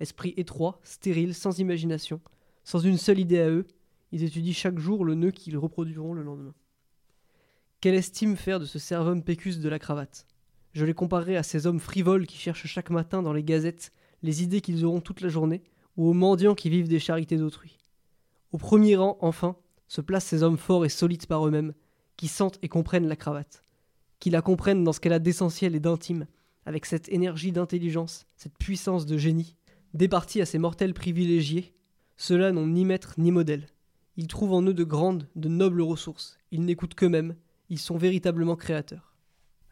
Esprit 0.00 0.34
étroit, 0.36 0.80
stérile, 0.82 1.34
sans 1.34 1.58
imagination, 1.58 2.20
sans 2.64 2.80
une 2.80 2.98
seule 2.98 3.18
idée 3.18 3.40
à 3.40 3.50
eux, 3.50 3.66
ils 4.12 4.24
étudient 4.24 4.52
chaque 4.52 4.78
jour 4.78 5.04
le 5.04 5.14
nœud 5.14 5.30
qu'ils 5.30 5.58
reproduiront 5.58 6.14
le 6.14 6.22
lendemain. 6.22 6.54
Quelle 7.80 7.94
estime 7.94 8.36
faire 8.36 8.60
de 8.60 8.64
ce 8.64 8.78
servum 8.78 9.22
pécus 9.22 9.58
de 9.58 9.68
la 9.68 9.78
cravate? 9.78 10.26
Je 10.72 10.84
les 10.84 10.94
comparerai 10.94 11.36
à 11.36 11.42
ces 11.42 11.66
hommes 11.66 11.80
frivoles 11.80 12.26
qui 12.26 12.36
cherchent 12.36 12.66
chaque 12.66 12.90
matin 12.90 13.22
dans 13.22 13.32
les 13.32 13.42
gazettes 13.42 13.92
les 14.22 14.42
idées 14.42 14.60
qu'ils 14.60 14.84
auront 14.84 15.00
toute 15.00 15.20
la 15.20 15.28
journée, 15.28 15.62
ou 15.96 16.08
aux 16.08 16.12
mendiants 16.12 16.54
qui 16.54 16.70
vivent 16.70 16.88
des 16.88 16.98
charités 16.98 17.36
d'autrui. 17.36 17.78
Au 18.52 18.58
premier 18.58 18.96
rang, 18.96 19.16
enfin, 19.20 19.56
se 19.90 20.00
placent 20.00 20.26
ces 20.26 20.44
hommes 20.44 20.56
forts 20.56 20.84
et 20.84 20.88
solides 20.88 21.26
par 21.26 21.44
eux-mêmes, 21.46 21.74
qui 22.16 22.28
sentent 22.28 22.60
et 22.62 22.68
comprennent 22.68 23.08
la 23.08 23.16
cravate, 23.16 23.64
qui 24.20 24.30
la 24.30 24.40
comprennent 24.40 24.84
dans 24.84 24.92
ce 24.92 25.00
qu'elle 25.00 25.12
a 25.12 25.18
d'essentiel 25.18 25.74
et 25.74 25.80
d'intime, 25.80 26.26
avec 26.64 26.86
cette 26.86 27.08
énergie 27.08 27.50
d'intelligence, 27.50 28.26
cette 28.36 28.56
puissance 28.56 29.04
de 29.04 29.18
génie, 29.18 29.56
départie 29.92 30.40
à 30.40 30.46
ces 30.46 30.58
mortels 30.58 30.94
privilégiés. 30.94 31.74
Ceux-là 32.16 32.52
n'ont 32.52 32.68
ni 32.68 32.84
maître 32.84 33.14
ni 33.18 33.32
modèle. 33.32 33.66
Ils 34.16 34.28
trouvent 34.28 34.52
en 34.52 34.62
eux 34.62 34.74
de 34.74 34.84
grandes, 34.84 35.28
de 35.34 35.48
nobles 35.48 35.82
ressources. 35.82 36.38
Ils 36.52 36.64
n'écoutent 36.64 36.94
qu'eux-mêmes. 36.94 37.34
Ils 37.68 37.78
sont 37.78 37.96
véritablement 37.96 38.54
créateurs. 38.54 39.16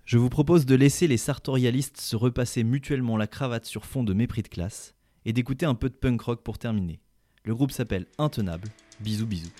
Je 0.05 0.19
vous 0.19 0.31
propose 0.31 0.66
de 0.66 0.75
laisser 0.75 1.07
les 1.07 1.16
sartorialistes 1.16 2.01
se 2.01 2.16
repasser 2.16 2.64
mutuellement 2.64 3.16
la 3.16 3.29
cravate 3.29 3.66
sur 3.66 3.85
fond 3.85 4.03
de 4.03 4.14
mépris 4.14 4.43
de 4.43 4.49
classe 4.49 4.97
et 5.25 5.33
d'écouter 5.33 5.66
un 5.66 5.77
peu 5.77 5.89
de 5.89 5.95
punk 5.95 6.21
rock 6.23 6.43
pour 6.43 6.59
terminer. 6.59 6.99
Le 7.45 7.55
groupe 7.55 7.71
s'appelle 7.71 8.07
Intenable. 8.19 8.69
Bisous 9.01 9.27
bisous. 9.27 9.53